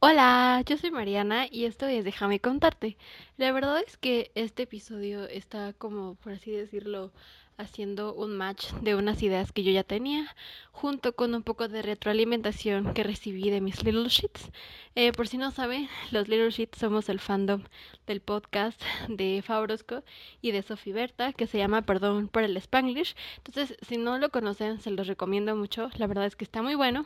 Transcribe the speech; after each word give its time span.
Hola, 0.00 0.62
yo 0.66 0.78
soy 0.78 0.90
Mariana 0.90 1.46
y 1.50 1.66
esto 1.66 1.86
es 1.86 2.04
Déjame 2.04 2.40
contarte. 2.40 2.96
La 3.36 3.52
verdad 3.52 3.82
es 3.86 3.98
que 3.98 4.32
este 4.34 4.62
episodio 4.62 5.24
está 5.24 5.74
como, 5.74 6.14
por 6.14 6.32
así 6.32 6.50
decirlo, 6.50 7.12
haciendo 7.56 8.14
un 8.14 8.36
match 8.36 8.72
de 8.82 8.94
unas 8.94 9.22
ideas 9.22 9.52
que 9.52 9.62
yo 9.62 9.72
ya 9.72 9.84
tenía, 9.84 10.34
junto 10.72 11.14
con 11.14 11.34
un 11.34 11.42
poco 11.42 11.68
de 11.68 11.82
retroalimentación 11.82 12.94
que 12.94 13.02
recibí 13.02 13.50
de 13.50 13.60
mis 13.60 13.84
Little 13.84 14.08
Sheets. 14.08 14.50
Eh, 14.94 15.12
por 15.12 15.28
si 15.28 15.38
no 15.38 15.50
saben, 15.50 15.88
los 16.10 16.28
Little 16.28 16.50
Sheets 16.50 16.78
somos 16.78 17.08
el 17.08 17.20
fandom 17.20 17.62
del 18.06 18.20
podcast 18.20 18.80
de 19.08 19.42
Fabrosco 19.44 20.02
y 20.40 20.52
de 20.52 20.62
Sophie 20.62 20.92
Berta, 20.92 21.32
que 21.32 21.46
se 21.46 21.58
llama 21.58 21.82
Perdón 21.82 22.28
por 22.28 22.42
el 22.42 22.56
Spanglish. 22.56 23.14
Entonces, 23.38 23.76
si 23.86 23.96
no 23.96 24.18
lo 24.18 24.30
conocen, 24.30 24.80
se 24.80 24.90
los 24.90 25.06
recomiendo 25.06 25.56
mucho. 25.56 25.90
La 25.96 26.06
verdad 26.06 26.26
es 26.26 26.36
que 26.36 26.44
está 26.44 26.62
muy 26.62 26.74
bueno. 26.74 27.04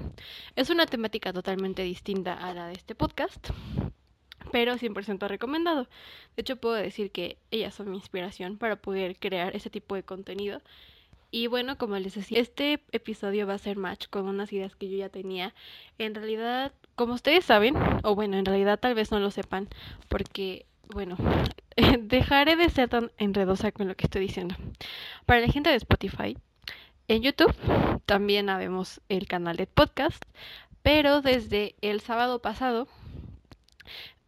Es 0.56 0.70
una 0.70 0.87
temática 0.87 1.32
totalmente 1.32 1.82
distinta 1.82 2.34
a 2.34 2.54
la 2.54 2.66
de 2.68 2.74
este 2.74 2.95
podcast 2.95 3.48
pero 4.52 4.74
100% 4.77 5.28
recomendado. 5.28 5.84
De 6.37 6.42
hecho, 6.42 6.56
puedo 6.56 6.74
decir 6.74 7.10
que 7.10 7.38
ellas 7.51 7.74
son 7.74 7.91
mi 7.91 7.96
inspiración 7.96 8.59
para 8.59 8.77
poder 8.77 9.19
crear 9.19 9.55
ese 9.55 9.70
tipo 9.70 9.95
de 9.95 10.02
contenido. 10.02 10.60
Y 11.30 11.46
bueno, 11.46 11.77
como 11.77 11.98
les 11.98 12.15
decía, 12.15 12.41
este 12.41 12.80
episodio 12.93 13.46
va 13.46 13.55
a 13.55 13.59
ser 13.59 13.77
match 13.77 14.06
con 14.09 14.27
unas 14.27 14.52
ideas 14.52 14.74
que 14.77 14.88
yo 14.88 14.96
ya 14.96 15.10
tenía. 15.10 15.55
En 15.98 16.15
realidad, 16.15 16.73
como 16.95 17.15
ustedes 17.15 17.45
saben, 17.45 17.77
o 18.02 18.15
bueno, 18.15 18.38
en 18.38 18.46
realidad 18.46 18.79
tal 18.80 18.95
vez 18.95 19.10
no 19.10 19.20
lo 19.20 19.30
sepan, 19.30 19.69
porque, 20.09 20.65
bueno, 20.88 21.16
dejaré 22.01 22.57
de 22.57 22.70
ser 22.70 22.88
tan 22.88 23.10
enredosa 23.18 23.73
con 23.73 23.88
lo 23.88 23.95
que 23.95 24.07
estoy 24.07 24.23
diciendo. 24.23 24.55
Para 25.27 25.41
la 25.41 25.48
gente 25.48 25.68
de 25.68 25.77
Spotify, 25.77 26.38
en 27.09 27.23
YouTube 27.23 27.55
también 28.07 28.48
habemos 28.48 29.02
el 29.10 29.27
canal 29.27 29.57
de 29.57 29.66
podcast, 29.66 30.23
pero 30.82 31.20
desde 31.20 31.74
el 31.82 32.01
sábado 32.01 32.40
pasado 32.40 32.88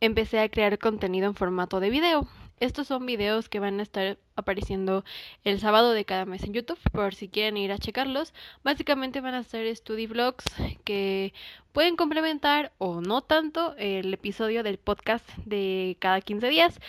empecé 0.01 0.41
a 0.41 0.49
crear 0.49 0.79
contenido 0.79 1.27
en 1.27 1.35
formato 1.35 1.81
de 1.81 1.91
video. 1.91 2.29
Estos 2.61 2.89
son 2.89 3.07
videos 3.07 3.49
que 3.49 3.59
van 3.59 3.81
a 3.81 3.83
estar 3.83 4.19
apareciendo 4.37 5.03
el 5.45 5.61
sábado 5.61 5.93
de 5.93 6.05
cada 6.05 6.27
mes 6.27 6.43
en 6.43 6.53
YouTube, 6.53 6.79
por 6.93 7.15
si 7.15 7.29
quieren 7.29 7.57
ir 7.57 7.73
a 7.73 7.79
checarlos. 7.79 8.35
Básicamente 8.63 9.23
van 9.23 9.35
a 9.35 9.45
ser 9.45 9.75
study 9.75 10.07
vlogs 10.07 10.45
que 10.85 11.33
pueden 11.73 11.97
complementar 11.97 12.73
o 12.77 13.01
no 13.01 13.23
tanto 13.23 13.75
el 13.79 14.13
episodio 14.13 14.63
del 14.63 14.77
podcast 14.77 15.27
de 15.47 15.97
cada 16.01 16.21
15 16.21 16.49
días 16.49 16.81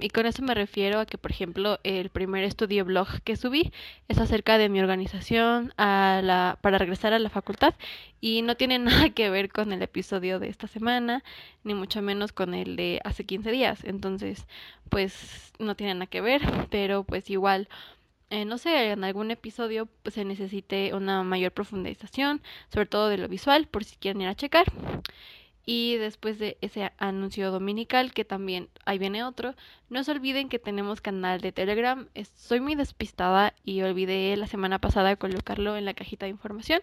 y 0.00 0.08
con 0.10 0.26
eso 0.26 0.42
me 0.42 0.54
refiero 0.54 1.00
a 1.00 1.06
que, 1.06 1.18
por 1.18 1.30
ejemplo, 1.30 1.78
el 1.82 2.08
primer 2.10 2.44
estudio 2.44 2.84
blog 2.84 3.20
que 3.22 3.36
subí 3.36 3.72
es 4.08 4.18
acerca 4.18 4.58
de 4.58 4.68
mi 4.68 4.80
organización 4.80 5.72
para 5.76 6.78
regresar 6.78 7.12
a 7.12 7.18
la 7.18 7.30
facultad 7.30 7.74
y 8.20 8.42
no 8.42 8.56
tiene 8.56 8.78
nada 8.80 9.10
que 9.10 9.30
ver 9.30 9.50
con 9.50 9.72
el 9.72 9.82
episodio 9.82 10.38
de 10.38 10.48
esta 10.48 10.66
semana, 10.68 11.24
ni 11.64 11.74
mucho 11.74 12.02
menos 12.02 12.32
con 12.32 12.54
el 12.54 12.76
de 12.76 13.00
hace 13.04 13.24
15 13.24 13.50
días. 13.50 13.84
Entonces, 13.84 14.46
pues 14.88 15.52
no 15.58 15.74
tiene 15.74 15.94
nada 15.94 16.06
que 16.06 16.20
ver, 16.20 16.42
pero 16.70 17.04
pues 17.04 17.28
igual 17.30 17.68
eh, 18.30 18.44
no 18.44 18.58
sé, 18.58 18.90
en 18.90 19.04
algún 19.04 19.30
episodio 19.30 19.86
pues, 20.02 20.14
se 20.14 20.24
necesite 20.24 20.94
una 20.94 21.22
mayor 21.22 21.52
profundización, 21.52 22.42
sobre 22.72 22.86
todo 22.86 23.08
de 23.08 23.18
lo 23.18 23.28
visual, 23.28 23.68
por 23.68 23.84
si 23.84 23.96
quieren 23.96 24.22
ir 24.22 24.28
a 24.28 24.34
checar. 24.34 24.66
Y 25.68 25.96
después 25.96 26.38
de 26.38 26.58
ese 26.60 26.92
anuncio 26.96 27.50
dominical, 27.50 28.14
que 28.14 28.24
también 28.24 28.68
ahí 28.84 28.98
viene 28.98 29.24
otro, 29.24 29.56
no 29.90 30.04
se 30.04 30.12
olviden 30.12 30.48
que 30.48 30.60
tenemos 30.60 31.00
canal 31.00 31.40
de 31.40 31.50
Telegram. 31.50 32.06
Soy 32.36 32.60
muy 32.60 32.76
despistada 32.76 33.52
y 33.64 33.82
olvidé 33.82 34.36
la 34.36 34.46
semana 34.46 34.78
pasada 34.78 35.16
colocarlo 35.16 35.76
en 35.76 35.84
la 35.84 35.94
cajita 35.94 36.26
de 36.26 36.30
información. 36.30 36.80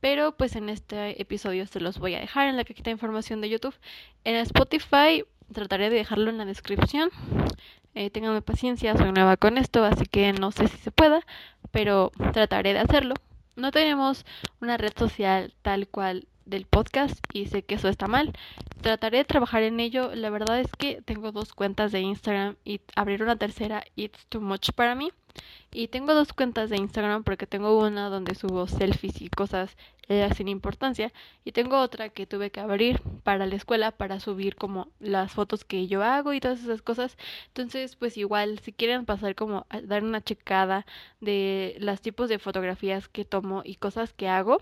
Pero 0.00 0.36
pues 0.36 0.56
en 0.56 0.68
este 0.68 1.22
episodio 1.22 1.66
se 1.68 1.78
los 1.78 2.00
voy 2.00 2.14
a 2.14 2.20
dejar 2.20 2.48
en 2.48 2.56
la 2.56 2.64
cajita 2.64 2.90
de 2.90 2.94
información 2.94 3.40
de 3.40 3.48
YouTube. 3.48 3.76
En 4.24 4.34
Spotify 4.36 5.24
trataré 5.52 5.88
de 5.88 5.96
dejarlo 5.96 6.30
en 6.30 6.38
la 6.38 6.44
descripción. 6.44 7.10
Eh, 7.94 8.10
ténganme 8.10 8.42
paciencia, 8.42 8.96
soy 8.96 9.12
nueva 9.12 9.36
con 9.36 9.56
esto, 9.56 9.84
así 9.84 10.04
que 10.04 10.32
no 10.32 10.50
sé 10.50 10.66
si 10.66 10.76
se 10.78 10.90
pueda, 10.90 11.20
pero 11.70 12.10
trataré 12.32 12.72
de 12.72 12.80
hacerlo. 12.80 13.14
No 13.54 13.70
tenemos 13.70 14.26
una 14.60 14.76
red 14.76 14.92
social 14.96 15.54
tal 15.62 15.88
cual 15.88 16.26
del 16.46 16.64
podcast 16.64 17.18
y 17.32 17.46
sé 17.46 17.62
que 17.62 17.74
eso 17.74 17.88
está 17.88 18.06
mal. 18.06 18.32
Trataré 18.80 19.18
de 19.18 19.24
trabajar 19.24 19.62
en 19.62 19.80
ello. 19.80 20.14
La 20.14 20.30
verdad 20.30 20.60
es 20.60 20.70
que 20.78 21.02
tengo 21.02 21.32
dos 21.32 21.52
cuentas 21.52 21.92
de 21.92 22.00
Instagram 22.00 22.56
y 22.64 22.80
abrir 22.94 23.22
una 23.22 23.36
tercera 23.36 23.84
it's 23.96 24.26
too 24.28 24.40
much 24.40 24.70
para 24.72 24.94
mí. 24.94 25.10
Y 25.72 25.88
tengo 25.88 26.14
dos 26.14 26.32
cuentas 26.32 26.70
de 26.70 26.78
Instagram 26.78 27.24
porque 27.24 27.46
tengo 27.46 27.78
una 27.78 28.08
donde 28.08 28.34
subo 28.34 28.66
selfies 28.66 29.20
y 29.20 29.28
cosas 29.28 29.76
eh, 30.08 30.28
sin 30.36 30.48
importancia 30.48 31.12
y 31.44 31.52
tengo 31.52 31.80
otra 31.80 32.08
que 32.08 32.26
tuve 32.26 32.50
que 32.50 32.60
abrir 32.60 33.02
para 33.24 33.44
la 33.44 33.56
escuela 33.56 33.90
para 33.90 34.20
subir 34.20 34.54
como 34.56 34.88
las 35.00 35.32
fotos 35.32 35.64
que 35.64 35.88
yo 35.88 36.02
hago 36.02 36.32
y 36.32 36.40
todas 36.40 36.62
esas 36.62 36.80
cosas. 36.80 37.18
Entonces, 37.48 37.96
pues 37.96 38.16
igual 38.16 38.60
si 38.60 38.72
quieren 38.72 39.04
pasar 39.04 39.34
como 39.34 39.66
a 39.68 39.80
dar 39.82 40.04
una 40.04 40.22
checada 40.22 40.86
de 41.20 41.76
los 41.80 42.00
tipos 42.00 42.28
de 42.28 42.38
fotografías 42.38 43.08
que 43.08 43.24
tomo 43.24 43.62
y 43.64 43.76
cosas 43.76 44.12
que 44.14 44.28
hago, 44.28 44.58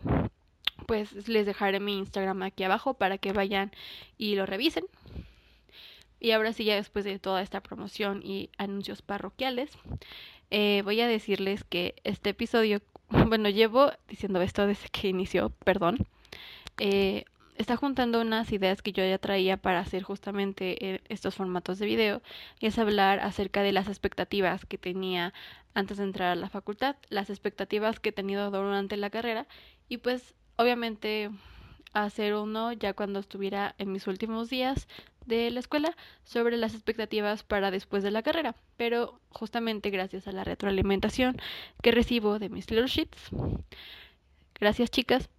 pues 0.87 1.29
les 1.29 1.47
dejaré 1.47 1.81
mi 1.81 1.99
Instagram 1.99 2.43
aquí 2.43 2.65
abajo 2.65 2.95
para 2.95 3.19
que 3.19 3.33
vayan 3.33 3.73
y 4.19 4.35
lo 4.37 4.47
revisen. 4.47 4.85
Y 6.21 6.31
ahora 6.31 6.53
sí, 6.53 6.65
ya 6.65 6.77
después 6.77 7.05
de 7.05 7.19
toda 7.19 7.43
esta 7.43 7.63
promoción 7.63 8.23
y 8.25 8.49
anuncios 8.57 9.03
parroquiales, 9.03 9.71
eh, 10.51 10.83
voy 10.83 11.01
a 11.01 11.09
decirles 11.09 11.65
que 11.65 11.97
este 12.05 12.31
episodio, 12.31 12.81
bueno, 13.09 13.49
llevo 13.51 13.93
diciendo 14.09 14.41
esto 14.41 14.67
desde 14.67 14.89
que 14.89 15.09
inició, 15.09 15.51
perdón, 15.51 15.99
eh, 16.79 17.25
está 17.57 17.77
juntando 17.77 18.21
unas 18.21 18.53
ideas 18.53 18.83
que 18.83 18.93
yo 18.93 19.05
ya 19.05 19.19
traía 19.19 19.57
para 19.57 19.81
hacer 19.81 20.03
justamente 20.03 20.95
eh, 20.95 21.01
estos 21.09 21.35
formatos 21.35 21.79
de 21.79 21.87
video, 21.87 22.23
y 22.59 22.67
es 22.67 22.79
hablar 22.79 23.21
acerca 23.21 23.63
de 23.63 23.73
las 23.73 23.89
expectativas 23.89 24.65
que 24.65 24.79
tenía 24.79 25.35
antes 25.75 25.99
de 25.99 26.05
entrar 26.05 26.33
a 26.33 26.37
la 26.37 26.49
facultad, 26.49 26.97
las 27.11 27.31
expectativas 27.31 28.01
que 28.01 28.11
he 28.11 28.13
tenido 28.13 28.51
durante 28.51 28.97
la 28.97 29.11
carrera, 29.11 29.47
y 29.89 29.99
pues 29.99 30.35
obviamente 30.57 31.31
hacer 31.93 32.35
uno 32.35 32.73
ya 32.73 32.93
cuando 32.93 33.21
estuviera 33.21 33.75
en 33.79 33.93
mis 33.93 34.07
últimos 34.07 34.51
días 34.51 34.89
de 35.27 35.51
la 35.51 35.61
escuela 35.61 35.97
sobre 36.25 36.57
las 36.57 36.75
expectativas 36.75 37.43
para 37.43 37.71
después 37.71 38.03
de 38.03 38.11
la 38.11 38.23
carrera, 38.23 38.55
pero 38.77 39.21
justamente 39.31 39.91
gracias 39.91 40.29
a 40.29 40.33
la 40.33 40.45
retroalimentación 40.45 41.37
que 41.83 41.93
recibo 41.93 42.39
de 42.39 42.49
mis 42.49 42.67
sheets. 42.67 43.31
Gracias 44.61 44.91
chicas 44.91 45.31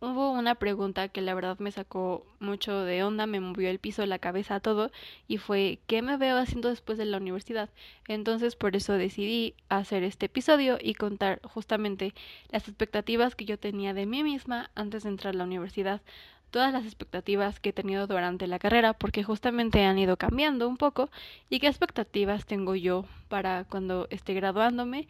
hubo 0.00 0.30
una 0.30 0.54
pregunta 0.54 1.08
que 1.08 1.22
la 1.22 1.34
verdad 1.34 1.58
me 1.58 1.72
sacó 1.72 2.26
mucho 2.38 2.80
de 2.84 3.02
onda, 3.02 3.26
me 3.26 3.40
movió 3.40 3.70
el 3.70 3.78
piso, 3.78 4.04
la 4.06 4.18
cabeza, 4.18 4.60
todo, 4.60 4.90
y 5.26 5.38
fue 5.38 5.78
¿qué 5.86 6.02
me 6.02 6.16
veo 6.16 6.36
haciendo 6.36 6.68
después 6.68 6.98
de 6.98 7.06
la 7.06 7.16
universidad? 7.16 7.70
Entonces 8.08 8.56
por 8.56 8.76
eso 8.76 8.92
decidí 8.92 9.54
hacer 9.68 10.02
este 10.02 10.26
episodio 10.26 10.78
y 10.80 10.94
contar 10.94 11.40
justamente 11.42 12.14
las 12.50 12.68
expectativas 12.68 13.34
que 13.34 13.46
yo 13.46 13.58
tenía 13.58 13.94
de 13.94 14.06
mí 14.06 14.22
misma 14.22 14.70
antes 14.74 15.04
de 15.04 15.10
entrar 15.10 15.34
a 15.34 15.38
la 15.38 15.44
universidad, 15.44 16.02
todas 16.50 16.72
las 16.72 16.84
expectativas 16.84 17.60
que 17.60 17.70
he 17.70 17.72
tenido 17.72 18.06
durante 18.06 18.46
la 18.46 18.58
carrera, 18.58 18.92
porque 18.92 19.24
justamente 19.24 19.84
han 19.84 19.98
ido 19.98 20.16
cambiando 20.16 20.68
un 20.68 20.76
poco, 20.76 21.10
y 21.50 21.58
qué 21.58 21.66
expectativas 21.66 22.46
tengo 22.46 22.74
yo 22.74 23.04
para 23.28 23.64
cuando 23.64 24.06
esté 24.10 24.34
graduándome 24.34 25.08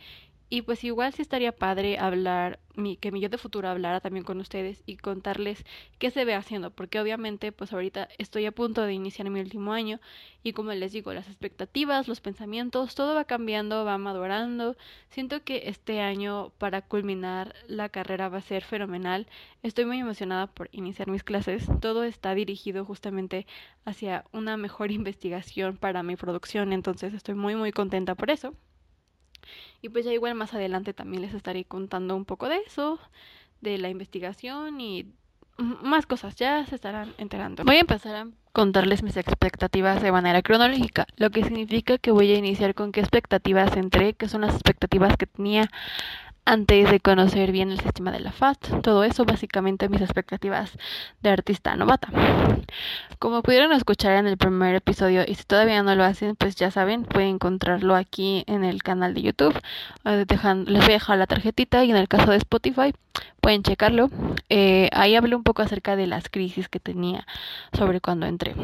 y 0.48 0.62
pues 0.62 0.84
igual 0.84 1.12
sí 1.12 1.22
estaría 1.22 1.52
padre 1.52 1.98
hablar, 1.98 2.60
mi, 2.74 2.96
que 2.96 3.10
mi 3.10 3.20
yo 3.20 3.28
de 3.28 3.38
futuro 3.38 3.68
hablara 3.68 4.00
también 4.00 4.24
con 4.24 4.38
ustedes 4.40 4.82
y 4.86 4.96
contarles 4.96 5.64
qué 5.98 6.10
se 6.10 6.24
ve 6.24 6.34
haciendo, 6.34 6.70
porque 6.70 7.00
obviamente 7.00 7.50
pues 7.52 7.72
ahorita 7.72 8.08
estoy 8.18 8.46
a 8.46 8.52
punto 8.52 8.82
de 8.82 8.92
iniciar 8.94 9.28
mi 9.30 9.40
último 9.40 9.72
año 9.72 10.00
y 10.42 10.52
como 10.52 10.72
les 10.72 10.92
digo, 10.92 11.12
las 11.12 11.26
expectativas, 11.26 12.06
los 12.06 12.20
pensamientos, 12.20 12.94
todo 12.94 13.14
va 13.14 13.24
cambiando, 13.24 13.84
va 13.84 13.98
madurando. 13.98 14.76
Siento 15.10 15.42
que 15.42 15.62
este 15.68 16.00
año 16.00 16.52
para 16.58 16.82
culminar 16.82 17.54
la 17.66 17.88
carrera 17.88 18.28
va 18.28 18.38
a 18.38 18.42
ser 18.42 18.62
fenomenal. 18.62 19.26
Estoy 19.62 19.84
muy 19.86 19.98
emocionada 19.98 20.46
por 20.46 20.68
iniciar 20.72 21.08
mis 21.08 21.24
clases. 21.24 21.66
Todo 21.80 22.04
está 22.04 22.34
dirigido 22.34 22.84
justamente 22.84 23.46
hacia 23.84 24.24
una 24.32 24.56
mejor 24.56 24.90
investigación 24.92 25.76
para 25.76 26.02
mi 26.04 26.16
producción, 26.16 26.72
entonces 26.72 27.14
estoy 27.14 27.34
muy 27.34 27.56
muy 27.56 27.72
contenta 27.72 28.14
por 28.14 28.30
eso. 28.30 28.54
Y 29.82 29.88
pues 29.88 30.04
ya 30.04 30.12
igual 30.12 30.34
más 30.34 30.54
adelante 30.54 30.92
también 30.92 31.22
les 31.22 31.34
estaré 31.34 31.64
contando 31.64 32.16
un 32.16 32.24
poco 32.24 32.48
de 32.48 32.58
eso, 32.66 32.98
de 33.60 33.78
la 33.78 33.88
investigación 33.88 34.80
y 34.80 35.06
más 35.58 36.06
cosas, 36.06 36.36
ya 36.36 36.66
se 36.66 36.74
estarán 36.74 37.14
enterando. 37.18 37.64
Voy 37.64 37.76
a 37.76 37.80
empezar 37.80 38.14
a 38.14 38.28
contarles 38.52 39.02
mis 39.02 39.16
expectativas 39.16 40.02
de 40.02 40.12
manera 40.12 40.42
cronológica, 40.42 41.06
lo 41.16 41.30
que 41.30 41.44
significa 41.44 41.98
que 41.98 42.10
voy 42.10 42.32
a 42.32 42.36
iniciar 42.36 42.74
con 42.74 42.92
qué 42.92 43.00
expectativas 43.00 43.76
entré, 43.76 44.14
que 44.14 44.28
son 44.28 44.42
las 44.42 44.54
expectativas 44.54 45.16
que 45.16 45.26
tenía 45.26 45.70
antes 46.46 46.90
de 46.90 47.00
conocer 47.00 47.50
bien 47.50 47.72
el 47.72 47.80
sistema 47.80 48.12
de 48.12 48.20
la 48.20 48.30
FAT, 48.30 48.80
todo 48.82 49.02
eso 49.02 49.24
básicamente 49.24 49.88
mis 49.88 50.00
expectativas 50.00 50.78
de 51.20 51.30
artista 51.30 51.74
novata. 51.74 52.08
Como 53.18 53.42
pudieron 53.42 53.72
escuchar 53.72 54.12
en 54.12 54.28
el 54.28 54.36
primer 54.36 54.76
episodio 54.76 55.24
y 55.26 55.34
si 55.34 55.42
todavía 55.44 55.82
no 55.82 55.94
lo 55.96 56.04
hacen, 56.04 56.36
pues 56.36 56.54
ya 56.54 56.70
saben, 56.70 57.02
pueden 57.02 57.30
encontrarlo 57.30 57.96
aquí 57.96 58.44
en 58.46 58.64
el 58.64 58.82
canal 58.84 59.12
de 59.12 59.22
YouTube. 59.22 59.60
Eh, 60.04 60.24
les 60.28 60.82
voy 60.82 60.90
a 60.90 60.94
dejar 60.94 61.18
la 61.18 61.26
tarjetita 61.26 61.84
y 61.84 61.90
en 61.90 61.96
el 61.96 62.08
caso 62.08 62.30
de 62.30 62.36
Spotify 62.36 62.94
pueden 63.40 63.64
checarlo. 63.64 64.08
Eh, 64.48 64.88
ahí 64.92 65.16
hablé 65.16 65.34
un 65.34 65.42
poco 65.42 65.62
acerca 65.62 65.96
de 65.96 66.06
las 66.06 66.28
crisis 66.28 66.68
que 66.68 66.78
tenía 66.78 67.26
sobre 67.72 68.00
cuando 68.00 68.26
entré. 68.26 68.54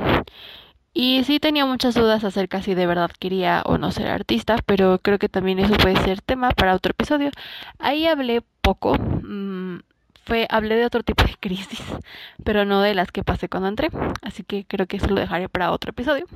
Y 0.94 1.24
sí 1.24 1.40
tenía 1.40 1.64
muchas 1.64 1.94
dudas 1.94 2.22
acerca 2.22 2.62
si 2.62 2.74
de 2.74 2.86
verdad 2.86 3.10
quería 3.18 3.62
o 3.64 3.78
no 3.78 3.90
ser 3.92 4.08
artista, 4.08 4.56
pero 4.66 4.98
creo 4.98 5.18
que 5.18 5.28
también 5.30 5.58
eso 5.58 5.74
puede 5.74 5.96
ser 6.04 6.20
tema 6.20 6.50
para 6.50 6.74
otro 6.74 6.90
episodio. 6.90 7.30
Ahí 7.78 8.06
hablé 8.06 8.42
poco, 8.60 8.96
mm, 8.98 9.80
fue, 10.24 10.46
hablé 10.50 10.76
de 10.76 10.84
otro 10.86 11.02
tipo 11.02 11.24
de 11.24 11.34
crisis, 11.40 11.82
pero 12.44 12.64
no 12.64 12.82
de 12.82 12.94
las 12.94 13.10
que 13.10 13.24
pasé 13.24 13.48
cuando 13.48 13.68
entré, 13.68 13.88
así 14.22 14.42
que 14.44 14.64
creo 14.66 14.86
que 14.86 14.98
eso 14.98 15.08
lo 15.08 15.20
dejaré 15.20 15.48
para 15.48 15.72
otro 15.72 15.90
episodio. 15.90 16.26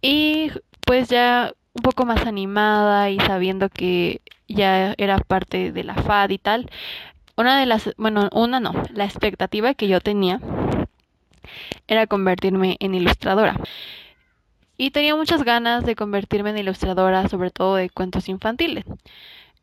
Y 0.00 0.50
pues 0.86 1.08
ya 1.08 1.52
un 1.74 1.82
poco 1.82 2.04
más 2.06 2.26
animada 2.26 3.10
y 3.10 3.18
sabiendo 3.20 3.68
que 3.68 4.20
ya 4.48 4.94
era 4.98 5.18
parte 5.18 5.72
de 5.72 5.84
la 5.84 5.94
FAD 5.94 6.30
y 6.30 6.38
tal, 6.38 6.70
una 7.36 7.58
de 7.58 7.66
las, 7.66 7.90
bueno, 7.96 8.28
una 8.32 8.60
no, 8.60 8.72
la 8.92 9.04
expectativa 9.04 9.74
que 9.74 9.88
yo 9.88 10.00
tenía 10.00 10.40
era 11.86 12.06
convertirme 12.06 12.76
en 12.80 12.94
ilustradora. 12.94 13.56
Y 14.76 14.90
tenía 14.90 15.14
muchas 15.14 15.44
ganas 15.44 15.84
de 15.84 15.94
convertirme 15.94 16.50
en 16.50 16.58
ilustradora, 16.58 17.28
sobre 17.28 17.50
todo 17.50 17.76
de 17.76 17.90
cuentos 17.90 18.28
infantiles. 18.28 18.84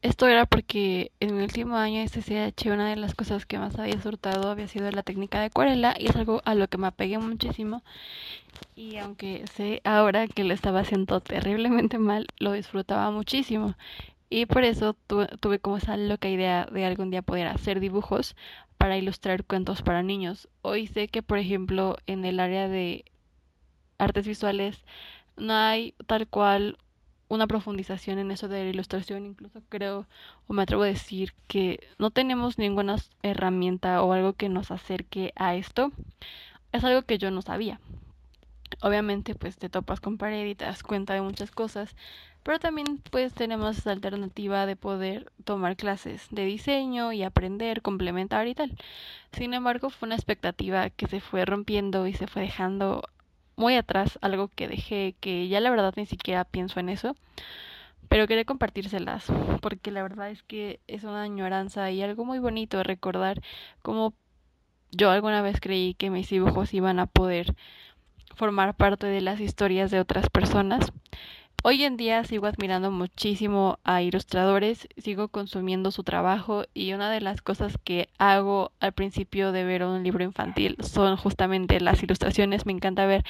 Esto 0.02 0.28
era 0.28 0.46
porque 0.46 1.12
en 1.20 1.36
mi 1.36 1.44
último 1.44 1.76
año 1.76 2.00
de 2.00 2.08
SCH 2.08 2.68
una 2.72 2.90
de 2.90 2.96
las 2.96 3.16
cosas 3.16 3.46
que 3.46 3.60
más 3.60 3.78
había 3.78 4.02
surtado 4.02 4.50
había 4.50 4.70
sido 4.70 4.90
la 4.92 5.04
técnica 5.04 5.42
de 5.42 5.48
acuarela 5.48 5.94
y 6.00 6.08
es 6.08 6.16
algo 6.16 6.42
a 6.46 6.56
lo 6.56 6.70
que 6.70 6.78
me 6.78 6.88
apegué 6.88 7.18
muchísimo. 7.18 7.84
Y 8.78 8.96
aunque 8.96 9.44
sé 9.56 9.82
ahora 9.84 10.28
que 10.30 10.46
lo 10.46 10.54
estaba 10.54 10.80
haciendo 10.80 11.20
terriblemente 11.20 11.98
mal, 11.98 12.28
lo 12.38 12.54
disfrutaba 12.54 13.12
muchísimo. 13.12 13.76
Y 14.30 14.46
por 14.46 14.64
eso 14.64 14.96
tuve 15.42 15.60
como 15.60 15.78
esa 15.78 15.98
loca 15.98 16.30
idea 16.30 16.66
de 16.72 16.86
algún 16.86 17.12
día 17.12 17.22
poder 17.22 17.48
hacer 17.48 17.82
dibujos 17.82 18.38
para 18.80 18.98
ilustrar 18.98 19.44
cuentos 19.44 19.81
para 19.81 20.04
niños. 20.04 20.48
Hoy 20.62 20.88
sé 20.88 21.10
que, 21.10 21.22
por 21.22 21.38
ejemplo, 21.38 21.98
en 22.08 22.24
el 22.24 22.40
área 22.40 22.70
de 22.70 23.04
artes 23.98 24.26
visuales 24.26 24.86
no 25.36 25.54
hay 25.54 25.94
tal 26.08 26.28
cual 26.28 26.78
una 27.28 27.46
profundización 27.46 28.20
en 28.20 28.31
eso 28.31 28.48
de 28.48 28.64
la 28.64 28.70
ilustración, 28.70 29.26
incluso 29.26 29.62
creo 29.68 30.08
o 30.48 30.54
me 30.54 30.64
atrevo 30.64 30.84
a 30.84 30.88
decir 30.88 31.34
que 31.48 31.90
no 31.98 32.10
tenemos 32.10 32.58
ninguna 32.58 32.96
herramienta 33.22 34.02
o 34.02 34.14
algo 34.14 34.31
que 34.34 34.48
nos 34.48 34.72
acerque 34.72 35.34
a 35.36 35.56
esto. 35.56 35.92
Es 36.72 36.86
algo 36.86 37.02
que 37.02 37.18
yo 37.18 37.31
no 37.31 37.42
sabía. 37.42 37.81
Obviamente 38.81 39.36
pues 39.36 39.58
te 39.58 39.68
topas 39.68 40.00
con 40.00 40.18
pared 40.18 40.46
y 40.46 40.56
te 40.56 40.64
das 40.64 40.84
cuenta 40.84 41.14
de 41.14 41.22
muchas 41.22 41.52
cosas, 41.52 41.98
pero 42.44 42.60
también 42.60 43.02
pues 43.12 43.34
tenemos 43.34 43.78
esa 43.78 43.92
alternativa 43.92 44.66
de 44.66 44.76
poder 44.76 45.32
tomar 45.44 45.76
clases 45.76 46.28
de 46.32 46.46
diseño 46.46 47.12
y 47.12 47.24
aprender, 47.24 47.82
complementar 47.82 48.48
y 48.48 48.56
tal. 48.56 48.76
Sin 49.34 49.54
embargo, 49.54 49.90
fue 49.90 50.08
una 50.08 50.16
expectativa 50.16 50.90
que 50.90 51.08
se 51.08 51.22
fue 51.22 51.46
rompiendo 51.46 52.08
y 52.08 52.14
se 52.14 52.28
fue 52.28 52.44
dejando 52.44 53.04
muy 53.56 53.76
atrás, 53.76 54.18
algo 54.22 54.48
que 54.48 54.68
dejé 54.68 55.16
que 55.20 55.48
ya 55.50 55.60
la 55.60 55.70
verdad 55.70 55.94
ni 55.98 56.06
siquiera 56.06 56.46
pienso 56.46 56.80
en 56.80 56.90
eso. 56.90 57.16
Pero 58.08 58.26
quería 58.26 58.46
compartírselas, 58.46 59.28
porque 59.62 59.92
la 59.92 60.02
verdad 60.02 60.32
es 60.32 60.42
que 60.42 60.80
es 60.88 61.04
una 61.04 61.22
añoranza 61.22 61.92
y 61.92 62.02
algo 62.02 62.26
muy 62.26 62.40
bonito 62.40 62.82
recordar 62.84 63.42
cómo 63.84 64.14
yo 64.92 65.12
alguna 65.12 65.42
vez 65.42 65.60
creí 65.62 65.94
que 65.94 66.10
mis 66.10 66.30
dibujos 66.30 66.74
iban 66.74 67.00
a 67.00 67.06
poder 67.06 67.56
formar 68.36 68.74
parte 68.76 69.06
de 69.08 69.22
las 69.22 69.40
historias 69.40 69.92
de 69.92 70.00
otras 70.00 70.30
personas. 70.30 70.92
Hoy 71.62 71.84
en 71.84 71.98
día 71.98 72.24
sigo 72.24 72.46
admirando 72.48 72.90
muchísimo 72.90 73.80
a 73.84 74.02
ilustradores, 74.02 74.88
sigo 74.98 75.28
consumiendo 75.28 75.92
su 75.92 76.04
trabajo 76.04 76.64
y 76.74 76.94
una 76.94 77.12
de 77.12 77.20
las 77.20 77.42
cosas 77.42 77.78
que 77.84 78.08
hago 78.18 78.72
al 78.80 78.94
principio 78.94 79.52
de 79.52 79.66
ver 79.66 79.84
un 79.84 80.02
libro 80.02 80.24
infantil 80.24 80.78
son 80.82 81.18
justamente 81.18 81.82
las 81.82 82.02
ilustraciones. 82.02 82.66
Me 82.66 82.72
encanta 82.72 83.06
ver 83.06 83.26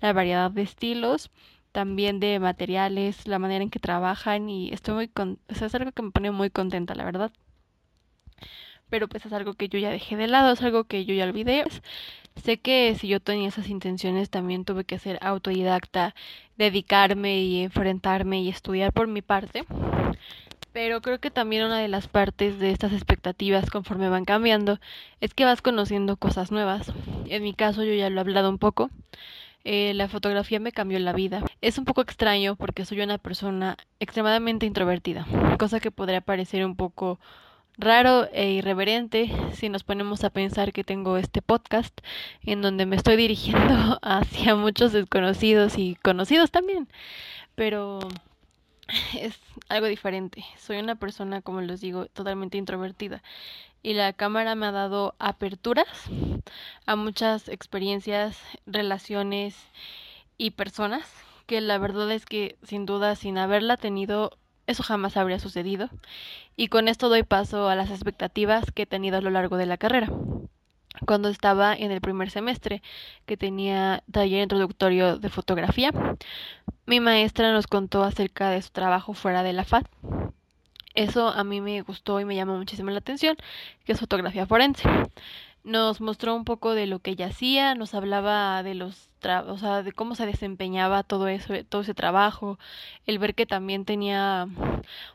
la 0.00 0.14
variedad 0.14 0.50
de 0.50 0.62
estilos, 0.62 1.30
también 1.72 2.20
de 2.20 2.38
materiales, 2.40 3.26
la 3.28 3.38
manera 3.38 3.62
en 3.62 3.70
que 3.70 3.80
trabajan 3.80 4.48
y 4.48 4.72
estoy 4.72 4.94
muy 4.94 5.08
con 5.08 5.38
es 5.48 5.74
algo 5.74 5.92
que 5.92 6.02
me 6.02 6.10
pone 6.10 6.30
muy 6.30 6.48
contenta, 6.48 6.94
la 6.94 7.04
verdad. 7.04 7.32
Pero 8.88 9.08
pues 9.08 9.26
es 9.26 9.32
algo 9.32 9.54
que 9.54 9.68
yo 9.68 9.78
ya 9.78 9.90
dejé 9.90 10.16
de 10.16 10.26
lado, 10.28 10.52
es 10.52 10.62
algo 10.62 10.84
que 10.84 11.04
yo 11.04 11.14
ya 11.14 11.24
olvidé. 11.24 11.64
Sé 12.42 12.58
que 12.58 12.94
si 12.98 13.08
yo 13.08 13.20
tenía 13.20 13.48
esas 13.48 13.68
intenciones 13.68 14.28
también 14.28 14.64
tuve 14.64 14.84
que 14.84 14.98
ser 14.98 15.18
autodidacta, 15.22 16.14
dedicarme 16.56 17.40
y 17.40 17.62
enfrentarme 17.62 18.42
y 18.42 18.48
estudiar 18.48 18.92
por 18.92 19.06
mi 19.06 19.22
parte. 19.22 19.64
Pero 20.72 21.00
creo 21.00 21.20
que 21.20 21.30
también 21.30 21.64
una 21.64 21.78
de 21.78 21.86
las 21.86 22.08
partes 22.08 22.58
de 22.58 22.72
estas 22.72 22.92
expectativas 22.92 23.70
conforme 23.70 24.08
van 24.08 24.24
cambiando 24.24 24.80
es 25.20 25.32
que 25.32 25.44
vas 25.44 25.62
conociendo 25.62 26.16
cosas 26.16 26.50
nuevas. 26.50 26.92
En 27.26 27.44
mi 27.44 27.54
caso 27.54 27.84
yo 27.84 27.94
ya 27.94 28.10
lo 28.10 28.16
he 28.16 28.20
hablado 28.20 28.50
un 28.50 28.58
poco. 28.58 28.90
Eh, 29.62 29.94
la 29.94 30.08
fotografía 30.08 30.60
me 30.60 30.72
cambió 30.72 30.98
la 30.98 31.12
vida. 31.12 31.42
Es 31.62 31.78
un 31.78 31.84
poco 31.84 32.02
extraño 32.02 32.56
porque 32.56 32.84
soy 32.84 33.00
una 33.00 33.18
persona 33.18 33.76
extremadamente 34.00 34.66
introvertida, 34.66 35.26
cosa 35.58 35.80
que 35.80 35.90
podría 35.90 36.20
parecer 36.20 36.66
un 36.66 36.76
poco 36.76 37.20
raro 37.76 38.28
e 38.32 38.52
irreverente 38.52 39.30
si 39.52 39.68
nos 39.68 39.84
ponemos 39.84 40.24
a 40.24 40.30
pensar 40.30 40.72
que 40.72 40.84
tengo 40.84 41.16
este 41.16 41.42
podcast 41.42 41.98
en 42.42 42.62
donde 42.62 42.86
me 42.86 42.96
estoy 42.96 43.16
dirigiendo 43.16 43.98
hacia 44.02 44.54
muchos 44.54 44.92
desconocidos 44.92 45.78
y 45.78 45.96
conocidos 45.96 46.50
también. 46.50 46.88
Pero 47.54 48.00
es 49.18 49.38
algo 49.68 49.86
diferente. 49.86 50.44
Soy 50.58 50.78
una 50.78 50.94
persona, 50.94 51.42
como 51.42 51.60
les 51.60 51.80
digo, 51.80 52.06
totalmente 52.06 52.58
introvertida. 52.58 53.22
Y 53.82 53.94
la 53.94 54.12
cámara 54.14 54.54
me 54.54 54.66
ha 54.66 54.72
dado 54.72 55.14
aperturas 55.18 55.86
a 56.86 56.96
muchas 56.96 57.48
experiencias, 57.48 58.38
relaciones 58.66 59.56
y 60.38 60.52
personas 60.52 61.06
que 61.46 61.60
la 61.60 61.76
verdad 61.78 62.10
es 62.10 62.24
que 62.24 62.56
sin 62.62 62.86
duda 62.86 63.16
sin 63.16 63.36
haberla 63.36 63.76
tenido 63.76 64.38
eso 64.66 64.82
jamás 64.82 65.16
habría 65.16 65.38
sucedido. 65.38 65.90
Y 66.56 66.68
con 66.68 66.88
esto 66.88 67.08
doy 67.08 67.22
paso 67.22 67.68
a 67.68 67.74
las 67.74 67.90
expectativas 67.90 68.70
que 68.72 68.82
he 68.82 68.86
tenido 68.86 69.18
a 69.18 69.20
lo 69.20 69.30
largo 69.30 69.56
de 69.56 69.66
la 69.66 69.76
carrera. 69.76 70.10
Cuando 71.06 71.28
estaba 71.28 71.74
en 71.74 71.90
el 71.90 72.00
primer 72.00 72.30
semestre, 72.30 72.82
que 73.26 73.36
tenía 73.36 74.02
taller 74.10 74.42
introductorio 74.42 75.18
de 75.18 75.28
fotografía, 75.28 75.90
mi 76.86 77.00
maestra 77.00 77.52
nos 77.52 77.66
contó 77.66 78.04
acerca 78.04 78.50
de 78.50 78.62
su 78.62 78.70
trabajo 78.70 79.14
fuera 79.14 79.42
de 79.42 79.52
la 79.52 79.64
FAD. 79.64 79.84
Eso 80.94 81.28
a 81.28 81.42
mí 81.42 81.60
me 81.60 81.82
gustó 81.82 82.20
y 82.20 82.24
me 82.24 82.36
llamó 82.36 82.56
muchísimo 82.56 82.90
la 82.90 82.98
atención, 82.98 83.36
que 83.84 83.92
es 83.92 84.00
fotografía 84.00 84.46
forense 84.46 84.88
nos 85.64 86.00
mostró 86.00 86.34
un 86.34 86.44
poco 86.44 86.74
de 86.74 86.86
lo 86.86 87.00
que 87.00 87.12
ella 87.12 87.26
hacía, 87.26 87.74
nos 87.74 87.94
hablaba 87.94 88.62
de 88.62 88.74
los 88.74 89.10
o 89.46 89.56
sea, 89.56 89.82
de 89.82 89.92
cómo 89.92 90.14
se 90.14 90.26
desempeñaba 90.26 91.02
todo 91.02 91.28
eso, 91.28 91.54
todo 91.68 91.82
ese 91.82 91.94
trabajo, 91.94 92.58
el 93.06 93.18
ver 93.18 93.34
que 93.34 93.46
también 93.46 93.86
tenía 93.86 94.46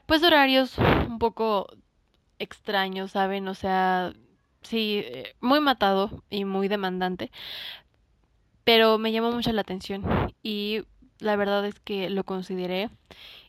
pues 0.08 0.24
horarios 0.24 0.78
un 0.80 1.20
poco 1.20 1.68
extraños, 2.40 3.12
¿saben? 3.12 3.48
O 3.48 3.54
sea, 3.54 4.14
sí, 4.64 5.02
eh, 5.06 5.36
muy 5.42 5.60
matado 5.60 6.24
y 6.30 6.46
muy 6.46 6.68
demandante, 6.68 7.32
pero 8.64 8.98
me 8.98 9.12
llamó 9.12 9.32
mucho 9.32 9.52
la 9.54 9.62
atención 9.62 10.04
y 10.42 10.84
la 11.20 11.36
verdad 11.36 11.66
es 11.66 11.80
que 11.80 12.10
lo 12.10 12.24
consideré 12.24 12.90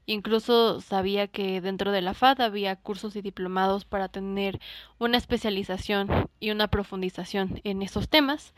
Incluso 0.06 0.80
sabía 0.80 1.28
que 1.28 1.60
dentro 1.60 1.92
de 1.92 2.00
la 2.00 2.14
FAD 2.14 2.40
había 2.40 2.76
cursos 2.76 3.16
y 3.16 3.22
diplomados 3.22 3.84
para 3.84 4.08
tener 4.08 4.60
una 4.98 5.16
especialización 5.16 6.28
y 6.40 6.50
una 6.50 6.68
profundización 6.68 7.60
en 7.64 7.82
esos 7.82 8.08
temas. 8.08 8.54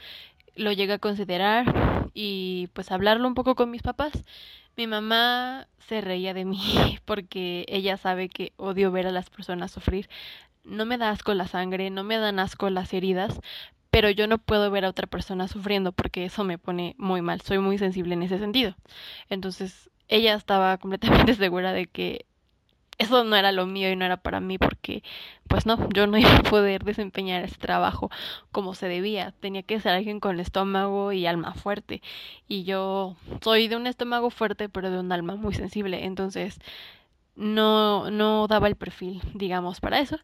Lo 0.55 0.73
llegué 0.73 0.95
a 0.95 0.99
considerar 0.99 2.11
y 2.15 2.69
pues 2.73 2.91
hablarlo 2.91 3.27
un 3.29 3.35
poco 3.35 3.55
con 3.55 3.71
mis 3.71 3.83
papás. 3.83 4.13
Mi 4.77 4.87
mamá 4.87 5.69
se 5.87 6.01
reía 6.01 6.33
de 6.33 6.45
mí 6.45 6.99
porque 7.05 7.67
ella 7.69 7.97
sabe 7.97 8.29
que 8.29 8.53
odio 8.57 8.91
ver 8.91 9.07
a 9.07 9.13
las 9.13 9.31
personas 9.31 9.73
sufrir. 9.73 10.09
No 10.65 10.87
me 10.87 10.97
da 10.97 11.11
asco 11.11 11.35
la 11.35 11.49
sangre, 11.49 11.91
no 11.91 12.05
me 12.05 12.19
dan 12.19 12.39
asco 12.39 12.71
las 12.71 12.95
heridas, 12.95 13.41
pero 13.91 14.09
yo 14.11 14.27
no 14.27 14.39
puedo 14.39 14.71
ver 14.71 14.85
a 14.87 14.89
otra 14.89 15.07
persona 15.07 15.49
sufriendo 15.49 15.93
porque 15.93 16.25
eso 16.25 16.45
me 16.45 16.57
pone 16.57 16.95
muy 16.99 17.21
mal. 17.21 17.43
Soy 17.43 17.59
muy 17.59 17.77
sensible 17.79 18.15
en 18.15 18.23
ese 18.23 18.39
sentido. 18.39 18.77
Entonces, 19.29 19.91
ella 20.13 20.35
estaba 20.35 20.77
completamente 20.79 21.35
segura 21.35 21.73
de 21.73 21.87
que 21.87 22.27
eso 22.99 23.25
no 23.25 23.35
era 23.35 23.51
lo 23.53 23.67
mío 23.67 23.91
y 23.91 23.97
no 23.97 24.05
era 24.05 24.19
para 24.19 24.41
mí 24.41 24.59
porque 24.59 25.03
pues 25.49 25.67
no, 25.67 25.89
yo 25.91 26.07
no 26.07 26.19
iba 26.19 26.37
a 26.37 26.43
poder 26.43 26.85
desempeñar 26.85 27.43
ese 27.45 27.57
trabajo 27.57 28.11
como 28.53 28.75
se 28.75 28.89
debía. 28.89 29.33
Tenía 29.41 29.63
que 29.63 29.81
ser 29.81 29.93
alguien 29.93 30.21
con 30.21 30.39
estómago 30.39 31.13
y 31.13 31.27
alma 31.27 31.55
fuerte. 31.55 32.03
Y 32.49 32.65
yo 32.65 33.17
soy 33.43 33.69
de 33.69 33.77
un 33.77 33.87
estómago 33.87 34.31
fuerte 34.31 34.69
pero 34.69 34.91
de 34.91 34.99
un 35.01 35.11
alma 35.13 35.37
muy 35.37 35.55
sensible. 35.55 36.05
Entonces 36.05 36.61
no, 37.35 38.11
no 38.11 38.47
daba 38.47 38.69
el 38.69 38.77
perfil, 38.77 39.23
digamos, 39.35 39.81
para 39.81 40.01
eso. 40.01 40.19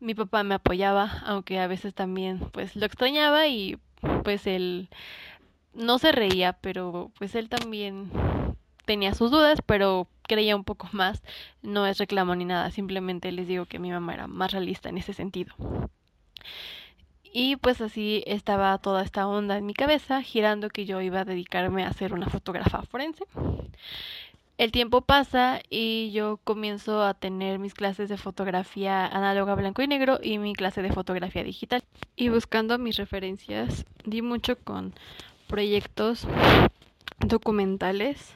Mi 0.00 0.14
papá 0.14 0.42
me 0.44 0.54
apoyaba, 0.56 1.22
aunque 1.26 1.58
a 1.60 1.66
veces 1.66 1.94
también 1.94 2.40
pues 2.52 2.76
lo 2.76 2.86
extrañaba 2.86 3.46
y 3.46 3.78
pues 4.24 4.46
él 4.46 4.88
no 5.74 5.98
se 5.98 6.12
reía, 6.12 6.54
pero 6.54 7.10
pues 7.18 7.34
él 7.34 7.48
también 7.48 8.10
tenía 8.88 9.12
sus 9.12 9.30
dudas, 9.30 9.60
pero 9.66 10.08
creía 10.22 10.56
un 10.56 10.64
poco 10.64 10.88
más. 10.92 11.22
No 11.60 11.86
es 11.86 11.98
reclamo 11.98 12.34
ni 12.34 12.46
nada, 12.46 12.70
simplemente 12.70 13.30
les 13.32 13.46
digo 13.46 13.66
que 13.66 13.78
mi 13.78 13.90
mamá 13.90 14.14
era 14.14 14.26
más 14.26 14.50
realista 14.50 14.88
en 14.88 14.96
ese 14.96 15.12
sentido. 15.12 15.54
Y 17.22 17.56
pues 17.56 17.82
así 17.82 18.24
estaba 18.26 18.78
toda 18.78 19.02
esta 19.02 19.28
onda 19.28 19.58
en 19.58 19.66
mi 19.66 19.74
cabeza, 19.74 20.22
girando 20.22 20.70
que 20.70 20.86
yo 20.86 21.02
iba 21.02 21.20
a 21.20 21.24
dedicarme 21.26 21.84
a 21.84 21.92
ser 21.92 22.14
una 22.14 22.30
fotógrafa 22.30 22.80
forense. 22.84 23.24
El 24.56 24.72
tiempo 24.72 25.02
pasa 25.02 25.60
y 25.68 26.10
yo 26.12 26.38
comienzo 26.42 27.02
a 27.02 27.12
tener 27.12 27.58
mis 27.58 27.74
clases 27.74 28.08
de 28.08 28.16
fotografía 28.16 29.06
análoga 29.06 29.54
blanco 29.54 29.82
y 29.82 29.86
negro 29.86 30.18
y 30.22 30.38
mi 30.38 30.54
clase 30.54 30.80
de 30.80 30.92
fotografía 30.92 31.44
digital. 31.44 31.84
Y 32.16 32.30
buscando 32.30 32.78
mis 32.78 32.96
referencias, 32.96 33.84
di 34.06 34.22
mucho 34.22 34.56
con 34.56 34.94
proyectos 35.46 36.26
documentales. 37.18 38.34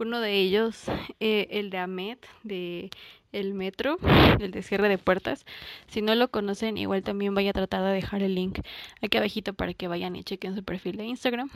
Uno 0.00 0.20
de 0.20 0.40
ellos, 0.40 0.84
eh, 1.20 1.46
el 1.50 1.68
de 1.68 1.76
Ahmed, 1.76 2.16
de 2.42 2.88
el 3.32 3.52
metro, 3.52 3.98
el 4.40 4.50
de 4.50 4.62
cierre 4.62 4.88
de 4.88 4.96
puertas. 4.96 5.44
Si 5.88 6.00
no 6.00 6.14
lo 6.14 6.30
conocen, 6.30 6.78
igual 6.78 7.02
también 7.02 7.34
voy 7.34 7.46
a 7.48 7.52
tratar 7.52 7.82
de 7.84 7.92
dejar 7.92 8.22
el 8.22 8.34
link 8.34 8.60
aquí 9.02 9.18
abajito 9.18 9.52
para 9.52 9.74
que 9.74 9.88
vayan 9.88 10.16
y 10.16 10.24
chequen 10.24 10.54
su 10.54 10.64
perfil 10.64 10.96
de 10.96 11.04
Instagram 11.04 11.50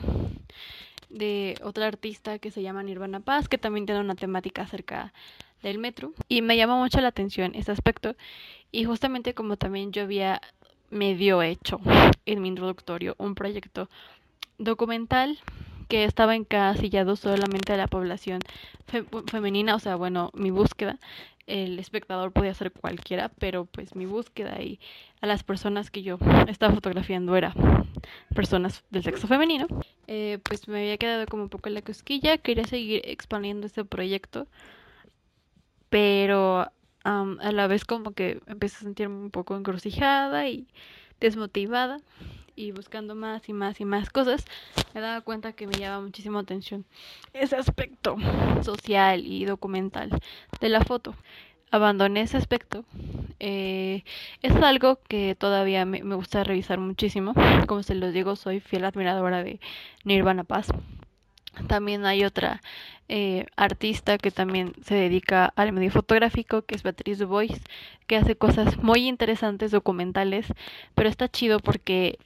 de 1.08 1.56
otra 1.62 1.86
artista 1.86 2.38
que 2.38 2.50
se 2.50 2.60
llama 2.60 2.82
Nirvana 2.82 3.20
Paz, 3.20 3.48
que 3.48 3.56
también 3.56 3.86
tiene 3.86 4.02
una 4.02 4.14
temática 4.14 4.60
acerca 4.60 5.14
del 5.62 5.78
metro. 5.78 6.12
Y 6.28 6.42
me 6.42 6.58
llama 6.58 6.76
mucho 6.76 7.00
la 7.00 7.08
atención 7.08 7.54
ese 7.54 7.72
aspecto. 7.72 8.14
Y 8.72 8.84
justamente 8.84 9.32
como 9.32 9.56
también 9.56 9.90
yo 9.90 10.02
había 10.02 10.42
medio 10.90 11.40
hecho 11.40 11.80
en 12.26 12.42
mi 12.42 12.48
introductorio 12.48 13.14
un 13.16 13.34
proyecto 13.34 13.88
documental 14.58 15.38
que 15.88 16.04
estaba 16.04 16.34
encasillado 16.34 17.16
solamente 17.16 17.72
a 17.72 17.76
la 17.76 17.88
población 17.88 18.40
femenina, 19.26 19.74
o 19.74 19.78
sea, 19.78 19.96
bueno, 19.96 20.30
mi 20.34 20.50
búsqueda 20.50 20.98
el 21.46 21.78
espectador 21.78 22.32
podía 22.32 22.54
ser 22.54 22.72
cualquiera, 22.72 23.28
pero 23.38 23.66
pues 23.66 23.94
mi 23.94 24.06
búsqueda 24.06 24.60
y 24.62 24.80
a 25.20 25.26
las 25.26 25.42
personas 25.42 25.90
que 25.90 26.02
yo 26.02 26.18
estaba 26.48 26.74
fotografiando 26.74 27.36
era 27.36 27.54
personas 28.34 28.82
del 28.90 29.02
sexo 29.02 29.26
femenino, 29.26 29.66
eh, 30.06 30.38
pues 30.42 30.68
me 30.68 30.80
había 30.80 30.96
quedado 30.96 31.26
como 31.26 31.44
un 31.44 31.48
poco 31.48 31.68
en 31.68 31.74
la 31.74 31.82
cosquilla, 31.82 32.38
quería 32.38 32.64
seguir 32.64 33.02
expandiendo 33.04 33.66
este 33.66 33.84
proyecto, 33.84 34.46
pero 35.90 36.70
a 37.04 37.52
la 37.52 37.66
vez 37.66 37.84
como 37.84 38.12
que 38.12 38.40
empecé 38.46 38.76
a 38.76 38.80
sentirme 38.80 39.16
un 39.16 39.30
poco 39.30 39.56
encrucijada 39.56 40.48
y 40.48 40.66
desmotivada 41.20 41.98
y 42.56 42.72
buscando 42.72 43.14
más 43.14 43.48
y 43.48 43.52
más 43.52 43.80
y 43.80 43.84
más 43.84 44.10
cosas, 44.10 44.44
me 44.94 45.00
daba 45.00 45.20
cuenta 45.20 45.52
que 45.52 45.66
me 45.66 45.74
llama 45.74 46.04
muchísimo 46.04 46.38
atención 46.38 46.84
ese 47.32 47.56
aspecto 47.56 48.16
social 48.62 49.26
y 49.26 49.44
documental 49.44 50.10
de 50.60 50.68
la 50.68 50.82
foto. 50.82 51.14
Abandoné 51.70 52.20
ese 52.22 52.36
aspecto. 52.36 52.84
Eh, 53.40 54.04
es 54.42 54.54
algo 54.54 55.00
que 55.08 55.34
todavía 55.34 55.84
me, 55.84 56.04
me 56.04 56.14
gusta 56.14 56.44
revisar 56.44 56.78
muchísimo. 56.78 57.34
Como 57.66 57.82
se 57.82 57.96
los 57.96 58.12
digo, 58.12 58.36
soy 58.36 58.60
fiel 58.60 58.84
admiradora 58.84 59.42
de 59.42 59.58
Nirvana 60.04 60.44
Paz. 60.44 60.68
También 61.66 62.04
hay 62.04 62.24
otra 62.24 62.60
eh, 63.08 63.46
artista 63.56 64.18
que 64.18 64.30
también 64.30 64.72
se 64.82 64.94
dedica 64.94 65.52
al 65.56 65.72
medio 65.72 65.90
fotográfico, 65.90 66.62
que 66.62 66.74
es 66.74 66.82
Beatriz 66.82 67.18
Dubois, 67.18 67.60
que 68.06 68.16
hace 68.16 68.36
cosas 68.36 68.78
muy 68.78 69.06
interesantes, 69.06 69.70
documentales, 69.70 70.46
pero 70.94 71.08
está 71.08 71.28
chido 71.28 71.60
porque 71.60 72.18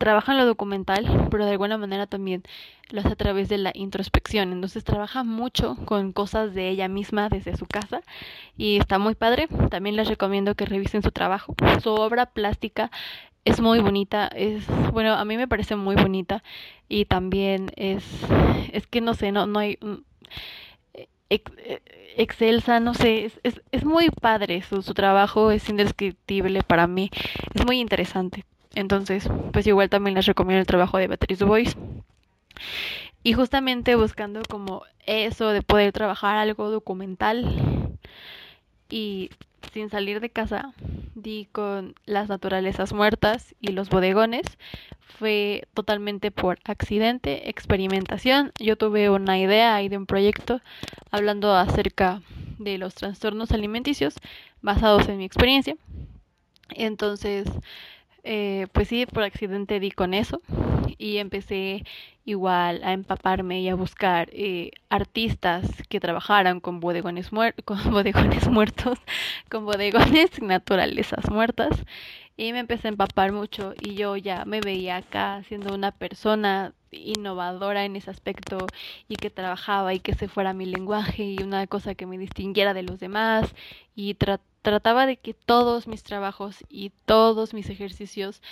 trabaja 0.00 0.32
en 0.32 0.38
lo 0.38 0.46
documental, 0.46 1.28
pero 1.30 1.44
de 1.44 1.52
alguna 1.52 1.76
manera 1.76 2.06
también 2.06 2.42
lo 2.90 3.00
hace 3.00 3.10
a 3.10 3.16
través 3.16 3.50
de 3.50 3.58
la 3.58 3.70
introspección. 3.74 4.50
Entonces 4.50 4.82
trabaja 4.82 5.24
mucho 5.24 5.76
con 5.84 6.12
cosas 6.12 6.54
de 6.54 6.70
ella 6.70 6.88
misma 6.88 7.28
desde 7.28 7.54
su 7.54 7.66
casa 7.66 8.00
y 8.56 8.78
está 8.78 8.98
muy 8.98 9.14
padre. 9.14 9.46
También 9.68 9.96
les 9.96 10.08
recomiendo 10.08 10.54
que 10.54 10.64
revisen 10.64 11.02
su 11.02 11.10
trabajo. 11.10 11.54
Su 11.82 11.90
obra 11.90 12.24
plástica 12.24 12.90
es 13.44 13.60
muy 13.60 13.80
bonita, 13.80 14.26
es 14.28 14.66
bueno, 14.90 15.12
a 15.14 15.24
mí 15.26 15.36
me 15.36 15.46
parece 15.48 15.76
muy 15.76 15.96
bonita 15.96 16.42
y 16.88 17.04
también 17.04 17.70
es 17.76 18.04
es 18.72 18.86
que 18.86 19.02
no 19.02 19.12
sé, 19.12 19.32
no 19.32 19.46
no 19.46 19.58
hay 19.58 19.78
excelsa, 22.16 22.80
no 22.80 22.94
sé, 22.94 23.26
es, 23.26 23.40
es, 23.42 23.60
es 23.70 23.84
muy 23.84 24.10
padre, 24.10 24.62
su, 24.62 24.82
su 24.82 24.94
trabajo 24.94 25.50
es 25.50 25.68
indescriptible 25.68 26.62
para 26.62 26.86
mí, 26.86 27.10
es 27.54 27.64
muy 27.66 27.80
interesante. 27.80 28.44
Entonces, 28.74 29.28
pues 29.52 29.66
igual 29.66 29.90
también 29.90 30.14
les 30.14 30.26
recomiendo 30.26 30.60
el 30.60 30.66
trabajo 30.66 30.98
de 30.98 31.08
Beatriz 31.08 31.38
Dubois. 31.38 31.76
Y 33.22 33.32
justamente 33.34 33.96
buscando 33.96 34.42
como 34.48 34.82
eso 35.06 35.50
de 35.50 35.62
poder 35.62 35.92
trabajar 35.92 36.36
algo 36.36 36.70
documental 36.70 37.98
y 38.88 39.30
sin 39.72 39.90
salir 39.90 40.20
de 40.20 40.30
casa, 40.30 40.72
di 41.14 41.46
con 41.52 41.94
las 42.06 42.28
naturalezas 42.28 42.92
muertas 42.92 43.54
y 43.60 43.72
los 43.72 43.88
bodegones. 43.88 44.46
Fue 45.00 45.68
totalmente 45.74 46.30
por 46.30 46.58
accidente, 46.64 47.50
experimentación. 47.50 48.52
Yo 48.58 48.76
tuve 48.76 49.10
una 49.10 49.38
idea 49.38 49.74
ahí 49.74 49.88
de 49.88 49.98
un 49.98 50.06
proyecto 50.06 50.60
hablando 51.10 51.54
acerca 51.54 52.22
de 52.58 52.78
los 52.78 52.94
trastornos 52.94 53.52
alimenticios 53.52 54.14
basados 54.62 55.08
en 55.08 55.18
mi 55.18 55.24
experiencia. 55.24 55.76
Entonces, 56.70 57.48
eh, 58.24 58.66
pues 58.72 58.88
sí, 58.88 59.06
por 59.06 59.22
accidente 59.22 59.80
di 59.80 59.90
con 59.90 60.14
eso 60.14 60.40
y 60.98 61.18
empecé 61.18 61.84
igual 62.24 62.82
a 62.84 62.92
empaparme 62.92 63.60
y 63.60 63.68
a 63.68 63.74
buscar 63.74 64.28
eh, 64.32 64.70
artistas 64.88 65.66
que 65.88 66.00
trabajaran 66.00 66.60
con 66.60 66.80
bodegones, 66.80 67.30
con 67.64 67.90
bodegones 67.90 68.48
muertos, 68.48 68.98
con 69.50 69.64
bodegones 69.64 70.30
naturalezas 70.42 71.30
muertas. 71.30 71.70
Y 72.36 72.52
me 72.52 72.60
empecé 72.60 72.88
a 72.88 72.90
empapar 72.90 73.32
mucho 73.32 73.74
y 73.80 73.96
yo 73.96 74.16
ya 74.16 74.46
me 74.46 74.60
veía 74.60 74.96
acá 74.96 75.42
siendo 75.46 75.74
una 75.74 75.92
persona 75.92 76.72
innovadora 76.90 77.84
en 77.84 77.96
ese 77.96 78.10
aspecto 78.10 78.66
y 79.08 79.16
que 79.16 79.28
trabajaba 79.28 79.92
y 79.92 80.00
que 80.00 80.14
se 80.14 80.26
fuera 80.26 80.54
mi 80.54 80.64
lenguaje 80.64 81.22
y 81.22 81.42
una 81.42 81.66
cosa 81.66 81.94
que 81.94 82.06
me 82.06 82.16
distinguiera 82.16 82.72
de 82.72 82.82
los 82.82 82.98
demás 82.98 83.54
y 83.94 84.14
trataba 84.62 85.06
de 85.06 85.16
que 85.16 85.34
todos 85.34 85.86
mis 85.86 86.02
trabajos 86.02 86.58
y 86.68 86.92
todos 87.06 87.54
mis 87.54 87.70
ejercicios 87.70 88.42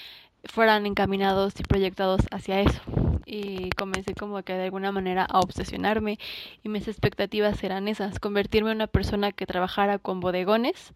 fueran 0.44 0.86
encaminados 0.86 1.58
y 1.58 1.62
proyectados 1.62 2.22
hacia 2.30 2.60
eso. 2.60 2.80
Y 3.26 3.70
comencé 3.70 4.14
como 4.14 4.42
que 4.42 4.54
de 4.54 4.64
alguna 4.64 4.90
manera 4.90 5.24
a 5.24 5.40
obsesionarme 5.40 6.18
y 6.62 6.68
mis 6.68 6.88
expectativas 6.88 7.62
eran 7.62 7.88
esas, 7.88 8.18
convertirme 8.20 8.70
en 8.70 8.76
una 8.76 8.86
persona 8.86 9.32
que 9.32 9.46
trabajara 9.46 9.98
con 9.98 10.20
bodegones, 10.20 10.94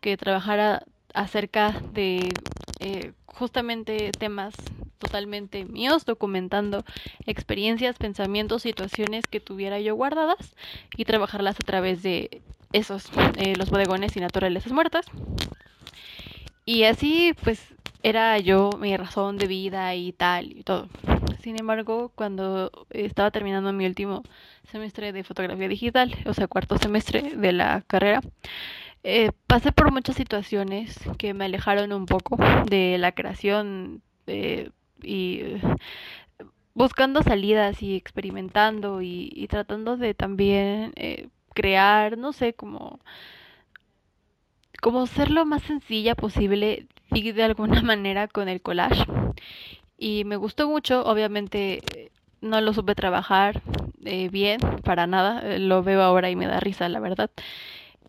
que 0.00 0.16
trabajara 0.16 0.84
acerca 1.12 1.72
de 1.92 2.30
eh, 2.80 3.12
justamente 3.26 4.12
temas 4.18 4.54
totalmente 4.98 5.64
míos, 5.66 6.06
documentando 6.06 6.84
experiencias, 7.26 7.96
pensamientos, 7.96 8.62
situaciones 8.62 9.26
que 9.26 9.40
tuviera 9.40 9.78
yo 9.80 9.94
guardadas 9.94 10.56
y 10.96 11.04
trabajarlas 11.04 11.56
a 11.56 11.64
través 11.64 12.02
de 12.02 12.40
esos, 12.74 13.08
eh, 13.36 13.54
los 13.56 13.70
bodegones 13.70 14.16
y 14.16 14.20
naturalezas 14.20 14.72
muertas. 14.72 15.06
Y 16.66 16.84
así 16.84 17.34
pues 17.42 17.62
era 18.02 18.38
yo 18.38 18.70
mi 18.78 18.96
razón 18.96 19.38
de 19.38 19.46
vida 19.46 19.94
y 19.94 20.12
tal 20.12 20.52
y 20.52 20.62
todo. 20.64 20.88
Sin 21.40 21.58
embargo, 21.58 22.10
cuando 22.14 22.70
estaba 22.90 23.30
terminando 23.30 23.72
mi 23.72 23.86
último 23.86 24.22
semestre 24.70 25.12
de 25.12 25.24
fotografía 25.24 25.68
digital, 25.68 26.14
o 26.26 26.34
sea, 26.34 26.48
cuarto 26.48 26.76
semestre 26.78 27.36
de 27.36 27.52
la 27.52 27.82
carrera, 27.86 28.20
eh, 29.04 29.30
pasé 29.46 29.70
por 29.70 29.92
muchas 29.92 30.16
situaciones 30.16 30.98
que 31.16 31.32
me 31.32 31.44
alejaron 31.44 31.92
un 31.92 32.06
poco 32.06 32.38
de 32.66 32.96
la 32.98 33.12
creación 33.12 34.02
eh, 34.26 34.70
y 35.02 35.42
buscando 36.74 37.22
salidas 37.22 37.82
y 37.82 37.94
experimentando 37.94 39.00
y, 39.00 39.46
tratando 39.48 39.96
de 39.96 40.14
también 40.14 40.92
crear, 41.54 42.18
no 42.18 42.32
sé, 42.32 42.54
como 42.54 43.00
como 44.80 45.06
ser 45.06 45.30
lo 45.30 45.46
más 45.46 45.62
sencilla 45.62 46.14
posible 46.14 46.86
de 47.10 47.42
alguna 47.42 47.80
manera 47.82 48.28
con 48.28 48.48
el 48.48 48.60
collage. 48.60 49.06
Y 49.96 50.24
me 50.24 50.36
gustó 50.36 50.68
mucho, 50.68 51.04
obviamente 51.04 52.10
no 52.40 52.60
lo 52.60 52.74
supe 52.74 52.94
trabajar 52.94 53.62
eh, 54.04 54.28
bien, 54.28 54.60
para 54.84 55.06
nada, 55.06 55.40
eh, 55.54 55.58
lo 55.58 55.82
veo 55.82 56.02
ahora 56.02 56.28
y 56.30 56.36
me 56.36 56.46
da 56.46 56.60
risa, 56.60 56.88
la 56.88 57.00
verdad. 57.00 57.30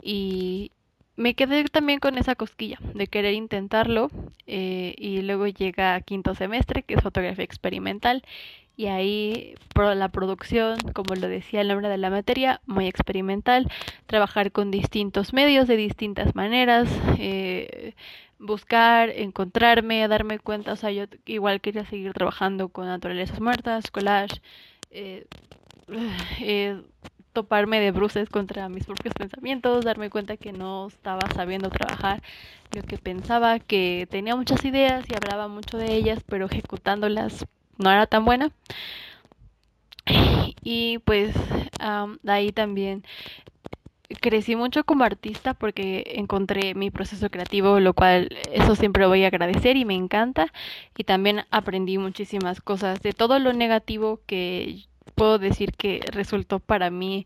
Y 0.02 0.72
me 1.16 1.36
quedé 1.36 1.64
también 1.66 2.00
con 2.00 2.18
esa 2.18 2.36
cosquilla 2.36 2.80
de 2.94 3.08
querer 3.08 3.34
intentarlo 3.34 4.12
eh, 4.48 4.94
y 4.98 5.22
luego 5.22 5.48
llega 5.48 6.02
quinto 6.02 6.36
semestre, 6.36 6.84
que 6.84 6.96
es 6.96 7.02
fotografía 7.02 7.46
experimental, 7.46 8.24
y 8.78 8.88
ahí 8.88 9.56
la 9.76 10.10
producción, 10.10 10.78
como 10.94 11.16
lo 11.16 11.28
decía 11.28 11.62
el 11.62 11.68
nombre 11.68 11.90
de 11.90 11.98
la 11.98 12.10
materia, 12.10 12.62
muy 12.66 12.88
experimental, 12.88 13.72
trabajar 14.06 14.52
con 14.52 14.72
distintos 14.72 15.34
medios 15.34 15.68
de 15.68 15.78
distintas 15.78 16.36
maneras, 16.36 16.90
eh, 17.18 17.94
buscar, 18.40 19.10
encontrarme, 19.10 20.08
darme 20.08 20.40
cuenta, 20.40 20.74
o 20.74 20.76
sea, 20.76 20.92
yo 20.92 21.06
igual 21.26 21.62
quería 21.62 21.86
seguir 21.86 22.14
trabajando 22.14 22.70
con 22.70 22.86
naturalezas 22.86 23.42
muertas, 23.42 23.92
collage, 23.92 24.42
eh, 24.92 25.26
eh, 26.42 26.82
toparme 27.34 27.82
de 27.82 27.92
bruces 27.92 28.30
contra 28.30 28.70
mis 28.70 28.86
propios 28.86 29.14
pensamientos, 29.14 29.84
darme 29.84 30.10
cuenta 30.10 30.38
que 30.38 30.54
no 30.54 30.88
estaba 30.88 31.30
sabiendo 31.36 31.70
trabajar 31.70 32.22
lo 32.72 32.82
que 32.82 32.98
pensaba, 32.98 33.60
que 33.60 34.08
tenía 34.10 34.38
muchas 34.38 34.64
ideas 34.64 35.06
y 35.10 35.16
hablaba 35.16 35.50
mucho 35.50 35.78
de 35.78 35.94
ellas, 35.96 36.24
pero 36.28 36.46
ejecutándolas 36.46 37.46
no 37.78 37.92
era 37.92 38.08
tan 38.08 38.26
buena. 38.26 38.52
Y 40.68 40.98
pues 40.98 41.36
de 42.24 42.32
ahí 42.32 42.52
también 42.52 43.04
crecí 44.22 44.56
mucho 44.56 44.84
como 44.84 45.04
artista 45.04 45.54
porque 45.54 46.04
encontré 46.16 46.74
mi 46.74 46.92
proceso 46.92 47.30
creativo, 47.30 47.80
lo 47.80 47.94
cual 47.94 48.30
eso 48.52 48.76
siempre 48.76 49.06
voy 49.06 49.24
a 49.24 49.28
agradecer 49.28 49.78
y 49.78 49.86
me 49.86 49.96
encanta. 49.96 50.52
Y 50.98 51.04
también 51.04 51.46
aprendí 51.52 51.98
muchísimas 51.98 52.62
cosas 52.62 53.02
de 53.02 53.14
todo 53.14 53.40
lo 53.40 53.54
negativo 53.54 54.22
que 54.26 54.86
puedo 55.16 55.38
decir 55.38 55.74
que 55.74 56.02
resultó 56.12 56.60
para 56.60 56.90
mí 56.90 57.26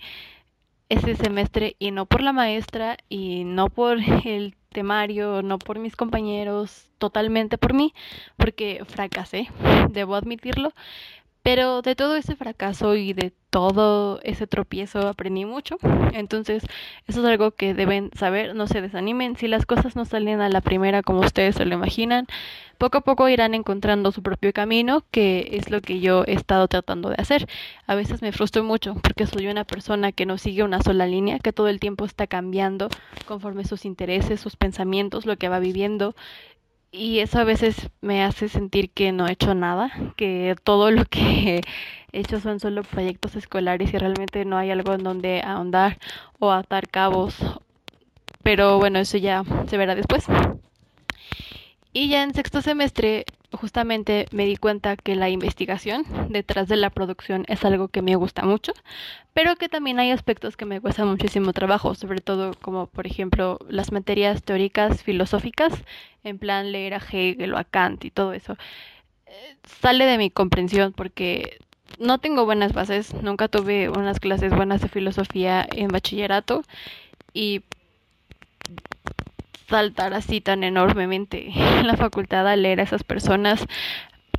ese 0.90 1.16
semestre 1.16 1.76
y 1.80 1.92
no 1.92 2.06
por 2.06 2.22
la 2.22 2.34
maestra 2.34 2.98
y 3.10 3.44
no 3.44 3.70
por 3.70 4.00
el 4.26 4.56
temario, 4.70 5.42
no 5.42 5.60
por 5.60 5.80
mis 5.80 5.96
compañeros, 5.96 6.90
totalmente 6.98 7.58
por 7.58 7.74
mí, 7.74 7.94
porque 8.38 8.84
fracasé, 8.88 9.50
debo 9.90 10.16
admitirlo. 10.16 10.74
Pero 11.50 11.82
de 11.82 11.96
todo 11.96 12.16
ese 12.16 12.36
fracaso 12.36 12.94
y 12.94 13.14
de 13.14 13.34
todo 13.50 14.20
ese 14.22 14.46
tropiezo 14.46 15.08
aprendí 15.08 15.46
mucho. 15.46 15.78
Entonces, 16.14 16.62
eso 17.08 17.22
es 17.22 17.26
algo 17.26 17.50
que 17.50 17.74
deben 17.74 18.12
saber, 18.14 18.54
no 18.54 18.68
se 18.68 18.82
desanimen. 18.82 19.36
Si 19.36 19.48
las 19.48 19.66
cosas 19.66 19.96
no 19.96 20.06
salen 20.06 20.42
a 20.42 20.50
la 20.50 20.62
primera 20.62 21.02
como 21.02 21.22
ustedes 21.22 21.56
se 21.56 21.66
lo 21.66 21.74
imaginan, 21.74 22.28
poco 22.78 23.00
a 23.00 23.02
poco 23.02 23.28
irán 23.30 23.56
encontrando 23.56 24.12
su 24.12 24.22
propio 24.22 24.54
camino, 24.54 25.04
que 25.10 25.50
es 25.54 25.72
lo 25.72 25.82
que 25.82 26.00
yo 26.00 26.24
he 26.28 26.34
estado 26.34 26.68
tratando 26.68 27.10
de 27.10 27.16
hacer. 27.18 27.48
A 27.88 27.96
veces 27.96 28.22
me 28.22 28.32
frustro 28.32 28.64
mucho 28.64 28.94
porque 29.02 29.26
soy 29.26 29.48
una 29.48 29.64
persona 29.64 30.12
que 30.12 30.28
no 30.28 30.38
sigue 30.38 30.62
una 30.62 30.82
sola 30.82 31.08
línea, 31.08 31.40
que 31.40 31.52
todo 31.52 31.68
el 31.68 31.80
tiempo 31.80 32.06
está 32.06 32.28
cambiando 32.28 32.90
conforme 33.26 33.66
sus 33.66 33.86
intereses, 33.86 34.40
sus 34.40 34.56
pensamientos, 34.56 35.26
lo 35.26 35.36
que 35.38 35.50
va 35.50 35.60
viviendo 35.60 36.16
y 36.92 37.20
eso 37.20 37.40
a 37.40 37.44
veces 37.44 37.90
me 38.02 38.24
hace 38.24 38.50
sentir 38.50 38.92
que 38.92 39.12
no 39.12 39.28
he 39.28 39.34
hecho 39.34 39.54
nada, 39.54 39.92
que 40.18 40.56
todo 40.64 40.92
lo 40.92 41.06
que 41.06 41.62
he 42.12 42.20
hecho 42.20 42.40
son 42.40 42.60
solo 42.60 42.84
proyectos 42.84 43.36
escolares 43.36 43.94
y 43.94 43.98
realmente 43.98 44.46
no 44.46 44.58
hay 44.58 44.72
algo 44.72 44.94
en 44.94 45.04
donde 45.04 45.42
ahondar 45.42 46.00
o 46.40 46.52
atar 46.52 46.88
cabos. 46.90 47.36
Pero 48.44 48.80
bueno, 48.80 49.00
eso 49.00 49.18
ya 49.18 49.44
se 49.68 49.78
verá 49.78 49.96
después. 49.96 50.26
Y 51.92 52.08
ya 52.08 52.22
en 52.22 52.34
sexto 52.36 52.62
semestre 52.62 53.26
justamente 53.52 54.28
me 54.32 54.46
di 54.46 54.58
cuenta 54.58 54.96
que 54.96 55.16
la 55.16 55.30
investigación 55.30 56.06
detrás 56.30 56.68
de 56.68 56.76
la 56.76 56.92
producción 56.92 57.46
es 57.48 57.66
algo 57.66 57.88
que 57.88 58.04
me 58.04 58.16
gusta 58.16 58.44
mucho, 58.44 58.74
pero 59.34 59.56
que 59.56 59.70
también 59.70 60.00
hay 60.00 60.12
aspectos 60.12 60.56
que 60.56 60.66
me 60.66 60.82
cuestan 60.82 61.08
muchísimo 61.08 61.52
trabajo, 61.52 61.96
sobre 61.96 62.22
todo 62.22 62.54
como 62.62 62.86
por 62.86 63.08
ejemplo 63.08 63.58
las 63.68 63.92
materias 63.92 64.44
teóricas 64.44 65.02
filosóficas, 65.02 65.74
en 66.24 66.38
plan 66.38 66.72
leer 66.72 66.94
a 66.94 66.98
Hegel 66.98 67.54
o 67.54 67.58
a 67.58 67.64
Kant 67.64 68.06
y 68.06 68.12
todo 68.12 68.34
eso. 68.34 68.56
Eh, 69.26 69.56
sale 69.82 70.06
de 70.06 70.20
mi 70.20 70.30
comprensión 70.30 70.94
porque 70.94 71.58
no 71.98 72.20
tengo 72.20 72.46
buenas 72.46 72.74
bases, 72.74 73.16
nunca 73.16 73.48
tuve 73.48 73.90
unas 73.90 74.20
clases 74.20 74.54
buenas 74.56 74.82
de 74.82 74.90
filosofía 74.90 75.68
en 75.72 75.88
bachillerato 75.88 76.64
y 77.34 77.64
saltar 79.70 80.14
así 80.14 80.42
tan 80.42 80.64
enormemente 80.64 81.52
en 81.56 81.88
la 81.88 81.96
facultad 81.96 82.48
a 82.48 82.56
leer 82.56 82.80
a 82.80 82.84
esas 82.84 83.04
personas, 83.04 83.66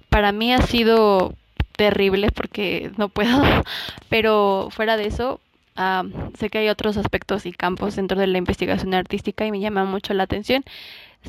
para 0.09 0.33
mí 0.33 0.53
ha 0.53 0.63
sido 0.63 1.35
terrible 1.77 2.31
porque 2.31 2.91
no 2.97 3.09
puedo, 3.09 3.41
pero 4.09 4.69
fuera 4.71 4.97
de 4.97 5.07
eso, 5.07 5.41
sé 6.39 6.51
que 6.51 6.59
hay 6.59 6.69
otros 6.69 6.97
aspectos 6.97 7.47
y 7.47 7.53
campos 7.53 7.97
dentro 7.97 8.19
de 8.19 8.27
la 8.27 8.39
investigación 8.39 8.95
artística 8.95 9.47
y 9.47 9.51
me 9.51 9.61
llama 9.61 9.85
mucho 9.85 10.15
la 10.15 10.25
atención. 10.25 10.65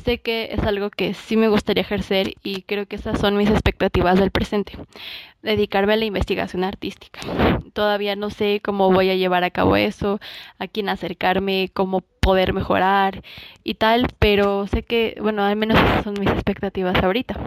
Sé 0.04 0.22
que 0.22 0.48
es 0.52 0.60
algo 0.60 0.88
que 0.88 1.12
sí 1.12 1.36
me 1.36 1.48
gustaría 1.48 1.82
ejercer 1.82 2.32
y 2.42 2.62
creo 2.62 2.86
que 2.86 2.96
esas 2.96 3.20
son 3.20 3.36
mis 3.36 3.50
expectativas 3.50 4.18
del 4.18 4.30
presente, 4.30 4.72
dedicarme 5.42 5.92
a 5.92 5.96
la 5.96 6.06
investigación 6.06 6.64
artística. 6.64 7.20
Todavía 7.74 8.16
no 8.16 8.30
sé 8.30 8.60
cómo 8.64 8.90
voy 8.90 9.10
a 9.10 9.16
llevar 9.16 9.44
a 9.44 9.50
cabo 9.50 9.76
eso, 9.76 10.18
a 10.58 10.66
quién 10.66 10.88
acercarme, 10.88 11.70
cómo 11.74 12.00
poder 12.20 12.54
mejorar 12.54 13.22
y 13.64 13.74
tal, 13.74 14.06
pero 14.18 14.66
sé 14.66 14.82
que, 14.82 15.18
bueno, 15.20 15.44
al 15.44 15.56
menos 15.56 15.78
esas 15.78 16.04
son 16.04 16.14
mis 16.18 16.30
expectativas 16.30 16.96
ahorita. 17.02 17.38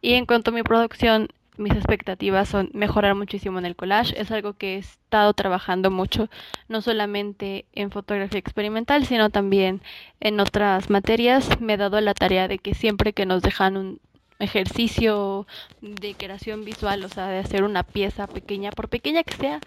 Y 0.00 0.14
en 0.14 0.24
cuanto 0.24 0.50
a 0.50 0.54
mi 0.54 0.62
producción, 0.62 1.28
mis 1.58 1.72
expectativas 1.72 2.48
son 2.48 2.70
mejorar 2.72 3.14
muchísimo 3.14 3.58
en 3.58 3.66
el 3.66 3.76
collage. 3.76 4.20
Es 4.20 4.30
algo 4.30 4.54
que 4.54 4.74
he 4.74 4.78
estado 4.78 5.32
trabajando 5.32 5.90
mucho, 5.90 6.28
no 6.68 6.80
solamente 6.82 7.66
en 7.72 7.90
fotografía 7.90 8.38
experimental, 8.38 9.06
sino 9.06 9.30
también 9.30 9.82
en 10.20 10.40
otras 10.40 10.90
materias. 10.90 11.60
Me 11.60 11.74
he 11.74 11.76
dado 11.76 12.00
la 12.00 12.14
tarea 12.14 12.48
de 12.48 12.58
que 12.58 12.74
siempre 12.74 13.12
que 13.12 13.26
nos 13.26 13.42
dejan 13.42 13.76
un 13.76 14.00
ejercicio 14.38 15.46
de 15.80 16.14
creación 16.14 16.64
visual, 16.64 17.04
o 17.04 17.08
sea, 17.08 17.28
de 17.28 17.38
hacer 17.38 17.64
una 17.64 17.82
pieza 17.82 18.26
pequeña, 18.26 18.70
por 18.70 18.88
pequeña 18.88 19.22
que 19.22 19.34
sea, 19.34 19.60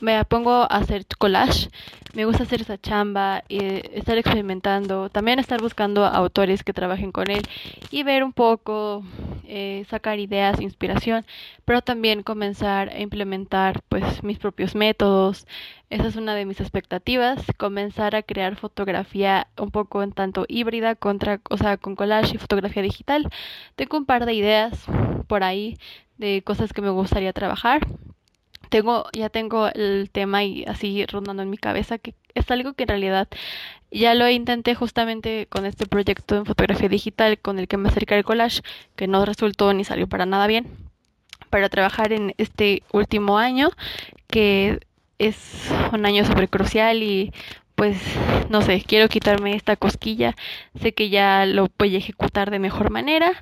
me 0.00 0.24
pongo 0.24 0.62
a 0.62 0.64
hacer 0.64 1.06
collage, 1.18 1.68
me 2.14 2.24
gusta 2.24 2.42
hacer 2.42 2.62
esa 2.62 2.78
chamba, 2.78 3.44
y 3.48 3.58
estar 3.96 4.18
experimentando, 4.18 5.10
también 5.10 5.38
estar 5.38 5.60
buscando 5.60 6.04
autores 6.04 6.64
que 6.64 6.72
trabajen 6.72 7.12
con 7.12 7.30
él 7.30 7.42
y 7.90 8.02
ver 8.02 8.24
un 8.24 8.32
poco, 8.32 9.04
eh, 9.44 9.84
sacar 9.88 10.18
ideas, 10.18 10.60
inspiración, 10.60 11.24
pero 11.64 11.82
también 11.82 12.22
comenzar 12.22 12.88
a 12.88 13.00
implementar 13.00 13.82
pues 13.88 14.22
mis 14.22 14.38
propios 14.38 14.74
métodos. 14.74 15.46
Esa 15.90 16.06
es 16.08 16.16
una 16.16 16.34
de 16.34 16.46
mis 16.46 16.60
expectativas, 16.60 17.44
comenzar 17.56 18.14
a 18.16 18.22
crear 18.22 18.56
fotografía 18.56 19.48
un 19.58 19.70
poco 19.70 20.02
en 20.02 20.12
tanto 20.12 20.46
híbrida 20.48 20.94
contra, 20.94 21.40
o 21.50 21.58
sea, 21.58 21.76
con 21.76 21.96
collage 21.96 22.36
y 22.36 22.38
fotografía 22.38 22.82
digital. 22.82 23.28
Tengo 23.76 23.98
un 23.98 24.06
par 24.06 24.24
de 24.24 24.34
ideas 24.34 24.84
por 25.26 25.42
ahí 25.44 25.78
de 26.16 26.42
cosas 26.42 26.72
que 26.72 26.82
me 26.82 26.90
gustaría 26.90 27.32
trabajar 27.32 27.80
tengo, 28.70 29.06
ya 29.12 29.28
tengo 29.28 29.68
el 29.68 30.08
tema 30.10 30.42
y 30.44 30.64
así 30.64 31.04
rondando 31.06 31.42
en 31.42 31.50
mi 31.50 31.58
cabeza, 31.58 31.98
que 31.98 32.14
es 32.34 32.50
algo 32.50 32.72
que 32.72 32.84
en 32.84 32.88
realidad 32.88 33.28
ya 33.90 34.14
lo 34.14 34.28
intenté 34.28 34.74
justamente 34.74 35.46
con 35.50 35.66
este 35.66 35.86
proyecto 35.86 36.36
en 36.36 36.46
fotografía 36.46 36.88
digital 36.88 37.38
con 37.38 37.58
el 37.58 37.68
que 37.68 37.76
me 37.76 37.88
acerqué 37.88 38.14
al 38.14 38.24
collage, 38.24 38.62
que 38.96 39.08
no 39.08 39.24
resultó 39.24 39.74
ni 39.74 39.84
salió 39.84 40.08
para 40.08 40.26
nada 40.26 40.46
bien, 40.46 40.68
para 41.50 41.68
trabajar 41.68 42.12
en 42.12 42.34
este 42.38 42.82
último 42.92 43.38
año, 43.38 43.70
que 44.28 44.80
es 45.18 45.70
un 45.92 46.06
año 46.06 46.24
súper 46.24 46.48
crucial 46.48 47.02
y 47.02 47.32
pues 47.80 47.96
no 48.50 48.60
sé, 48.60 48.84
quiero 48.86 49.08
quitarme 49.08 49.56
esta 49.56 49.74
cosquilla, 49.74 50.36
sé 50.78 50.92
que 50.92 51.08
ya 51.08 51.46
lo 51.46 51.70
voy 51.78 51.94
a 51.94 51.98
ejecutar 51.98 52.50
de 52.50 52.58
mejor 52.58 52.90
manera 52.90 53.32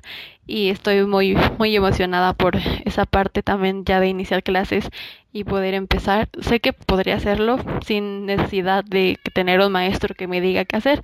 y 0.47 0.69
estoy 0.69 1.05
muy 1.05 1.35
muy 1.57 1.75
emocionada 1.75 2.31
por 2.31 2.55
esa 2.85 3.03
parte 3.03 3.43
también 3.43 3.83
ya 3.83 3.99
de 3.99 4.07
iniciar 4.07 4.41
clases 4.41 4.89
y 5.33 5.43
poder 5.43 5.73
empezar. 5.73 6.29
Sé 6.39 6.61
que 6.61 6.71
podría 6.71 7.15
hacerlo 7.17 7.59
sin 7.85 8.27
necesidad 8.27 8.85
de 8.85 9.17
tener 9.33 9.59
un 9.59 9.73
maestro 9.73 10.15
que 10.15 10.27
me 10.27 10.39
diga 10.39 10.63
qué 10.63 10.77
hacer, 10.77 11.01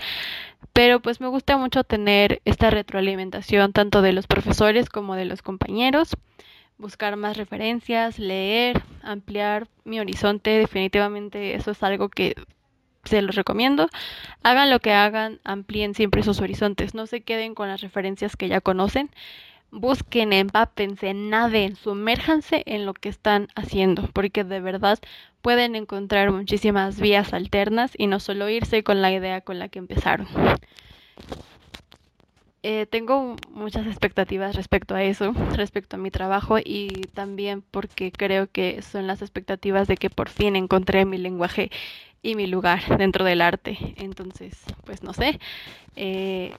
pero 0.72 1.02
pues 1.02 1.20
me 1.20 1.28
gusta 1.28 1.58
mucho 1.58 1.84
tener 1.84 2.42
esta 2.46 2.70
retroalimentación 2.70 3.74
tanto 3.74 4.02
de 4.02 4.14
los 4.14 4.28
profesores 4.28 4.88
como 4.88 5.16
de 5.16 5.26
los 5.26 5.42
compañeros 5.42 6.16
buscar 6.78 7.16
más 7.18 7.36
referencias, 7.36 8.18
leer, 8.18 8.82
ampliar 9.02 9.68
mi 9.84 10.00
horizonte, 10.00 10.52
definitivamente 10.52 11.56
eso 11.56 11.72
es 11.72 11.84
algo 11.84 12.10
que 12.10 12.36
se 13.06 13.22
los 13.22 13.36
recomiendo. 13.36 13.90
Hagan 14.44 14.70
lo 14.70 14.80
que 14.80 14.92
hagan, 14.94 15.40
amplíen 15.44 15.94
siempre 15.94 16.24
sus 16.24 16.42
horizontes, 16.42 16.94
no 16.94 17.08
se 17.08 17.22
queden 17.22 17.56
con 17.56 17.68
las 17.68 17.82
referencias 17.82 18.36
que 18.36 18.48
ya 18.48 18.62
conocen. 18.62 19.10
Busquen, 19.72 20.32
empápense, 20.32 21.14
naden, 21.14 21.76
sumérjanse 21.76 22.64
en 22.66 22.86
lo 22.86 22.94
que 22.94 23.10
están 23.10 23.48
haciendo, 23.56 24.08
porque 24.14 24.44
de 24.44 24.62
verdad 24.62 25.00
pueden 25.42 25.76
encontrar 25.76 26.32
muchísimas 26.32 27.00
vías 27.00 27.34
alternas 27.34 27.92
y 27.98 28.08
no 28.08 28.20
solo 28.20 28.50
irse 28.50 28.84
con 28.84 29.02
la 29.02 29.12
idea 29.12 29.42
con 29.42 29.60
la 29.60 29.68
que 29.68 29.80
empezaron. 29.80 30.28
Eh, 32.68 32.88
tengo 32.88 33.36
muchas 33.52 33.86
expectativas 33.86 34.56
respecto 34.56 34.96
a 34.96 35.04
eso, 35.04 35.34
respecto 35.54 35.98
a 35.98 36.00
mi 36.00 36.10
trabajo 36.10 36.58
y 36.58 36.90
también 37.14 37.62
porque 37.62 38.12
creo 38.12 38.50
que 38.50 38.82
son 38.82 39.06
las 39.06 39.22
expectativas 39.22 39.88
de 39.88 39.98
que 39.98 40.10
por 40.10 40.30
fin 40.30 40.56
encontré 40.56 41.06
mi 41.06 41.20
lenguaje 41.20 41.70
y 42.26 42.34
mi 42.34 42.48
lugar 42.48 42.82
dentro 42.98 43.24
del 43.24 43.42
arte. 43.42 43.78
Entonces, 43.98 44.60
pues 44.84 45.04
no 45.04 45.14
sé. 45.14 45.40
Eh, 45.96 46.54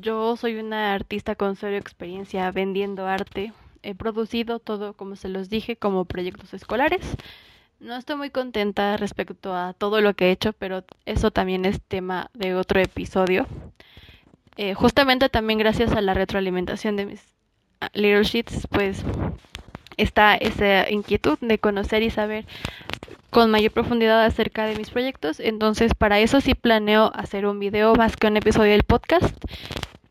yo 0.00 0.36
soy 0.36 0.56
una 0.56 0.94
artista 0.94 1.34
con 1.34 1.56
cero 1.56 1.76
experiencia 1.76 2.50
vendiendo 2.50 3.06
arte. 3.06 3.52
he 3.82 3.94
producido 3.94 4.58
todo, 4.58 4.94
como 4.94 5.16
se 5.16 5.28
los 5.28 5.50
dije, 5.50 5.76
como 5.76 6.06
proyectos 6.06 6.54
escolares. 6.54 7.16
No 7.80 7.96
estoy 7.96 8.16
muy 8.16 8.30
contenta 8.30 8.96
respecto 8.96 9.54
a 9.54 9.74
todo 9.74 10.00
lo 10.00 10.14
que 10.14 10.28
he 10.28 10.30
hecho, 10.32 10.52
pero 10.54 10.84
eso 11.06 11.30
también 11.30 11.64
es 11.64 11.80
tema 11.82 12.30
de 12.34 12.54
otro 12.54 12.80
episodio. 12.80 13.46
Eh, 14.56 14.74
justamente 14.74 15.28
también 15.28 15.58
gracias 15.58 15.92
a 15.92 16.00
la 16.00 16.14
retroalimentación 16.14 16.96
de 16.96 17.06
mis 17.06 17.22
ah, 17.80 17.90
Little 17.94 18.24
Sheets, 18.24 18.66
pues 18.68 19.02
está 19.96 20.34
esa 20.34 20.90
inquietud 20.90 21.38
de 21.40 21.58
conocer 21.58 22.02
y 22.02 22.10
saber 22.10 22.46
con 23.30 23.50
mayor 23.50 23.72
profundidad 23.72 24.24
acerca 24.24 24.66
de 24.66 24.76
mis 24.76 24.90
proyectos. 24.90 25.40
Entonces, 25.40 25.94
para 25.94 26.18
eso 26.20 26.40
sí 26.40 26.54
planeo 26.54 27.12
hacer 27.14 27.46
un 27.46 27.58
video 27.58 27.94
más 27.94 28.16
que 28.16 28.26
un 28.26 28.36
episodio 28.36 28.72
del 28.72 28.84
podcast 28.84 29.34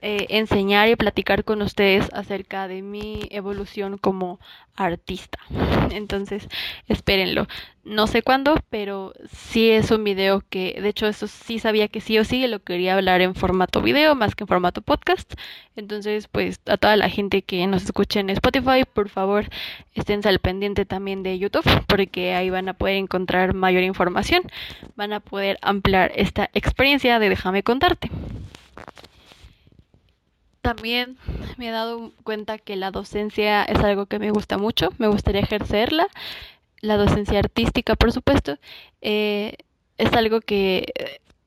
eh, 0.01 0.27
enseñar 0.29 0.87
y 0.87 0.95
platicar 0.95 1.43
con 1.43 1.61
ustedes 1.61 2.09
acerca 2.13 2.69
de 2.69 2.81
mi 2.81 3.27
evolución 3.31 3.97
como 3.97 4.39
artista. 4.77 5.39
Entonces, 5.91 6.47
espérenlo. 6.87 7.47
No 7.83 8.07
sé 8.07 8.21
cuándo, 8.21 8.55
pero 8.69 9.13
sí 9.29 9.71
es 9.71 9.91
un 9.91 10.05
video 10.05 10.41
que, 10.49 10.79
de 10.81 10.87
hecho, 10.87 11.07
eso 11.07 11.27
sí 11.27 11.59
sabía 11.59 11.89
que 11.89 11.99
sí 11.99 12.17
o 12.17 12.23
sí 12.23 12.47
lo 12.47 12.59
quería 12.59 12.95
hablar 12.95 13.19
en 13.19 13.35
formato 13.35 13.81
video 13.81 14.15
más 14.15 14.35
que 14.35 14.45
en 14.45 14.47
formato 14.47 14.81
podcast. 14.81 15.33
Entonces, 15.75 16.29
pues 16.29 16.61
a 16.67 16.77
toda 16.77 16.95
la 16.95 17.09
gente 17.09 17.41
que 17.41 17.67
nos 17.67 17.83
escuche 17.83 18.21
en 18.21 18.29
Spotify, 18.29 18.83
por 18.93 19.09
favor, 19.09 19.49
estén 19.95 20.25
al 20.25 20.39
pendiente 20.39 20.85
también 20.85 21.23
de 21.23 21.39
YouTube, 21.39 21.65
porque 21.87 22.35
ahí 22.35 22.49
van 22.49 22.69
a 22.69 22.73
poder 22.73 22.95
encontrar 22.95 23.53
mayor 23.53 23.83
información. 23.83 24.43
Van 24.95 25.11
a 25.11 25.19
poder 25.19 25.57
ampliar 25.61 26.13
esta 26.15 26.49
experiencia 26.53 27.19
de 27.19 27.27
déjame 27.27 27.63
contarte 27.63 28.09
también 30.61 31.17
me 31.57 31.69
he 31.69 31.71
dado 31.71 32.11
cuenta 32.23 32.57
que 32.57 32.75
la 32.75 32.91
docencia 32.91 33.63
es 33.63 33.79
algo 33.79 34.05
que 34.05 34.19
me 34.19 34.31
gusta 34.31 34.57
mucho, 34.57 34.89
me 34.97 35.07
gustaría 35.07 35.41
ejercerla, 35.41 36.07
la 36.81 36.97
docencia 36.97 37.39
artística, 37.39 37.95
por 37.95 38.11
supuesto, 38.11 38.57
eh, 39.01 39.55
es 39.97 40.13
algo 40.13 40.41
que 40.41 40.93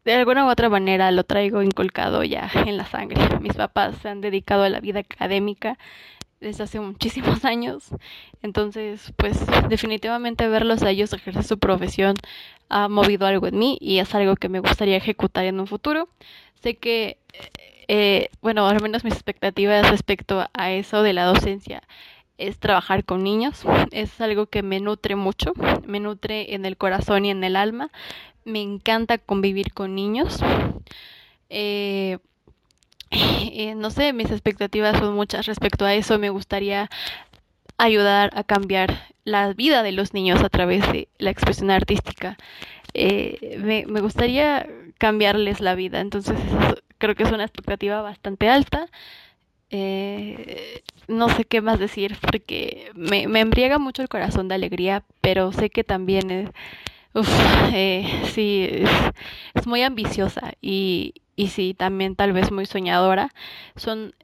de 0.05 0.15
alguna 0.15 0.45
u 0.45 0.51
otra 0.51 0.69
manera 0.69 1.11
lo 1.11 1.25
traigo 1.25 1.63
inculcado 1.63 2.25
ya 2.25 2.51
en 2.55 2.77
la 2.77 2.87
sangre. 2.87 3.17
Mis 3.41 3.55
papás 3.55 3.97
se 4.03 4.09
han 4.09 4.21
dedicado 4.21 4.65
a 4.65 4.69
la 4.69 4.81
vida 4.81 5.01
académica 5.01 5.79
desde 6.41 6.65
hace 6.65 6.81
muchísimos 6.81 7.45
años, 7.45 7.89
entonces 8.43 9.13
pues 9.17 9.41
definitivamente 9.69 10.49
verlos 10.49 10.83
a 10.83 10.91
ellos 10.91 11.13
ejercer 11.13 11.45
su 11.45 11.59
profesión 11.59 12.15
ha 12.69 12.89
movido 12.89 13.27
algo 13.27 13.47
en 13.47 13.59
mí 13.59 13.79
y 13.81 13.99
es 13.99 14.15
algo 14.15 14.35
que 14.37 14.49
me 14.49 14.61
gustaría 14.61 14.97
ejecutar 14.97 15.45
en 15.45 15.61
un 15.61 15.67
futuro. 15.67 16.09
Sé 16.63 16.77
que 16.77 17.19
eh, 17.95 18.31
bueno, 18.41 18.67
al 18.67 18.81
menos 18.81 19.05
mis 19.05 19.13
expectativas 19.13 19.91
respecto 19.91 20.49
a 20.55 20.71
eso 20.73 21.03
de 21.03 21.13
la 21.13 21.27
docencia 21.27 21.83
es 22.39 22.59
trabajar 22.59 23.05
con 23.05 23.23
niños. 23.23 23.65
Es 23.93 24.19
algo 24.23 24.47
que 24.47 24.63
me 24.63 24.81
nutre 24.81 25.15
mucho, 25.15 25.53
me 25.87 26.01
nutre 26.01 26.55
en 26.55 26.65
el 26.65 26.79
corazón 26.79 27.27
y 27.27 27.31
en 27.31 27.45
el 27.45 27.55
alma. 27.55 27.91
Me 28.47 28.63
encanta 28.63 29.19
convivir 29.19 29.75
con 29.75 29.95
niños. 29.95 30.41
Eh, 31.51 32.17
eh, 33.11 33.75
no 33.77 33.91
sé, 33.91 34.15
mis 34.15 34.31
expectativas 34.31 34.99
son 34.99 35.15
muchas 35.15 35.45
respecto 35.45 35.85
a 35.85 35.93
eso. 35.93 36.19
Me 36.19 36.31
gustaría 36.31 36.89
ayudar 37.77 38.31
a 38.35 38.43
cambiar 38.43 39.07
la 39.25 39.53
vida 39.53 39.83
de 39.83 39.93
los 39.93 40.15
niños 40.15 40.43
a 40.43 40.49
través 40.49 40.91
de 40.93 41.09
la 41.19 41.29
expresión 41.29 41.71
artística. 41.71 42.39
me, 42.95 43.85
me, 43.87 44.01
gustaría 44.01 44.67
cambiarles 44.97 45.61
la 45.61 45.75
vida. 45.75 46.01
Entonces, 46.01 46.39
creo 47.03 47.17
que 47.17 47.25
es 47.25 47.33
una 47.33 47.43
expectativa 47.43 48.01
bastante 48.01 48.49
alta. 48.49 48.87
Eh, 49.71 50.83
no 51.09 51.29
sé 51.31 51.45
qué 51.45 51.61
más 51.61 51.81
decir 51.81 52.17
porque 52.21 52.93
me, 52.95 53.27
me, 53.27 53.41
embriaga 53.41 53.79
mucho 53.79 54.03
el 54.03 54.09
corazón 54.09 54.47
de 54.47 54.55
alegría, 54.55 55.03
pero 55.21 55.51
sé 55.51 55.69
que 55.69 55.83
también 55.83 56.31
es, 56.31 56.51
eh, 57.75 58.07
sí, 58.33 58.85
es, 59.55 59.67
muy 59.67 59.83
ambiciosa 59.83 60.53
y, 60.61 61.15
y 61.35 61.49
sí, 61.49 61.75
también 61.75 62.15
tal 62.15 62.33
vez 62.33 62.53
muy 62.53 62.67
soñadora. 62.67 63.35
Son 63.75 64.15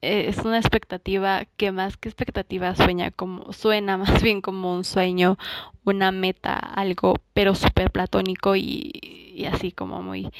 eh, 0.00 0.26
es 0.28 0.38
una 0.44 0.58
expectativa 0.58 1.44
que 1.56 1.72
más 1.72 1.96
que 1.96 2.08
expectativa 2.08 2.76
sueña 2.76 3.10
como 3.10 3.52
suena 3.52 3.96
más 3.98 4.22
bien 4.22 4.42
como 4.42 4.74
un 4.76 4.84
sueño, 4.84 5.38
una 5.84 6.12
meta, 6.12 6.54
algo 6.54 7.14
pero 7.34 7.56
súper 7.56 7.90
platónico 7.90 8.54
y 8.54 9.44
así 9.50 9.72
como 9.72 10.02
muy 10.02 10.30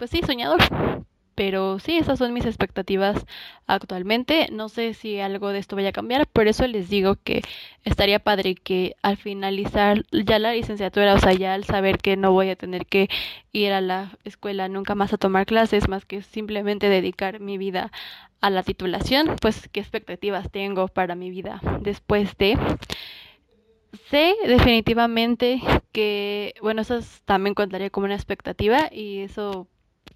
pues 0.00 0.10
sí, 0.10 0.22
soñador. 0.24 0.60
Pero 1.34 1.78
sí, 1.78 1.98
esas 1.98 2.18
son 2.18 2.32
mis 2.32 2.46
expectativas 2.46 3.26
actualmente. 3.66 4.48
No 4.50 4.70
sé 4.70 4.94
si 4.94 5.20
algo 5.20 5.50
de 5.50 5.58
esto 5.58 5.76
vaya 5.76 5.90
a 5.90 5.92
cambiar, 5.92 6.26
por 6.26 6.48
eso 6.48 6.66
les 6.66 6.88
digo 6.88 7.16
que 7.22 7.42
estaría 7.84 8.18
padre 8.18 8.54
que 8.54 8.96
al 9.02 9.18
finalizar 9.18 10.04
ya 10.10 10.38
la 10.38 10.54
licenciatura, 10.54 11.14
o 11.14 11.18
sea, 11.18 11.34
ya 11.34 11.52
al 11.52 11.64
saber 11.64 11.98
que 11.98 12.16
no 12.16 12.32
voy 12.32 12.48
a 12.48 12.56
tener 12.56 12.86
que 12.86 13.08
ir 13.52 13.72
a 13.72 13.82
la 13.82 14.16
escuela 14.24 14.68
nunca 14.68 14.94
más 14.94 15.12
a 15.12 15.18
tomar 15.18 15.44
clases, 15.44 15.86
más 15.88 16.06
que 16.06 16.22
simplemente 16.22 16.88
dedicar 16.88 17.40
mi 17.40 17.58
vida 17.58 17.92
a 18.40 18.48
la 18.48 18.62
titulación, 18.62 19.36
pues 19.40 19.68
qué 19.70 19.80
expectativas 19.80 20.50
tengo 20.50 20.88
para 20.88 21.14
mi 21.14 21.30
vida 21.30 21.60
después 21.82 22.36
de 22.38 22.58
sé 24.10 24.34
definitivamente 24.46 25.60
que, 25.92 26.54
bueno, 26.62 26.82
eso 26.82 27.00
también 27.24 27.54
contaría 27.54 27.90
como 27.90 28.06
una 28.06 28.14
expectativa 28.14 28.88
y 28.92 29.20
eso 29.20 29.68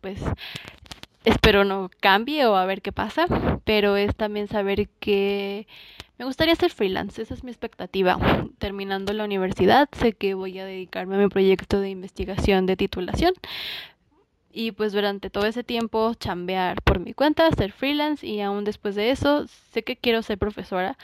pues 0.05 0.21
espero 1.25 1.64
no 1.64 1.88
cambie 1.99 2.45
o 2.45 2.57
a 2.57 2.67
ver 2.67 2.83
qué 2.83 2.93
pasa, 2.93 3.27
pero 3.64 3.97
es 3.97 4.14
también 4.14 4.49
saber 4.49 4.90
que 5.01 5.67
me 6.19 6.27
gustaría 6.27 6.55
ser 6.57 6.73
freelance, 6.73 7.23
esa 7.23 7.33
es 7.33 7.43
mi 7.43 7.51
expectativa. 7.51 8.19
Terminando 8.59 9.14
la 9.14 9.25
universidad, 9.25 9.88
sé 9.93 10.12
que 10.12 10.35
voy 10.35 10.59
a 10.59 10.67
dedicarme 10.67 11.14
a 11.14 11.21
mi 11.21 11.29
proyecto 11.29 11.81
de 11.81 11.88
investigación 11.88 12.67
de 12.67 12.77
titulación 12.77 13.33
y 14.53 14.73
pues 14.73 14.93
durante 14.93 15.31
todo 15.31 15.47
ese 15.47 15.64
tiempo 15.64 16.12
chambear 16.12 16.83
por 16.83 17.01
mi 17.01 17.14
cuenta, 17.14 17.51
ser 17.53 17.73
freelance 17.73 18.27
y 18.27 18.43
aún 18.43 18.64
después 18.64 18.95
de 18.97 19.11
eso 19.11 19.47
sé 19.73 19.85
que 19.85 19.97
quiero 19.97 20.21
ser 20.21 20.37
profesora, 20.37 20.99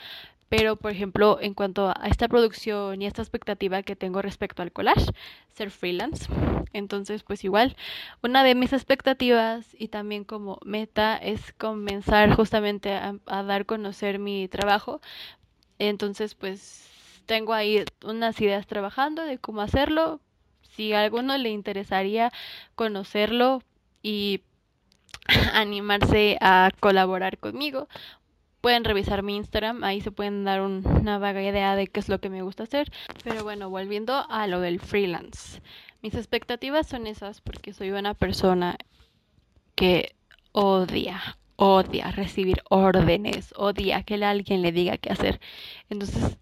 pero, 0.51 0.75
por 0.75 0.91
ejemplo, 0.91 1.37
en 1.39 1.53
cuanto 1.53 1.93
a 1.95 2.09
esta 2.09 2.27
producción 2.27 3.01
y 3.01 3.05
esta 3.05 3.21
expectativa 3.21 3.83
que 3.83 3.95
tengo 3.95 4.21
respecto 4.21 4.61
al 4.61 4.73
collage, 4.73 5.05
ser 5.53 5.71
freelance. 5.71 6.27
Entonces, 6.73 7.23
pues 7.23 7.45
igual, 7.45 7.77
una 8.21 8.43
de 8.43 8.53
mis 8.53 8.73
expectativas 8.73 9.65
y 9.79 9.87
también 9.87 10.25
como 10.25 10.59
meta 10.65 11.15
es 11.15 11.53
comenzar 11.53 12.35
justamente 12.35 12.91
a, 12.91 13.15
dar 13.27 13.61
a 13.61 13.63
conocer 13.63 14.19
mi 14.19 14.49
trabajo. 14.49 14.99
Entonces, 15.79 16.35
pues 16.35 16.89
tengo 17.25 17.53
ahí 17.53 17.85
unas 18.03 18.41
ideas 18.41 18.67
trabajando 18.67 19.23
de 19.23 19.37
cómo 19.37 19.61
hacerlo. 19.61 20.19
Si 20.75 20.91
a 20.91 21.03
alguno 21.03 21.37
le 21.37 21.47
interesaría 21.47 22.29
conocerlo 22.75 23.63
y 24.03 24.41
animarse 25.53 26.37
a 26.41 26.71
colaborar 26.81 27.37
conmigo, 27.37 27.87
pueden 28.61 28.83
revisar 28.83 29.23
mi 29.23 29.35
Instagram, 29.35 29.83
ahí 29.83 30.01
se 30.01 30.11
pueden 30.11 30.43
dar 30.43 30.61
una 30.61 31.17
vaga 31.17 31.43
idea 31.43 31.75
de 31.75 31.87
qué 31.87 31.99
es 31.99 32.09
lo 32.09 32.19
que 32.19 32.29
me 32.29 32.43
gusta 32.43 32.63
hacer. 32.63 32.91
Pero 33.23 33.43
bueno, 33.43 33.69
volviendo 33.69 34.25
a 34.29 34.47
lo 34.47 34.59
del 34.61 34.79
freelance. 34.79 35.61
Mis 36.01 36.15
expectativas 36.15 36.87
son 36.87 37.07
esas 37.07 37.41
porque 37.41 37.73
soy 37.73 37.91
una 37.91 38.13
persona 38.13 38.77
que 39.75 40.15
odia, 40.51 41.37
odia 41.55 42.11
recibir 42.11 42.63
órdenes, 42.69 43.53
odia 43.57 44.03
que 44.03 44.15
alguien 44.23 44.61
le 44.61 44.71
diga 44.71 44.97
qué 44.97 45.11
hacer. 45.11 45.39
Entonces, 45.89 46.37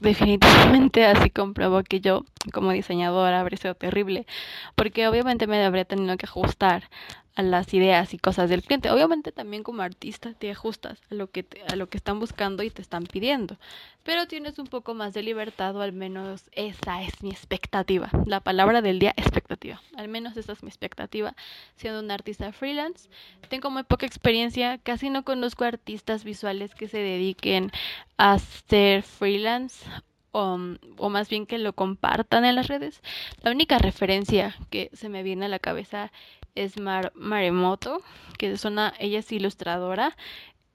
definitivamente 0.00 1.04
así 1.06 1.30
compruebo 1.30 1.82
que 1.82 2.00
yo 2.00 2.24
como 2.52 2.72
diseñadora 2.72 3.40
habría 3.40 3.58
sido 3.58 3.74
terrible, 3.74 4.26
porque 4.74 5.08
obviamente 5.08 5.46
me 5.46 5.62
habría 5.64 5.84
tenido 5.84 6.16
que 6.16 6.26
ajustar 6.26 6.90
a 7.36 7.42
las 7.42 7.72
ideas 7.74 8.14
y 8.14 8.18
cosas 8.18 8.50
del 8.50 8.62
cliente. 8.62 8.90
Obviamente 8.90 9.30
también 9.30 9.62
como 9.62 9.82
artista 9.82 10.32
te 10.32 10.50
ajustas 10.50 11.00
a 11.10 11.14
lo 11.14 11.30
que 11.30 11.46
a 11.70 11.76
lo 11.76 11.88
que 11.88 11.98
están 11.98 12.18
buscando 12.18 12.62
y 12.62 12.70
te 12.70 12.82
están 12.82 13.04
pidiendo, 13.04 13.58
pero 14.02 14.26
tienes 14.26 14.58
un 14.58 14.66
poco 14.66 14.94
más 14.94 15.12
de 15.14 15.22
libertad 15.22 15.76
o 15.76 15.82
al 15.82 15.92
menos 15.92 16.48
esa 16.52 17.02
es 17.02 17.22
mi 17.22 17.30
expectativa. 17.30 18.10
La 18.24 18.40
palabra 18.40 18.80
del 18.82 18.98
día 18.98 19.12
expectativa. 19.16 19.80
Al 19.96 20.08
menos 20.08 20.36
esa 20.36 20.52
es 20.52 20.62
mi 20.62 20.68
expectativa 20.68 21.36
siendo 21.76 22.00
un 22.00 22.10
artista 22.10 22.50
freelance. 22.52 23.08
Tengo 23.48 23.70
muy 23.70 23.84
poca 23.84 24.06
experiencia, 24.06 24.78
casi 24.78 25.10
no 25.10 25.22
conozco 25.24 25.64
artistas 25.64 26.24
visuales 26.24 26.74
que 26.74 26.88
se 26.88 26.98
dediquen 26.98 27.70
a 28.16 28.38
ser 28.38 29.02
freelance 29.02 29.84
o, 30.32 30.58
o, 30.98 31.08
más 31.08 31.30
bien 31.30 31.46
que 31.46 31.56
lo 31.58 31.72
compartan 31.72 32.44
en 32.44 32.56
las 32.56 32.68
redes. 32.68 33.02
La 33.42 33.50
única 33.50 33.78
referencia 33.78 34.54
que 34.68 34.90
se 34.92 35.08
me 35.08 35.22
viene 35.22 35.46
a 35.46 35.48
la 35.48 35.58
cabeza 35.58 36.12
es 36.56 36.80
Mar 36.80 37.12
Maremoto, 37.14 38.02
que 38.38 38.50
es 38.50 38.64
una, 38.64 38.92
ella 38.98 39.20
es 39.20 39.30
ilustradora, 39.30 40.16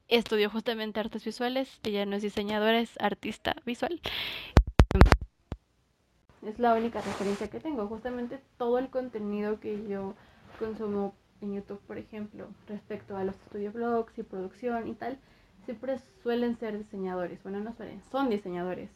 estudió 0.07 0.49
justamente 0.49 0.99
artes 0.99 1.25
visuales, 1.25 1.79
ella 1.83 2.05
no 2.05 2.15
es 2.15 2.21
diseñadora, 2.21 2.79
es 2.79 2.91
artista 2.99 3.55
visual. 3.65 3.99
Es 6.45 6.57
la 6.57 6.73
única 6.73 7.01
referencia 7.01 7.49
que 7.49 7.59
tengo, 7.59 7.87
justamente 7.87 8.39
todo 8.57 8.79
el 8.79 8.89
contenido 8.89 9.59
que 9.59 9.87
yo 9.87 10.15
consumo 10.57 11.13
en 11.41 11.55
YouTube, 11.55 11.81
por 11.87 11.97
ejemplo, 11.97 12.47
respecto 12.67 13.17
a 13.17 13.23
los 13.23 13.35
estudios 13.35 13.73
blogs 13.73 14.17
y 14.17 14.23
producción 14.23 14.87
y 14.87 14.93
tal, 14.93 15.17
siempre 15.65 15.97
suelen 16.23 16.57
ser 16.57 16.77
diseñadores. 16.77 17.41
Bueno, 17.43 17.59
no 17.59 17.73
suelen, 17.73 18.01
son 18.11 18.29
diseñadores. 18.29 18.89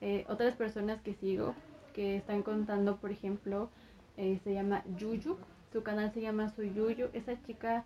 Eh, 0.00 0.24
otras 0.28 0.54
personas 0.54 1.00
que 1.02 1.14
sigo 1.14 1.54
que 1.94 2.16
están 2.16 2.42
contando, 2.42 2.96
por 2.96 3.10
ejemplo, 3.10 3.70
eh, 4.16 4.40
se 4.44 4.54
llama 4.54 4.82
Yuyu. 4.96 5.36
Su 5.74 5.82
canal 5.82 6.12
se 6.12 6.20
llama 6.20 6.50
Soy 6.50 6.72
Yuyu. 6.72 7.08
Esa 7.14 7.42
chica, 7.42 7.84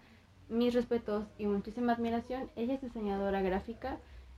mis 0.51 0.75
respetos 0.75 1.25
y 1.39 1.47
muchísima 1.47 1.95
admiración. 1.95 2.51
Ella 2.55 2.75
es 2.75 2.83
diseñadora 2.83 3.41
gráfica. 3.41 3.97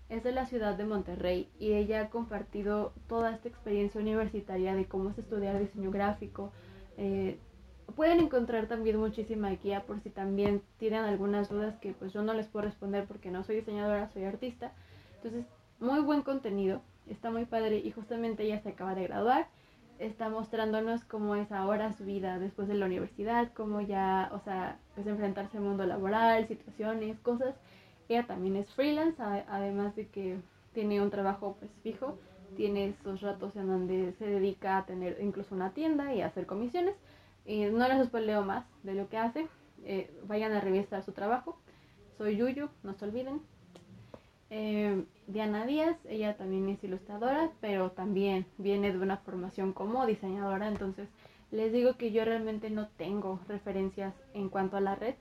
Es 0.09 0.23
de 0.23 0.31
la 0.31 0.47
ciudad 0.47 0.77
de 0.77 0.85
Monterrey 0.85 1.51
y 1.59 1.73
ella 1.73 2.03
ha 2.03 2.11
compartido 2.11 2.93
toda 3.09 3.35
esta 3.35 3.49
experiencia 3.49 4.01
universitaria 4.01 4.77
de 4.77 4.87
cómo 4.87 5.11
es 5.11 5.19
estudiar 5.19 5.59
diseño 5.59 5.91
gráfico. 5.91 6.53
Eh, 6.97 7.41
pueden 7.97 8.21
encontrar 8.21 8.69
también 8.69 8.99
muchísima 8.99 9.51
guía 9.51 9.83
por 9.83 10.01
si 10.01 10.11
también 10.11 10.63
tienen 10.79 11.03
algunas 11.03 11.49
dudas 11.49 11.77
que 11.81 11.93
pues 11.93 12.13
yo 12.13 12.23
no 12.23 12.35
les 12.35 12.47
puedo 12.47 12.67
responder 12.67 13.07
porque 13.07 13.33
no 13.33 13.43
soy 13.43 13.57
diseñadora, 13.57 14.11
soy 14.11 14.27
artista. 14.27 14.75
Entonces, 15.17 15.45
muy 15.81 15.99
buen 16.03 16.23
contenido, 16.23 16.83
está 17.09 17.33
muy 17.33 17.47
padre 17.47 17.79
y 17.79 17.91
justamente 17.91 18.45
ella 18.45 18.61
se 18.61 18.69
acaba 18.69 18.95
de 18.95 19.09
graduar 19.09 19.49
está 20.01 20.31
mostrándonos 20.31 21.05
cómo 21.05 21.37
es 21.37 21.53
ahora 21.53 21.93
su 21.93 22.05
vida 22.05 22.39
después 22.39 22.67
de 22.69 22.75
la 22.75 22.87
universidad, 22.87 23.53
cómo 23.53 23.83
ya, 23.83 24.31
o 24.33 24.41
sea, 24.41 24.79
pues 24.95 25.07
enfrentarse 25.07 25.59
al 25.59 25.63
mundo 25.63 25.85
laboral, 25.85 26.49
situaciones, 26.49 27.19
cosas. 27.21 27.55
Ella 28.09 28.27
también 28.27 28.57
es 28.57 28.73
freelance, 28.75 29.23
además 29.23 29.95
de 29.95 30.09
que 30.09 30.39
tiene 30.73 31.01
un 31.03 31.11
trabajo 31.11 31.57
pues 31.59 31.71
fijo, 31.83 32.19
tiene 32.57 32.89
esos 32.89 33.21
ratos 33.21 33.55
en 33.57 33.67
donde 33.69 34.13
se 34.19 34.27
dedica 34.27 34.79
a 34.79 34.87
tener 34.87 35.19
incluso 35.21 35.55
una 35.55 35.71
tienda 35.71 36.15
y 36.15 36.23
hacer 36.23 36.47
comisiones. 36.47 36.97
Y 37.45 37.67
no 37.67 37.87
les 37.87 38.07
spoileo 38.07 38.43
más 38.43 38.65
de 38.83 38.95
lo 38.95 39.09
que 39.09 39.19
hace, 39.19 39.49
eh, 39.85 40.11
vayan 40.27 40.53
a 40.53 40.61
revisar 40.61 41.03
su 41.05 41.13
trabajo. 41.13 41.59
Soy 42.17 42.37
Yuyu, 42.37 42.69
no 42.83 42.95
se 42.95 43.05
olviden. 43.05 43.41
Eh, 44.51 45.05
Diana 45.29 45.65
Díaz, 45.65 45.97
ella 46.09 46.37
también 46.37 46.69
es 46.69 46.83
ilustradora, 46.83 47.53
pero 47.61 47.93
también 47.93 48.47
viene 48.59 48.93
de 48.93 48.99
una 48.99 49.17
formación 49.19 49.73
como 49.73 50.05
diseñadora, 50.07 50.67
entonces 50.67 51.09
les 51.53 51.73
digo 51.73 51.97
que 51.97 52.11
yo 52.11 52.25
realmente 52.25 52.69
no 52.69 52.89
tengo 52.89 53.41
referencias 53.49 54.13
en 54.35 54.49
cuanto 54.49 54.77
a 54.77 54.81
la 54.81 54.97
red 54.97 55.15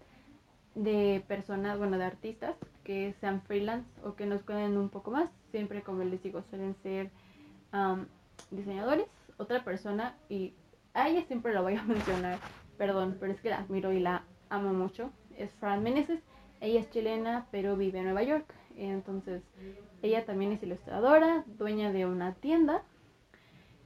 de 0.76 1.24
personas, 1.28 1.78
bueno, 1.78 1.98
de 1.98 2.06
artistas 2.06 2.56
que 2.84 3.14
sean 3.20 3.42
freelance 3.42 3.88
o 4.04 4.16
que 4.16 4.26
nos 4.26 4.42
cuenten 4.44 4.78
un 4.78 4.90
poco 4.90 5.12
más. 5.12 5.30
Siempre, 5.52 5.84
como 5.84 6.04
les 6.04 6.22
digo, 6.24 6.44
suelen 6.50 6.76
ser 6.82 7.12
diseñadores. 8.52 9.08
Otra 9.38 9.64
persona, 9.64 10.16
y 10.28 10.54
a 10.94 11.08
ella 11.08 11.24
siempre 11.26 11.54
la 11.54 11.62
voy 11.62 11.76
a 11.76 11.84
mencionar, 11.86 12.40
perdón, 12.78 13.18
pero 13.20 13.32
es 13.32 13.42
que 13.42 13.50
la 13.50 13.60
admiro 13.60 13.92
y 13.92 14.00
la 14.00 14.24
amo 14.50 14.74
mucho, 14.74 15.12
es 15.38 15.52
Fran 15.60 15.84
Meneses. 15.84 16.20
Ella 16.62 16.80
es 16.82 16.90
chilena, 16.92 17.48
pero 17.52 17.78
vive 17.78 18.00
en 18.00 18.06
Nueva 18.06 18.24
York. 18.24 18.54
Entonces, 18.80 19.44
ella 20.02 20.26
también 20.26 20.54
es 20.54 20.64
ilustradora, 20.64 21.44
dueña 21.58 21.92
de 21.92 22.06
una 22.06 22.34
tienda 22.36 22.84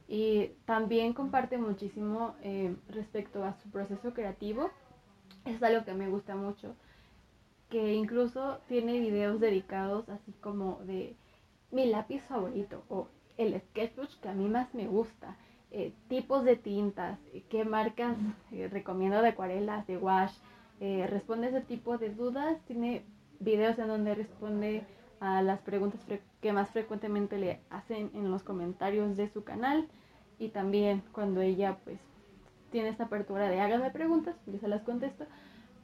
y 0.06 0.50
también 0.66 1.12
comparte 1.12 1.58
muchísimo 1.58 2.36
eh, 2.42 2.76
respecto 2.88 3.44
a 3.44 3.54
su 3.54 3.70
proceso 3.70 4.14
creativo. 4.14 4.70
Es 5.44 5.62
algo 5.62 5.84
que 5.84 5.94
me 5.94 6.08
gusta 6.08 6.36
mucho, 6.36 6.76
que 7.70 7.94
incluso 7.94 8.60
tiene 8.68 9.00
videos 9.00 9.40
dedicados 9.40 10.08
así 10.08 10.32
como 10.40 10.78
de 10.84 11.16
mi 11.72 11.86
lápiz 11.86 12.20
favorito 12.22 12.84
o 12.88 13.08
el 13.36 13.60
sketchbook 13.60 14.20
que 14.20 14.28
a 14.28 14.34
mí 14.34 14.48
más 14.48 14.72
me 14.74 14.86
gusta, 14.86 15.36
eh, 15.72 15.92
tipos 16.08 16.44
de 16.44 16.54
tintas, 16.54 17.18
qué 17.50 17.64
marcas 17.64 18.16
eh, 18.52 18.68
recomiendo 18.68 19.20
de 19.20 19.30
acuarelas, 19.30 19.86
de 19.88 19.96
wash, 19.96 20.34
responde 20.80 21.48
ese 21.48 21.62
tipo 21.62 21.96
de 21.96 22.10
dudas, 22.10 22.60
tiene 22.66 23.04
videos 23.40 23.78
en 23.78 23.88
donde 23.88 24.14
responde 24.14 24.84
a 25.20 25.42
las 25.42 25.60
preguntas 25.60 26.00
que 26.40 26.52
más 26.52 26.70
frecuentemente 26.70 27.38
le 27.38 27.60
hacen 27.70 28.10
en 28.14 28.30
los 28.30 28.42
comentarios 28.42 29.16
de 29.16 29.28
su 29.28 29.44
canal. 29.44 29.88
Y 30.38 30.48
también 30.48 31.02
cuando 31.12 31.40
ella 31.40 31.78
pues 31.84 31.98
tiene 32.70 32.88
esta 32.88 33.04
apertura 33.04 33.48
de 33.48 33.60
háganme 33.60 33.90
preguntas, 33.90 34.34
yo 34.46 34.58
se 34.58 34.66
las 34.66 34.82
contesto, 34.82 35.26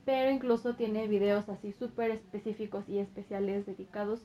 pero 0.05 0.31
incluso 0.31 0.75
tiene 0.75 1.07
videos 1.07 1.49
así 1.49 1.73
súper 1.73 2.11
específicos 2.11 2.89
y 2.89 2.99
especiales 2.99 3.65
dedicados 3.65 4.21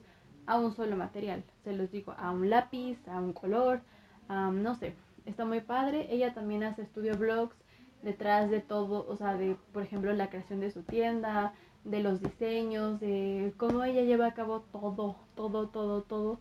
a 0.47 0.59
un 0.59 0.73
solo 0.73 0.95
material, 0.95 1.43
se 1.63 1.73
los 1.73 1.91
digo, 1.91 2.13
a 2.17 2.31
un 2.31 2.49
lápiz, 2.49 2.97
a 3.07 3.19
un 3.19 3.33
color, 3.33 3.81
no 4.27 4.73
sé, 4.75 4.95
está 5.25 5.45
muy 5.45 5.61
padre, 5.61 6.07
ella 6.09 6.33
también 6.33 6.63
hace 6.63 6.81
estudio 6.81 7.15
blogs 7.17 7.55
detrás 8.01 8.49
de 8.49 8.61
todo, 8.61 9.05
o 9.07 9.15
sea, 9.15 9.35
de 9.35 9.57
por 9.71 9.83
ejemplo 9.83 10.11
la 10.13 10.29
creación 10.29 10.59
de 10.59 10.71
su 10.71 10.81
tienda, 10.83 11.53
de 11.85 12.01
los 12.01 12.21
diseños, 12.21 12.99
de 12.99 13.53
cómo 13.57 13.83
ella 13.83 14.01
lleva 14.01 14.27
a 14.27 14.33
cabo 14.33 14.65
todo, 14.71 15.15
todo, 15.35 15.69
todo, 15.69 16.01
todo 16.01 16.39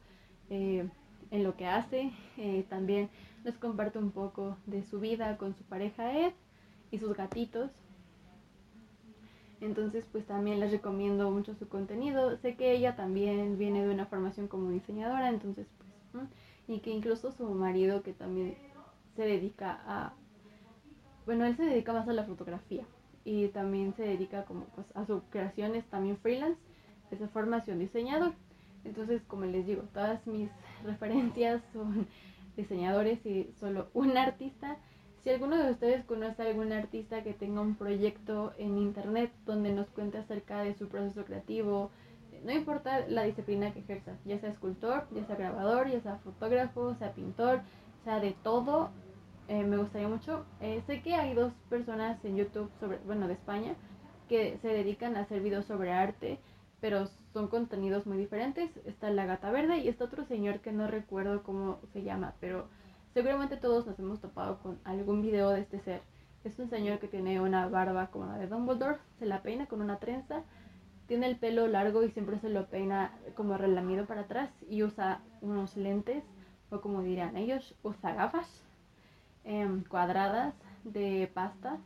eh, 0.51 0.89
en 1.31 1.45
lo 1.45 1.57
que 1.57 1.67
hace. 1.67 2.13
Eh, 2.39 2.65
también 2.69 3.11
nos 3.45 3.57
comparte 3.59 3.99
un 3.99 4.11
poco 4.11 4.57
de 4.67 4.83
su 4.83 4.99
vida 5.01 5.37
con 5.37 5.55
su 5.55 5.63
pareja 5.65 6.19
Ed 6.19 6.33
y 6.91 6.99
sus 6.99 7.15
gatitos. 7.15 7.71
Entonces, 9.61 10.05
pues 10.11 10.27
también 10.27 10.61
les 10.61 10.73
recomiendo 10.73 11.31
mucho 11.31 11.55
su 11.55 11.69
contenido. 11.69 12.37
Sé 12.39 12.57
que 12.57 12.73
ella 12.73 12.97
también 12.97 13.57
viene 13.59 13.87
de 13.87 13.95
una 13.95 14.07
formación 14.07 14.49
como 14.49 14.71
diseñadora, 14.71 15.29
entonces, 15.29 15.67
pues, 16.13 16.29
y 16.69 16.81
que 16.81 16.91
incluso 16.91 17.33
su 17.33 17.49
marido, 17.51 18.03
que 18.03 18.13
también 18.13 18.57
se 19.17 19.23
dedica 19.23 19.81
a, 19.87 20.15
bueno, 21.27 21.45
él 21.45 21.57
se 21.57 21.65
dedica 21.65 21.93
más 21.93 22.09
a 22.09 22.13
la 22.13 22.25
fotografía, 22.25 22.85
y 23.25 23.49
también 23.49 23.95
se 23.95 24.03
dedica 24.03 24.45
como 24.45 24.65
pues 24.75 24.87
a 24.95 25.07
sus 25.07 25.23
creaciones 25.31 25.85
también 25.87 26.19
freelance, 26.19 26.61
esa 27.11 27.29
formación 27.29 27.79
diseñador. 27.79 28.33
Entonces, 28.85 29.23
como 29.27 29.47
les 29.47 29.67
digo, 29.67 29.83
todas 29.95 30.27
mis 30.27 30.51
referencias 30.85 31.63
son 31.73 32.07
diseñadores 32.57 33.25
y 33.25 33.51
solo 33.59 33.89
un 33.95 34.17
artista. 34.17 34.77
Si 35.23 35.31
alguno 35.31 35.57
de 35.57 35.71
ustedes 35.71 36.05
conoce 36.05 36.43
a 36.43 36.47
algún 36.47 36.73
artista 36.73 37.23
que 37.23 37.33
tenga 37.33 37.63
un 37.63 37.77
proyecto 37.77 38.53
en 38.59 38.77
internet 38.77 39.33
donde 39.47 39.73
nos 39.73 39.89
cuente 39.89 40.19
acerca 40.19 40.61
de 40.61 40.75
su 40.75 40.89
proceso 40.89 41.25
creativo, 41.25 41.91
no 42.45 42.53
importa 42.53 43.07
la 43.09 43.23
disciplina 43.23 43.73
que 43.73 43.81
ejerza, 43.81 44.13
ya 44.27 44.39
sea 44.39 44.51
escultor, 44.51 45.07
ya 45.13 45.25
sea 45.25 45.37
grabador, 45.37 45.89
ya 45.89 46.01
sea 46.03 46.17
fotógrafo, 46.17 46.95
sea 46.97 47.13
pintor, 47.13 47.63
sea 48.05 48.21
de 48.21 48.33
todo, 48.43 48.91
eh, 49.49 49.65
me 49.65 49.77
gustaría 49.77 50.09
mucho. 50.09 50.45
Eh, 50.61 50.83
sé 50.87 51.03
que 51.03 51.15
hay 51.15 51.35
dos 51.35 51.53
personas 51.69 52.25
en 52.25 52.37
YouTube, 52.37 52.71
sobre, 52.81 52.99
bueno, 52.99 53.29
de 53.29 53.35
España, 53.35 53.75
que 54.29 54.59
se 54.63 54.69
dedican 54.69 55.17
a 55.17 55.21
hacer 55.21 55.43
videos 55.43 55.67
sobre 55.67 55.93
arte, 55.93 56.39
pero 56.81 57.07
son 57.33 57.49
contenidos 57.49 58.07
muy 58.07 58.17
diferentes. 58.17 58.71
Está 58.87 59.11
la 59.11 59.27
gata 59.27 59.51
verde 59.51 59.79
y 59.79 59.89
está 59.89 60.05
otro 60.05 60.25
señor 60.25 60.61
que 60.61 60.73
no 60.73 60.87
recuerdo 60.87 61.43
cómo 61.43 61.79
se 61.93 62.03
llama, 62.03 62.35
pero 62.41 62.69
seguramente 63.13 63.57
todos 63.57 63.87
nos 63.87 63.99
hemos 63.99 64.21
topado 64.21 64.59
con 64.61 64.79
algún 64.85 65.21
video 65.21 65.51
de 65.51 65.61
este 65.61 65.81
ser. 65.81 66.03
Es 66.43 66.59
un 66.59 66.69
señor 66.69 66.99
que 66.99 67.09
tiene 67.09 67.41
una 67.41 67.69
barba 67.69 68.09
como 68.11 68.27
la 68.27 68.39
de 68.39 68.47
Dumbledore, 68.47 68.99
se 69.19 69.27
la 69.27 69.43
peina 69.43 69.67
con 69.67 69.81
una 69.81 69.99
trenza, 69.99 70.43
tiene 71.07 71.27
el 71.27 71.37
pelo 71.37 71.67
largo 71.69 72.03
y 72.03 72.11
siempre 72.11 72.39
se 72.39 72.51
lo 72.51 72.67
peina 72.69 73.13
como 73.35 73.57
relamido 73.57 74.07
para 74.07 74.23
atrás 74.23 74.51
y 74.69 74.83
usa 74.83 75.21
unos 75.41 75.77
lentes, 75.77 76.25
o 76.71 76.81
como 76.81 77.03
dirían 77.03 77.37
ellos, 77.37 77.77
usa 77.83 78.15
gafas 78.15 78.65
Em, 79.45 79.85
cuadradas 79.85 80.55
de 80.85 81.31
pasta. 81.33 81.79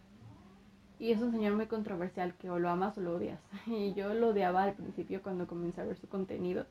Y 0.99 1.12
es 1.12 1.21
un 1.21 1.33
señor 1.33 1.55
muy 1.55 1.66
controversial 1.66 2.35
que 2.35 2.51
o 2.51 2.59
lo 2.59 2.71
amas 2.71 2.97
o 2.99 3.01
lo 3.01 3.16
odias. 3.16 3.40
Y 3.66 3.94
yo 3.94 4.14
lo 4.14 4.29
odiaba 4.29 4.64
al 4.64 4.75
principio 4.75 5.23
cuando 5.23 5.47
comencé 5.47 5.81
a 5.81 5.85
ver 5.85 5.97
su 5.97 6.09
contenido. 6.09 6.66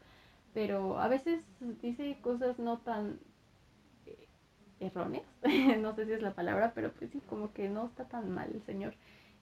Pero 0.54 1.00
a 1.00 1.08
veces 1.08 1.44
dice 1.82 2.18
cosas 2.22 2.58
no 2.60 2.80
tan 2.80 3.20
eh, 4.06 4.28
erróneas. 4.80 5.26
no 5.80 5.94
sé 5.96 6.06
si 6.06 6.14
es 6.14 6.22
la 6.22 6.34
palabra, 6.34 6.72
pero 6.74 6.92
pues 6.94 7.12
sí, 7.12 7.22
como 7.28 7.54
que 7.54 7.70
no 7.70 7.88
está 7.88 8.06
tan 8.06 8.30
mal 8.32 8.50
el 8.54 8.64
señor. 8.64 8.96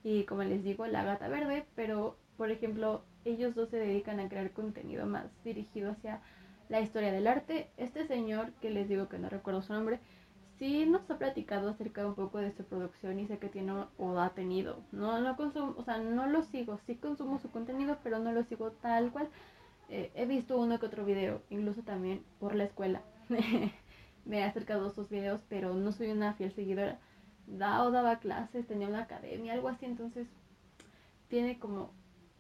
Y 0.04 0.24
como 0.26 0.44
les 0.44 0.64
digo, 0.64 0.88
la 0.88 1.04
gata 1.04 1.28
verde. 1.28 1.66
Pero, 1.76 2.18
por 2.38 2.52
ejemplo, 2.52 3.04
ellos 3.24 3.56
dos 3.56 3.70
se 3.70 3.78
dedican 3.78 4.20
a 4.20 4.30
crear 4.30 4.52
contenido 4.52 5.06
más 5.06 5.26
dirigido 5.44 5.92
hacia 5.92 6.22
la 6.70 6.82
historia 6.82 7.12
del 7.12 7.28
arte. 7.28 7.70
Este 7.78 8.08
señor, 8.08 8.52
que 8.62 8.72
les 8.72 8.90
digo 8.90 9.10
que 9.10 9.20
no 9.20 9.30
recuerdo 9.30 9.62
su 9.62 9.74
nombre, 9.74 10.00
sí 10.58 10.86
nos 10.86 11.10
ha 11.10 11.18
platicado 11.18 11.70
acerca 11.70 12.06
un 12.06 12.16
poco 12.16 12.40
de 12.40 12.52
su 12.54 12.64
producción 12.64 13.20
y 13.20 13.28
sé 13.28 13.38
que 13.38 13.50
tiene 13.50 13.74
o 13.98 14.20
ha 14.20 14.30
tenido. 14.32 14.82
No, 14.92 15.20
no 15.22 15.36
consumo, 15.36 15.76
o 15.78 15.84
sea, 15.84 15.98
no 15.98 16.28
lo 16.28 16.44
sigo, 16.44 16.80
sí 16.86 16.96
consumo 16.96 17.40
su 17.40 17.52
contenido, 17.52 17.98
pero 18.04 18.20
no 18.20 18.32
lo 18.32 18.44
sigo 18.44 18.72
tal 18.72 19.12
cual. 19.12 19.30
Eh, 19.90 20.12
he 20.16 20.26
visto 20.26 20.58
uno 20.58 20.80
que 20.80 20.88
otro 20.88 21.06
video, 21.06 21.42
incluso 21.50 21.84
también 21.84 22.24
por 22.40 22.56
la 22.56 22.66
escuela. 22.66 23.02
Me 24.26 24.40
he 24.40 24.44
acercado 24.44 24.88
a 24.88 24.94
sus 24.94 25.10
videos, 25.10 25.42
pero 25.50 25.74
no 25.76 25.92
soy 25.92 26.10
una 26.12 26.34
fiel 26.34 26.52
seguidora. 26.54 27.00
Da 27.48 27.84
o 27.84 27.92
daba 27.92 28.18
clases, 28.20 28.66
tenía 28.66 28.88
una 28.88 29.04
academia, 29.04 29.54
algo 29.54 29.70
así, 29.70 29.86
entonces 29.86 30.28
tiene 31.28 31.60
como 31.60 31.92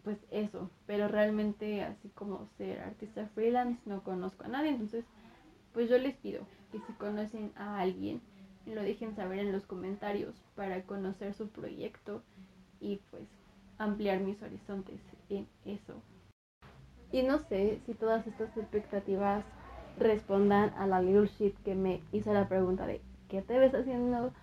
pues 0.03 0.19
eso, 0.29 0.69
pero 0.85 1.07
realmente 1.07 1.83
así 1.83 2.09
como 2.09 2.47
ser 2.57 2.79
artista 2.79 3.27
freelance 3.33 3.81
no 3.87 4.03
conozco 4.03 4.45
a 4.45 4.47
nadie, 4.47 4.69
entonces 4.69 5.03
pues 5.73 5.89
yo 5.89 5.97
les 5.97 6.15
pido 6.15 6.45
que 6.75 6.85
si 6.85 6.93
conocen 6.93 7.53
a 7.55 7.79
alguien, 7.79 8.19
lo 8.65 8.81
dejen 8.81 9.15
saber 9.15 9.39
en 9.39 9.53
los 9.53 9.65
comentarios 9.65 10.35
para 10.55 10.81
conocer 10.83 11.33
su 11.33 11.47
proyecto 11.47 12.21
y 12.81 12.99
pues 13.11 13.23
ampliar 13.77 14.19
mis 14.19 14.41
horizontes 14.41 14.99
en 15.29 15.47
eso. 15.65 15.93
Y 17.13 17.23
no 17.23 17.39
sé 17.39 17.79
si 17.85 17.93
todas 17.93 18.27
estas 18.27 18.57
expectativas 18.57 19.45
respondan 19.97 20.73
a 20.77 20.85
la 20.85 21.01
little 21.01 21.27
shit 21.27 21.57
que 21.63 21.75
me 21.75 22.01
hizo 22.11 22.33
la 22.33 22.49
pregunta 22.49 22.85
de 22.85 22.99
¿qué 23.29 23.41
te 23.41 23.57
ves 23.57 23.73
haciendo 23.73 24.33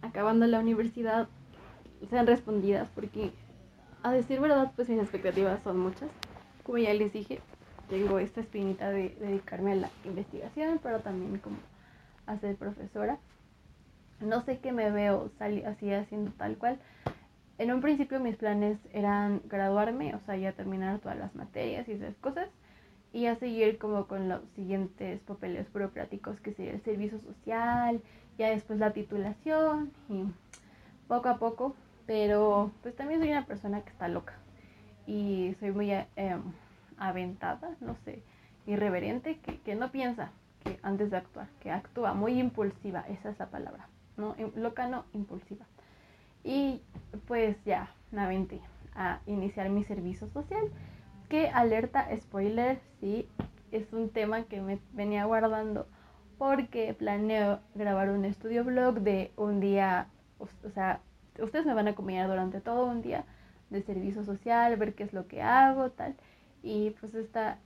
acabando 0.00 0.46
la 0.46 0.60
universidad? 0.60 1.28
Sean 2.08 2.26
respondidas 2.26 2.88
porque 2.94 3.30
a 4.02 4.12
decir 4.12 4.40
verdad 4.40 4.72
pues 4.74 4.88
mis 4.88 5.00
expectativas 5.00 5.62
son 5.62 5.78
muchas. 5.78 6.08
Como 6.62 6.78
ya 6.78 6.94
les 6.94 7.12
dije, 7.12 7.40
tengo 7.88 8.18
esta 8.18 8.40
espinita 8.40 8.90
de 8.90 9.16
dedicarme 9.20 9.72
a 9.72 9.76
la 9.76 9.90
investigación, 10.04 10.80
pero 10.82 11.00
también 11.00 11.38
como 11.38 11.56
a 12.26 12.36
ser 12.38 12.56
profesora. 12.56 13.18
No 14.20 14.42
sé 14.42 14.58
qué 14.58 14.72
me 14.72 14.90
veo 14.90 15.30
así 15.66 15.92
haciendo 15.92 16.32
tal 16.32 16.56
cual. 16.56 16.78
En 17.58 17.72
un 17.72 17.80
principio 17.80 18.20
mis 18.20 18.36
planes 18.36 18.78
eran 18.92 19.42
graduarme, 19.46 20.14
o 20.14 20.20
sea, 20.20 20.36
ya 20.36 20.52
terminar 20.52 21.00
todas 21.00 21.18
las 21.18 21.34
materias 21.34 21.88
y 21.88 21.92
esas 21.92 22.14
cosas 22.16 22.48
y 23.12 23.26
a 23.26 23.36
seguir 23.36 23.78
como 23.78 24.06
con 24.06 24.28
los 24.28 24.40
siguientes 24.54 25.20
papeles 25.22 25.72
burocráticos 25.72 26.38
que 26.40 26.52
sería 26.52 26.72
el 26.72 26.82
servicio 26.82 27.18
social, 27.18 28.02
ya 28.36 28.50
después 28.50 28.78
la 28.78 28.92
titulación 28.92 29.90
y 30.08 30.24
poco 31.08 31.28
a 31.28 31.38
poco, 31.38 31.74
pero 32.06 32.70
pues 32.82 32.94
también 32.94 33.20
soy 33.20 33.30
una 33.30 33.46
persona 33.46 33.80
que 33.80 33.90
está 33.90 34.08
loca 34.08 34.34
y 35.06 35.56
soy 35.58 35.72
muy 35.72 35.90
em, 36.16 36.42
aventada, 36.98 37.70
no 37.80 37.96
sé, 38.04 38.22
irreverente, 38.66 39.38
que, 39.38 39.60
que, 39.60 39.74
no 39.74 39.90
piensa 39.90 40.30
que 40.64 40.78
antes 40.82 41.10
de 41.10 41.16
actuar, 41.16 41.48
que 41.60 41.70
actúa 41.70 42.14
muy 42.14 42.38
impulsiva, 42.38 43.04
esa 43.08 43.30
es 43.30 43.38
la 43.38 43.46
palabra, 43.46 43.88
no 44.16 44.34
loca 44.56 44.88
no, 44.88 45.04
impulsiva. 45.12 45.64
Y 46.44 46.80
pues 47.26 47.56
ya 47.64 47.90
me 48.10 48.22
a 48.94 49.20
iniciar 49.26 49.68
mi 49.70 49.84
servicio 49.84 50.28
social 50.28 50.70
que 51.28 51.48
alerta 51.48 52.08
spoiler, 52.16 52.80
sí, 53.00 53.28
es 53.70 53.92
un 53.92 54.10
tema 54.10 54.44
que 54.44 54.60
me 54.60 54.78
venía 54.92 55.24
guardando 55.24 55.86
porque 56.38 56.94
planeo 56.94 57.60
grabar 57.74 58.10
un 58.10 58.24
estudio 58.24 58.64
blog 58.64 59.00
de 59.00 59.32
un 59.36 59.60
día, 59.60 60.06
o 60.38 60.70
sea, 60.70 61.00
ustedes 61.40 61.66
me 61.66 61.74
van 61.74 61.88
a 61.88 61.90
acompañar 61.90 62.28
durante 62.28 62.60
todo 62.60 62.86
un 62.86 63.02
día 63.02 63.24
de 63.70 63.82
servicio 63.82 64.24
social, 64.24 64.76
ver 64.76 64.94
qué 64.94 65.02
es 65.02 65.12
lo 65.12 65.26
que 65.26 65.42
hago, 65.42 65.90
tal. 65.90 66.14
Y 66.62 66.90
pues 66.98 67.14
esta, 67.14 67.58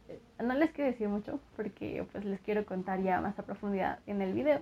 no 0.43 0.55
les 0.55 0.71
quiero 0.71 0.91
decir 0.91 1.09
mucho 1.09 1.41
porque 1.57 2.07
pues 2.13 2.25
les 2.25 2.41
quiero 2.41 2.67
contar 2.67 3.03
ya 3.03 3.21
más 3.21 3.39
a 3.39 3.45
profundidad 3.45 4.01
en 4.07 4.23
el 4.23 4.35
video. 4.35 4.61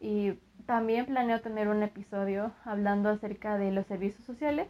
Y 0.00 0.34
también 0.66 1.06
planeo 1.06 1.40
tener 1.40 1.68
un 1.68 1.82
episodio 1.82 2.52
hablando 2.64 3.08
acerca 3.10 3.58
de 3.58 3.70
los 3.70 3.86
servicios 3.86 4.24
sociales 4.24 4.68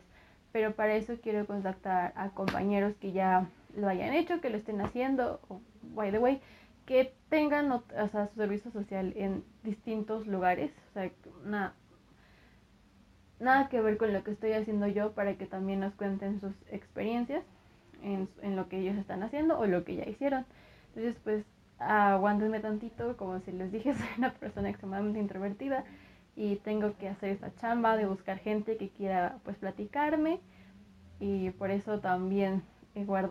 pero 0.52 0.74
para 0.74 0.94
eso 0.94 1.14
quiero 1.22 1.46
contactar 1.46 2.12
a 2.16 2.30
compañeros 2.30 2.94
que 2.96 3.12
ya 3.12 3.48
lo 3.76 3.88
hayan 3.88 4.14
hecho, 4.14 4.40
que 4.40 4.50
lo 4.50 4.56
estén 4.56 4.80
haciendo, 4.80 5.40
o 5.48 5.60
by 5.94 6.10
the 6.10 6.18
way, 6.18 6.40
que 6.86 7.14
tengan 7.28 7.70
o 7.70 7.82
sea, 8.10 8.28
su 8.28 8.34
servicio 8.34 8.70
social 8.72 9.12
en 9.16 9.44
distintos 9.62 10.26
lugares, 10.26 10.72
o 10.90 10.92
sea, 10.92 11.10
nada, 11.44 11.74
nada 13.38 13.68
que 13.68 13.80
ver 13.80 13.96
con 13.96 14.12
lo 14.12 14.24
que 14.24 14.32
estoy 14.32 14.52
haciendo 14.52 14.88
yo 14.88 15.12
para 15.12 15.36
que 15.36 15.46
también 15.46 15.80
nos 15.80 15.94
cuenten 15.94 16.40
sus 16.40 16.54
experiencias 16.68 17.44
en, 18.02 18.28
en 18.42 18.56
lo 18.56 18.68
que 18.68 18.78
ellos 18.78 18.96
están 18.96 19.22
haciendo 19.22 19.58
o 19.58 19.66
lo 19.66 19.84
que 19.84 19.96
ya 19.96 20.08
hicieron. 20.08 20.44
Entonces, 20.88 21.20
pues, 21.22 21.44
aguántenme 21.78 22.60
tantito, 22.60 23.16
como 23.16 23.40
si 23.40 23.52
les 23.52 23.72
dije, 23.72 23.94
soy 23.94 24.08
una 24.18 24.32
persona 24.34 24.68
extremadamente 24.68 25.18
introvertida 25.18 25.84
y 26.36 26.56
tengo 26.56 26.96
que 26.96 27.08
hacer 27.08 27.30
esta 27.30 27.54
chamba 27.56 27.96
de 27.96 28.06
buscar 28.06 28.38
gente 28.38 28.76
que 28.76 28.90
quiera 28.90 29.38
pues 29.44 29.56
platicarme. 29.58 30.40
Y 31.18 31.50
por 31.50 31.70
eso 31.70 32.00
también 32.00 32.62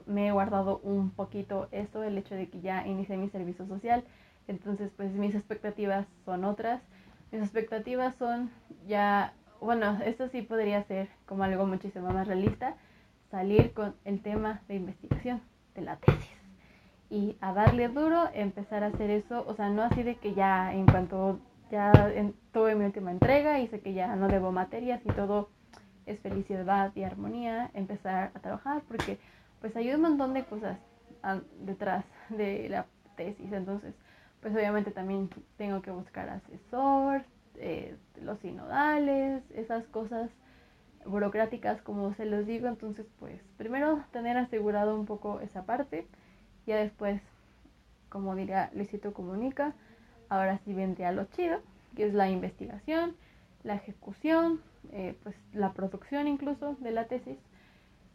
me 0.05 0.27
he 0.27 0.31
guardado 0.31 0.79
un 0.83 1.11
poquito 1.11 1.67
esto, 1.71 2.03
el 2.03 2.17
hecho 2.17 2.35
de 2.35 2.49
que 2.49 2.61
ya 2.61 2.85
inicié 2.87 3.17
mi 3.17 3.29
servicio 3.29 3.65
social, 3.65 4.03
entonces 4.47 4.91
pues 4.95 5.11
mis 5.13 5.35
expectativas 5.35 6.07
son 6.25 6.45
otras, 6.45 6.81
mis 7.31 7.41
expectativas 7.41 8.15
son 8.15 8.51
ya, 8.87 9.33
bueno, 9.59 9.99
esto 10.05 10.27
sí 10.29 10.41
podría 10.41 10.83
ser 10.83 11.09
como 11.25 11.43
algo 11.43 11.65
muchísimo 11.65 12.09
más 12.11 12.27
realista, 12.27 12.75
salir 13.31 13.73
con 13.73 13.95
el 14.05 14.21
tema 14.21 14.61
de 14.67 14.75
investigación 14.75 15.41
de 15.75 15.81
la 15.81 15.97
tesis. 15.97 16.29
Y 17.09 17.37
a 17.41 17.53
darle 17.53 17.87
duro, 17.87 18.29
empezar 18.33 18.83
a 18.83 18.87
hacer 18.87 19.09
eso, 19.09 19.43
o 19.47 19.55
sea, 19.55 19.69
no 19.69 19.83
así 19.83 20.03
de 20.03 20.15
que 20.15 20.33
ya 20.33 20.73
en 20.73 20.85
cuanto 20.85 21.39
ya 21.71 21.91
tuve 22.51 22.75
mi 22.75 22.85
última 22.85 23.11
entrega 23.11 23.59
y 23.59 23.67
sé 23.67 23.79
que 23.79 23.93
ya 23.93 24.15
no 24.15 24.27
debo 24.27 24.51
materias 24.51 25.01
y 25.05 25.09
todo 25.09 25.49
es 26.05 26.19
felicidad 26.19 26.91
y 26.95 27.03
armonía, 27.03 27.69
empezar 27.73 28.31
a 28.33 28.39
trabajar 28.39 28.81
porque 28.87 29.19
pues 29.61 29.75
hay 29.75 29.93
un 29.93 30.01
montón 30.01 30.33
de 30.33 30.43
cosas 30.43 30.77
detrás 31.59 32.05
de 32.29 32.69
la 32.69 32.85
tesis, 33.15 33.51
entonces 33.51 33.93
pues 34.41 34.55
obviamente 34.55 34.91
también 34.91 35.29
tengo 35.57 35.81
que 35.81 35.91
buscar 35.91 36.29
asesor, 36.29 37.23
eh, 37.55 37.95
los 38.21 38.39
sinodales, 38.39 39.43
esas 39.53 39.85
cosas 39.87 40.29
burocráticas 41.05 41.81
como 41.81 42.13
se 42.13 42.25
los 42.25 42.45
digo, 42.45 42.67
entonces 42.67 43.05
pues 43.19 43.41
primero 43.57 44.03
tener 44.11 44.37
asegurado 44.37 44.95
un 44.95 45.05
poco 45.05 45.39
esa 45.41 45.65
parte, 45.65 46.07
ya 46.65 46.77
después 46.77 47.21
como 48.09 48.35
diría 48.35 48.71
Luisito 48.73 49.13
Comunica, 49.13 49.75
Ahora 50.29 50.59
sí 50.63 50.73
vendría 50.73 51.11
lo 51.11 51.25
chido, 51.25 51.59
que 51.95 52.05
es 52.05 52.13
la 52.13 52.29
investigación, 52.29 53.15
la 53.63 53.75
ejecución, 53.75 54.61
eh, 54.91 55.15
pues 55.23 55.35
la 55.53 55.73
producción 55.73 56.27
incluso 56.27 56.75
de 56.79 56.91
la 56.91 57.05
tesis. 57.05 57.37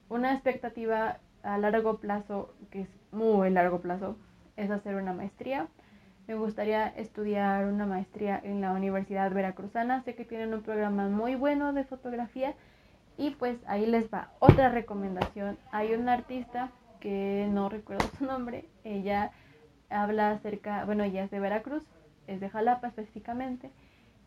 Una 0.09 0.33
expectativa 0.33 1.19
a 1.43 1.59
largo 1.59 1.99
plazo, 1.99 2.55
que 2.71 2.83
es 2.83 2.89
muy 3.11 3.51
largo 3.51 3.81
plazo, 3.81 4.17
es 4.57 4.71
hacer 4.71 4.95
una 4.95 5.13
maestría. 5.13 5.67
Me 6.29 6.37
gustaría 6.37 6.87
estudiar 6.87 7.67
una 7.67 7.85
maestría 7.85 8.41
en 8.43 8.61
la 8.61 8.73
Universidad 8.73 9.33
Veracruzana. 9.33 10.03
Sé 10.05 10.15
que 10.15 10.25
tienen 10.25 10.55
un 10.55 10.63
programa 10.63 11.09
muy 11.09 11.35
bueno 11.35 11.73
de 11.73 11.83
fotografía. 11.85 12.55
Y 13.17 13.31
pues 13.31 13.59
ahí 13.67 13.87
les 13.87 14.13
va 14.13 14.31
otra 14.41 14.69
recomendación. 14.69 15.59
Hay 15.71 15.95
una 15.95 16.15
artista 16.15 16.71
que 17.01 17.49
no 17.51 17.69
recuerdo 17.69 18.09
su 18.19 18.25
nombre. 18.25 18.69
Ella 18.83 19.31
habla 19.91 20.33
acerca, 20.33 20.85
bueno, 20.85 21.05
ella 21.05 21.25
es 21.25 21.31
de 21.31 21.41
Veracruz, 21.41 21.85
es 22.27 22.41
de 22.41 22.49
Jalapa 22.49 22.89
específicamente, 22.89 23.71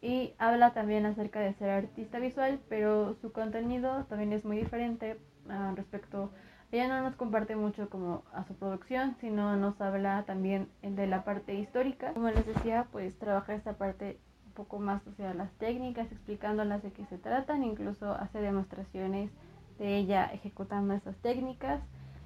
y 0.02 0.34
habla 0.38 0.74
también 0.74 1.06
acerca 1.06 1.40
de 1.40 1.54
ser 1.54 1.70
artista 1.70 2.20
visual, 2.20 2.60
pero 2.70 3.16
su 3.16 3.32
contenido 3.32 4.06
también 4.06 4.34
es 4.34 4.46
muy 4.46 4.58
diferente 4.58 5.20
uh, 5.48 5.76
respecto, 5.76 6.32
ella 6.72 6.88
no 6.88 7.02
nos 7.02 7.16
comparte 7.16 7.56
mucho 7.56 7.90
como 7.90 8.24
a 8.34 8.44
su 8.44 8.54
producción, 8.54 9.16
sino 9.22 9.56
nos 9.56 9.80
habla 9.80 10.24
también 10.26 10.70
de 10.82 11.08
la 11.08 11.24
parte 11.24 11.56
histórica. 11.56 12.14
Como 12.14 12.30
les 12.30 12.46
decía, 12.46 12.88
pues 12.92 13.18
trabaja 13.18 13.54
esta 13.54 13.74
parte 13.78 14.20
poco 14.58 14.80
más, 14.80 15.06
o 15.06 15.14
sea, 15.14 15.36
las 15.36 15.52
técnicas, 15.54 16.12
explicándolas 16.12 16.82
de 16.82 16.92
qué 16.92 17.06
se 17.06 17.20
tratan, 17.20 17.64
incluso 17.64 18.12
hace 18.14 18.42
demostraciones 18.42 19.30
de 19.78 19.98
ella 19.98 20.26
ejecutando 20.34 20.96
esas 20.96 21.16
técnicas. 21.18 21.80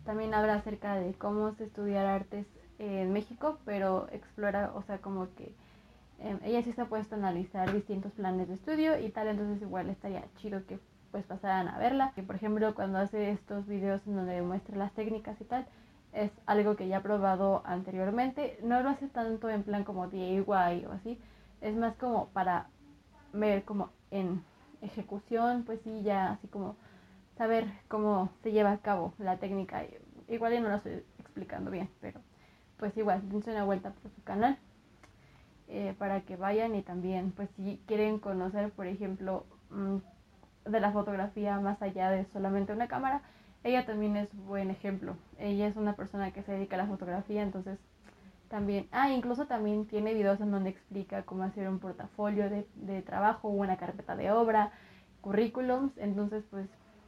También 0.06 0.34
habla 0.34 0.56
acerca 0.56 0.96
de 0.96 1.14
cómo 1.14 1.54
se 1.56 1.66
estudiar 1.66 2.06
artes 2.06 2.48
en 2.80 3.12
México, 3.12 3.60
pero 3.66 4.08
explora, 4.12 4.72
o 4.74 4.82
sea, 4.84 5.00
como 5.00 5.28
que 5.36 5.54
em, 6.20 6.40
ella 6.46 6.64
sí 6.64 6.72
se 6.72 6.82
ha 6.82 6.86
puesto 6.86 7.16
a 7.16 7.18
analizar 7.18 7.72
distintos 7.74 8.14
planes 8.14 8.48
de 8.48 8.54
estudio 8.56 8.98
y 8.98 9.10
tal, 9.10 9.28
entonces 9.28 9.62
igual 9.62 9.90
estaría 9.90 10.24
chido 10.38 10.66
que 10.66 10.80
pues 11.12 11.26
pasaran 11.26 11.68
a 11.68 11.78
verla. 11.78 12.14
Que 12.16 12.24
por 12.24 12.36
ejemplo 12.38 12.74
cuando 12.74 12.98
hace 13.00 13.32
estos 13.32 13.68
videos 13.68 14.02
en 14.08 14.16
donde 14.16 14.42
muestra 14.42 14.78
las 14.78 14.94
técnicas 14.94 15.40
y 15.42 15.44
tal, 15.44 15.68
es 16.14 16.32
algo 16.46 16.78
que 16.78 16.88
ya 16.88 16.98
ha 16.98 17.04
probado 17.04 17.62
anteriormente. 17.66 18.58
No 18.64 18.82
lo 18.82 18.90
hace 18.90 19.08
tanto 19.08 19.50
en 19.50 19.64
plan 19.64 19.84
como 19.84 20.08
DIY 20.08 20.46
o 20.86 20.92
así, 20.94 21.20
es 21.62 21.76
más 21.76 21.96
como 21.96 22.30
para 22.30 22.68
ver 23.34 23.64
como 23.64 23.90
en 24.10 24.44
ejecución, 24.82 25.64
pues 25.64 25.80
sí, 25.84 26.02
ya 26.04 26.34
así 26.34 26.48
como 26.48 26.76
saber 27.38 27.66
cómo 27.88 28.30
se 28.44 28.52
lleva 28.52 28.72
a 28.72 28.78
cabo 28.80 29.14
la 29.18 29.38
técnica. 29.38 29.84
Igual 30.28 30.54
ya 30.54 30.60
no 30.60 30.70
lo 30.70 30.76
estoy 30.76 31.04
explicando 31.20 31.72
bien, 31.72 31.90
pero 32.02 32.20
pues 32.78 32.96
igual, 32.98 33.22
dense 33.30 33.52
una 33.52 33.64
vuelta 33.64 33.92
por 33.92 34.12
su 34.12 34.24
canal 34.24 34.58
eh, 35.68 35.96
para 35.98 36.22
que 36.22 36.36
vayan 36.36 36.76
y 36.76 36.82
también, 36.82 37.32
pues 37.32 37.50
si 37.56 37.80
quieren 37.86 38.20
conocer, 38.20 38.72
por 38.72 38.88
ejemplo, 38.88 39.46
mm, 39.70 39.98
de 40.70 40.80
la 40.80 40.92
fotografía 40.92 41.60
más 41.60 41.82
allá 41.82 42.10
de 42.10 42.26
solamente 42.26 42.74
una 42.74 42.88
cámara, 42.88 43.22
ella 43.64 43.86
también 43.86 44.18
es 44.18 44.34
buen 44.34 44.72
ejemplo. 44.72 45.16
Ella 45.38 45.68
es 45.68 45.76
una 45.76 45.96
persona 45.96 46.32
que 46.32 46.44
se 46.44 46.54
dedica 46.54 46.76
a 46.76 46.80
la 46.80 46.88
fotografía, 46.88 47.44
entonces 47.44 47.80
también, 48.52 48.90
ah, 48.92 49.10
incluso 49.10 49.48
también 49.48 49.88
tiene 49.88 50.14
videos 50.14 50.42
en 50.42 50.52
donde 50.52 50.70
explica 50.70 51.24
cómo 51.24 51.44
hacer 51.44 51.70
un 51.70 51.80
portafolio 51.80 52.50
de, 52.50 52.68
de 52.76 53.02
trabajo, 53.02 53.48
una 53.48 53.78
carpeta 53.78 54.18
de 54.18 54.30
obra, 54.30 54.74
currículums, 55.22 55.98
entonces 55.98 56.44
pues 56.52 56.68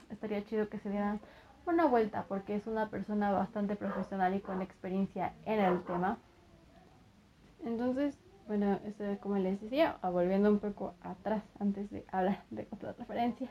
estaría 0.10 0.46
chido 0.46 0.70
que 0.70 0.80
se 0.80 0.90
dieran 0.90 1.20
una 1.66 1.86
vuelta 1.86 2.26
porque 2.30 2.56
es 2.56 2.66
una 2.66 2.90
persona 2.90 3.32
bastante 3.32 3.76
profesional 3.76 4.34
y 4.34 4.40
con 4.40 4.62
experiencia 4.62 5.34
en 5.46 5.60
el 5.60 5.84
tema. 5.84 6.18
Entonces, 7.66 8.18
bueno, 8.48 8.80
como 9.20 9.36
les 9.38 9.60
decía, 9.60 9.98
volviendo 10.02 10.50
un 10.50 10.60
poco 10.60 10.96
atrás 11.02 11.44
antes 11.60 11.90
de 11.92 12.06
hablar 12.10 12.44
de 12.52 12.68
otra 12.72 12.94
referencia. 12.94 13.50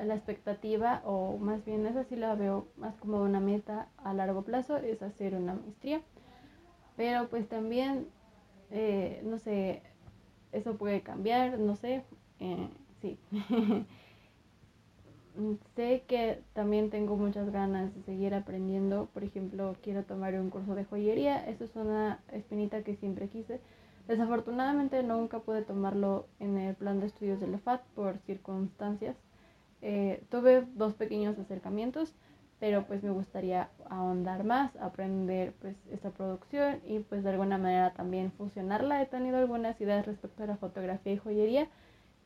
la 0.00 0.14
expectativa, 0.14 1.02
o 1.04 1.36
más 1.38 1.64
bien 1.64 1.84
esa 1.84 2.04
sí 2.04 2.14
la 2.14 2.36
veo 2.36 2.68
más 2.76 2.94
como 2.96 3.22
una 3.22 3.40
meta 3.40 3.88
a 3.96 4.14
largo 4.14 4.42
plazo, 4.42 4.76
es 4.76 5.02
hacer 5.02 5.34
una 5.34 5.54
maestría. 5.54 6.00
Pero 6.98 7.28
pues 7.28 7.48
también, 7.48 8.08
eh, 8.72 9.22
no 9.24 9.38
sé, 9.38 9.82
eso 10.50 10.76
puede 10.76 11.00
cambiar, 11.02 11.56
no 11.60 11.76
sé, 11.76 12.02
eh, 12.40 12.68
sí. 13.00 13.18
sé 15.76 16.02
que 16.08 16.42
también 16.54 16.90
tengo 16.90 17.16
muchas 17.16 17.50
ganas 17.52 17.94
de 17.94 18.02
seguir 18.02 18.34
aprendiendo. 18.34 19.06
Por 19.14 19.22
ejemplo, 19.22 19.76
quiero 19.80 20.02
tomar 20.02 20.34
un 20.34 20.50
curso 20.50 20.74
de 20.74 20.84
joyería. 20.84 21.48
Eso 21.48 21.62
es 21.62 21.76
una 21.76 22.18
espinita 22.32 22.82
que 22.82 22.96
siempre 22.96 23.28
quise. 23.28 23.60
Desafortunadamente 24.08 25.00
nunca 25.04 25.38
pude 25.38 25.62
tomarlo 25.62 26.26
en 26.40 26.58
el 26.58 26.74
plan 26.74 26.98
de 26.98 27.06
estudios 27.06 27.38
de 27.38 27.46
la 27.46 27.58
FAT 27.58 27.80
por 27.94 28.18
circunstancias. 28.26 29.16
Eh, 29.82 30.24
tuve 30.30 30.66
dos 30.74 30.94
pequeños 30.94 31.38
acercamientos, 31.38 32.12
pero 32.60 32.84
pues 32.84 33.02
me 33.02 33.10
gustaría 33.10 33.68
ahondar 33.88 34.44
más, 34.44 34.74
aprender 34.76 35.52
pues 35.60 35.76
esta 35.92 36.10
producción 36.10 36.80
y 36.86 37.00
pues 37.00 37.22
de 37.22 37.30
alguna 37.30 37.58
manera 37.58 37.92
también 37.92 38.32
fusionarla. 38.32 39.00
He 39.00 39.06
tenido 39.06 39.38
algunas 39.38 39.80
ideas 39.80 40.06
respecto 40.06 40.42
a 40.42 40.46
la 40.46 40.56
fotografía 40.56 41.12
y 41.12 41.18
joyería 41.18 41.68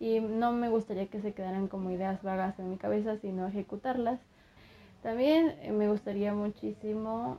y 0.01 0.20
no 0.20 0.53
me 0.53 0.68
gustaría 0.68 1.07
que 1.07 1.20
se 1.20 1.33
quedaran 1.33 1.68
como 1.68 1.91
ideas 1.91 2.22
vagas 2.22 2.59
en 2.59 2.70
mi 2.70 2.76
cabeza, 2.76 3.18
sino 3.18 3.47
ejecutarlas. 3.47 4.20
También 5.03 5.55
eh, 5.62 5.72
me 5.72 5.89
gustaría 5.89 6.33
muchísimo 6.33 7.39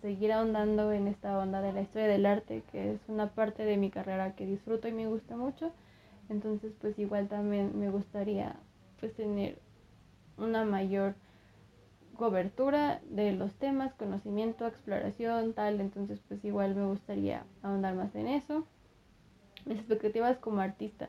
seguir 0.00 0.32
ahondando 0.32 0.90
en 0.90 1.06
esta 1.06 1.38
onda 1.38 1.60
de 1.60 1.72
la 1.72 1.82
historia 1.82 2.08
del 2.08 2.26
arte, 2.26 2.64
que 2.72 2.94
es 2.94 3.00
una 3.06 3.28
parte 3.28 3.64
de 3.64 3.76
mi 3.76 3.90
carrera 3.90 4.34
que 4.34 4.44
disfruto 4.44 4.88
y 4.88 4.92
me 4.92 5.06
gusta 5.06 5.36
mucho. 5.36 5.70
Entonces, 6.28 6.72
pues 6.80 6.98
igual 6.98 7.28
también 7.28 7.78
me 7.78 7.88
gustaría 7.88 8.56
pues 8.98 9.14
tener 9.14 9.58
una 10.36 10.64
mayor 10.64 11.14
cobertura 12.16 13.00
de 13.10 13.32
los 13.32 13.54
temas, 13.54 13.94
conocimiento, 13.94 14.66
exploración, 14.66 15.52
tal. 15.52 15.80
Entonces, 15.80 16.20
pues 16.28 16.44
igual 16.44 16.74
me 16.74 16.86
gustaría 16.86 17.44
ahondar 17.62 17.94
más 17.94 18.14
en 18.14 18.28
eso. 18.28 18.66
Mis 19.66 19.78
expectativas 19.78 20.38
como 20.38 20.60
artista 20.60 21.08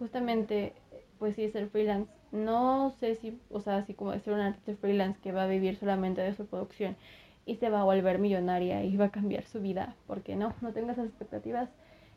justamente, 0.00 0.72
pues 1.18 1.36
sí, 1.36 1.50
ser 1.50 1.68
freelance. 1.68 2.10
No 2.32 2.90
sé 2.98 3.16
si, 3.16 3.38
o 3.50 3.60
sea, 3.60 3.76
así 3.76 3.92
como 3.92 4.12
decir 4.12 4.32
un 4.32 4.40
artista 4.40 4.74
freelance 4.80 5.20
que 5.20 5.30
va 5.30 5.42
a 5.42 5.46
vivir 5.46 5.76
solamente 5.76 6.22
de 6.22 6.34
su 6.34 6.46
producción 6.46 6.96
y 7.44 7.56
se 7.56 7.68
va 7.68 7.82
a 7.82 7.84
volver 7.84 8.18
millonaria 8.18 8.82
y 8.82 8.96
va 8.96 9.06
a 9.06 9.10
cambiar 9.10 9.44
su 9.44 9.60
vida, 9.60 9.94
porque 10.06 10.36
no, 10.36 10.54
no 10.62 10.72
tengo 10.72 10.90
esas 10.90 11.06
expectativas. 11.06 11.68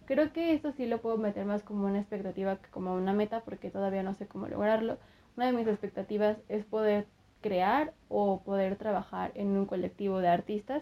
Creo 0.05 0.31
que 0.31 0.53
esto 0.53 0.71
sí 0.71 0.85
lo 0.85 1.01
puedo 1.01 1.17
meter 1.17 1.45
más 1.45 1.63
como 1.63 1.85
una 1.85 1.99
expectativa 1.99 2.55
que 2.55 2.69
como 2.69 2.95
una 2.95 3.13
meta, 3.13 3.41
porque 3.41 3.69
todavía 3.69 4.03
no 4.03 4.13
sé 4.13 4.27
cómo 4.27 4.47
lograrlo. 4.47 4.97
Una 5.35 5.47
de 5.47 5.53
mis 5.53 5.67
expectativas 5.67 6.37
es 6.47 6.63
poder 6.63 7.05
crear 7.43 7.93
o 8.09 8.41
poder 8.41 8.75
trabajar 8.77 9.31
en 9.35 9.49
un 9.49 9.67
colectivo 9.67 10.17
de 10.17 10.29
artistas, 10.29 10.81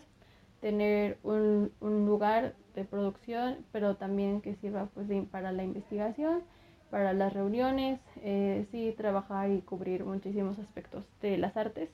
tener 0.62 1.18
un, 1.24 1.74
un 1.82 2.06
lugar 2.06 2.56
de 2.76 2.86
producción, 2.86 3.66
pero 3.74 3.98
también 3.98 4.40
que 4.40 4.56
sirva 4.56 4.86
pues 4.94 5.10
para 5.30 5.52
la 5.52 5.66
investigación 5.66 6.44
para 6.92 7.14
las 7.14 7.34
reuniones, 7.34 8.00
eh, 8.18 8.68
sí 8.70 8.94
trabajar 8.96 9.50
y 9.50 9.62
cubrir 9.62 10.04
muchísimos 10.04 10.60
aspectos 10.60 11.06
de 11.22 11.38
las 11.38 11.56
artes, 11.56 11.90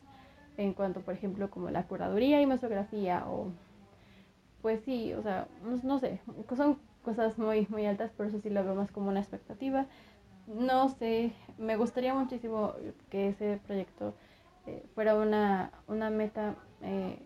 en 0.57 0.73
cuanto, 0.73 1.01
por 1.01 1.13
ejemplo, 1.13 1.51
como 1.51 1.69
la 1.69 1.83
curaduría 1.83 2.41
y 2.41 2.47
masografía 2.47 3.23
o, 3.27 3.51
pues 4.63 4.81
sí, 4.83 5.13
o 5.13 5.21
sea, 5.21 5.47
no, 5.83 5.99
sé, 5.99 6.19
son 6.57 6.79
cosas 7.03 7.37
muy, 7.37 7.67
muy 7.69 7.85
altas, 7.85 8.11
por 8.11 8.25
eso 8.25 8.41
sí 8.41 8.49
lo 8.49 8.63
veo 8.63 8.73
más 8.73 8.91
como 8.91 9.09
una 9.09 9.19
expectativa. 9.19 9.85
No 10.47 10.89
sé, 10.89 11.33
me 11.59 11.77
gustaría 11.77 12.13
muchísimo 12.15 12.73
que 13.11 13.29
ese 13.29 13.59
proyecto 13.67 14.15
eh, 14.67 14.85
fuera 14.93 15.15
una, 15.15 15.71
una 15.87 16.09
meta 16.09 16.55
eh, 16.81 17.19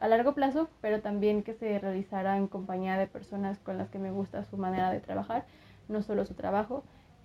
a 0.00 0.08
largo 0.08 0.34
plazo, 0.34 0.68
pero 0.80 1.00
también 1.00 1.42
que 1.42 1.54
se 1.54 1.78
realizara 1.78 2.36
en 2.36 2.48
compañía 2.48 2.96
de 2.96 3.06
personas 3.06 3.58
con 3.58 3.78
las 3.78 3.90
que 3.90 3.98
me 3.98 4.10
gusta 4.10 4.44
su 4.44 4.56
manera 4.56 4.90
de 4.90 5.00
trabajar, 5.00 5.44
no 5.88 6.02
solo 6.02 6.24
su 6.24 6.34
trabajo 6.34 6.84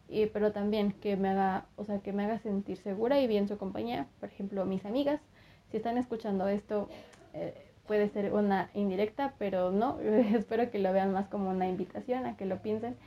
y, 0.09 0.26
pero 0.28 0.51
también 0.51 0.91
que 0.93 1.15
me 1.15 1.30
haga, 1.30 1.67
o 1.76 1.86
sea, 1.86 1.99
que 1.99 2.13
me 2.13 2.26
haga 2.26 2.39
sentir 2.39 2.78
segura 2.78 3.20
y 3.20 3.28
bien 3.28 3.47
su 3.47 3.57
compañía. 3.57 4.07
Por 4.20 4.30
ejemplo, 4.30 4.65
mis 4.65 4.86
amigas, 4.86 5.22
si 5.70 5.78
están 5.78 5.97
escuchando 5.97 6.47
esto, 6.47 6.89
eh, 7.34 7.53
puede 7.88 8.09
ser 8.09 8.34
una 8.34 8.72
indirecta, 8.74 9.36
pero 9.38 9.72
no, 9.72 9.99
espero 10.01 10.72
que 10.72 10.80
lo 10.80 10.91
vean 10.91 11.13
más 11.13 11.28
como 11.28 11.51
una 11.51 11.67
invitación 11.67 12.26
a 12.26 12.36
que 12.38 12.45
lo 12.45 12.61
piensen. 12.61 12.97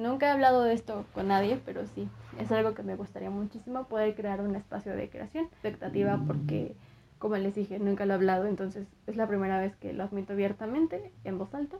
Nunca 0.00 0.28
he 0.28 0.30
hablado 0.30 0.62
de 0.62 0.72
esto 0.72 1.04
con 1.12 1.28
nadie, 1.28 1.60
pero 1.66 1.86
sí, 1.86 2.08
es 2.38 2.50
algo 2.50 2.72
que 2.72 2.82
me 2.82 2.96
gustaría 2.96 3.28
muchísimo 3.28 3.84
poder 3.84 4.14
crear 4.14 4.40
un 4.40 4.56
espacio 4.56 4.96
de 4.96 5.10
creación. 5.10 5.44
Expectativa 5.44 6.18
porque, 6.26 6.74
como 7.18 7.36
les 7.36 7.54
dije, 7.54 7.78
nunca 7.78 8.06
lo 8.06 8.14
he 8.14 8.16
hablado, 8.16 8.46
entonces 8.46 8.88
es 9.06 9.16
la 9.16 9.28
primera 9.28 9.60
vez 9.60 9.76
que 9.76 9.92
lo 9.92 10.04
admito 10.04 10.32
abiertamente, 10.32 11.12
en 11.24 11.36
voz 11.36 11.52
alta. 11.52 11.76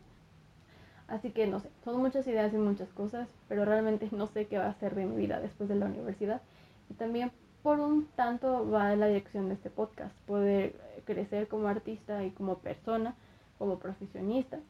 Así 1.08 1.30
que 1.30 1.46
no 1.46 1.60
sé, 1.60 1.70
son 1.82 1.96
muchas 1.96 2.26
ideas 2.26 2.52
y 2.52 2.58
muchas 2.58 2.90
cosas, 2.90 3.26
pero 3.48 3.64
realmente 3.64 4.06
no 4.12 4.26
sé 4.26 4.48
qué 4.48 4.58
va 4.58 4.68
a 4.68 4.74
ser 4.74 4.94
de 4.96 5.06
mi 5.06 5.16
vida 5.16 5.40
después 5.40 5.70
de 5.70 5.76
la 5.76 5.86
universidad. 5.86 6.42
Y 6.90 6.94
también 6.94 7.32
por 7.62 7.80
un 7.80 8.04
tanto 8.16 8.70
va 8.70 8.92
en 8.92 9.00
la 9.00 9.06
dirección 9.06 9.48
de 9.48 9.54
este 9.54 9.70
podcast, 9.70 10.14
poder 10.26 10.76
crecer 11.06 11.48
como 11.48 11.68
artista 11.68 12.22
y 12.22 12.32
como 12.32 12.58
persona, 12.58 13.14
como 13.56 13.78
profesionista, 13.78 14.60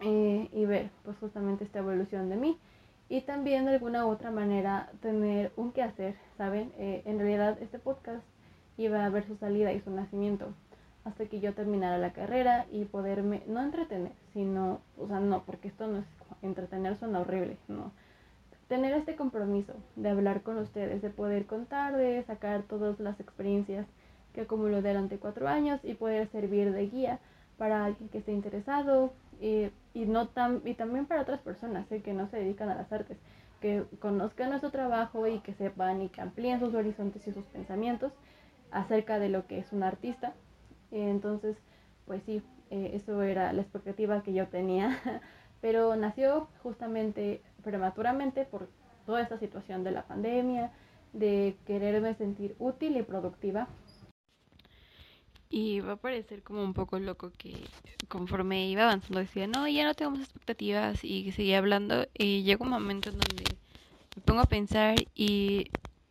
eh, 0.00 0.48
y 0.52 0.64
ver 0.66 0.90
pues 1.04 1.16
justamente 1.18 1.64
esta 1.64 1.80
evolución 1.80 2.28
de 2.28 2.36
mí. 2.36 2.58
Y 3.08 3.22
también 3.22 3.64
de 3.64 3.72
alguna 3.72 4.06
u 4.06 4.10
otra 4.10 4.30
manera 4.30 4.90
tener 5.02 5.52
un 5.56 5.72
qué 5.72 5.82
hacer, 5.82 6.14
¿saben? 6.38 6.72
Eh, 6.78 7.02
en 7.06 7.18
realidad 7.18 7.58
este 7.60 7.78
podcast 7.78 8.22
iba 8.76 9.04
a 9.04 9.10
ver 9.10 9.26
su 9.26 9.36
salida 9.36 9.72
y 9.72 9.80
su 9.80 9.90
nacimiento 9.90 10.54
hasta 11.04 11.26
que 11.26 11.40
yo 11.40 11.54
terminara 11.54 11.98
la 11.98 12.12
carrera 12.12 12.66
y 12.70 12.84
poderme, 12.84 13.42
no 13.46 13.62
entretener, 13.62 14.12
sino, 14.32 14.80
o 14.98 15.06
sea, 15.08 15.20
no, 15.20 15.42
porque 15.44 15.68
esto 15.68 15.86
no 15.86 15.98
es 15.98 16.04
entretener, 16.42 16.96
suena 16.98 17.20
horrible, 17.20 17.56
no. 17.68 17.92
Tener 18.68 18.92
este 18.94 19.16
compromiso 19.16 19.74
de 19.96 20.10
hablar 20.10 20.42
con 20.42 20.58
ustedes, 20.58 21.02
de 21.02 21.10
poder 21.10 21.46
contar, 21.46 21.96
de 21.96 22.22
sacar 22.24 22.62
todas 22.62 23.00
las 23.00 23.18
experiencias 23.18 23.86
que 24.34 24.42
acumulo 24.42 24.80
durante 24.80 25.18
cuatro 25.18 25.48
años 25.48 25.80
y 25.82 25.94
poder 25.94 26.28
servir 26.28 26.72
de 26.72 26.86
guía 26.88 27.18
para 27.58 27.84
alguien 27.84 28.08
que 28.10 28.18
esté 28.18 28.32
interesado 28.32 29.12
y, 29.40 29.70
y 29.94 30.06
no 30.06 30.28
tan, 30.28 30.62
y 30.64 30.74
también 30.74 31.06
para 31.06 31.22
otras 31.22 31.40
personas 31.40 31.90
¿eh? 31.92 32.02
que 32.02 32.12
no 32.12 32.28
se 32.28 32.38
dedican 32.38 32.68
a 32.68 32.74
las 32.74 32.92
artes, 32.92 33.18
que 33.60 33.84
conozcan 33.98 34.50
nuestro 34.50 34.70
trabajo 34.70 35.26
y 35.26 35.40
que 35.40 35.54
sepan 35.54 36.02
y 36.02 36.08
que 36.08 36.20
amplíen 36.20 36.60
sus 36.60 36.74
horizontes 36.74 37.26
y 37.26 37.32
sus 37.32 37.44
pensamientos 37.46 38.12
acerca 38.70 39.18
de 39.18 39.28
lo 39.28 39.46
que 39.46 39.58
es 39.58 39.72
un 39.72 39.82
artista 39.82 40.34
entonces, 40.90 41.56
pues 42.06 42.22
sí, 42.24 42.42
eh, 42.70 42.92
eso 42.94 43.22
era 43.22 43.52
la 43.52 43.62
expectativa 43.62 44.22
que 44.22 44.32
yo 44.32 44.48
tenía, 44.48 44.98
pero 45.60 45.94
nació 45.96 46.48
justamente 46.62 47.42
prematuramente 47.62 48.44
por 48.44 48.68
toda 49.06 49.22
esta 49.22 49.38
situación 49.38 49.84
de 49.84 49.92
la 49.92 50.02
pandemia, 50.02 50.72
de 51.12 51.56
quererme 51.66 52.14
sentir 52.14 52.54
útil 52.58 52.96
y 52.96 53.02
productiva. 53.02 53.68
Y 55.50 55.80
va 55.80 55.94
a 55.94 55.96
parecer 55.96 56.42
como 56.42 56.62
un 56.62 56.74
poco 56.74 56.98
loco 56.98 57.32
que 57.36 57.54
conforme 58.08 58.68
iba 58.68 58.84
avanzando 58.84 59.18
decía, 59.18 59.46
no, 59.46 59.66
ya 59.68 59.84
no 59.84 59.94
tengo 59.94 60.12
más 60.12 60.20
expectativas 60.20 61.04
y 61.04 61.32
seguía 61.32 61.58
hablando 61.58 62.06
y 62.16 62.44
llegó 62.44 62.64
un 62.64 62.70
momento 62.70 63.10
en 63.10 63.18
donde 63.18 63.44
me 64.16 64.22
pongo 64.22 64.40
a 64.40 64.46
pensar 64.46 64.96
y 65.14 65.66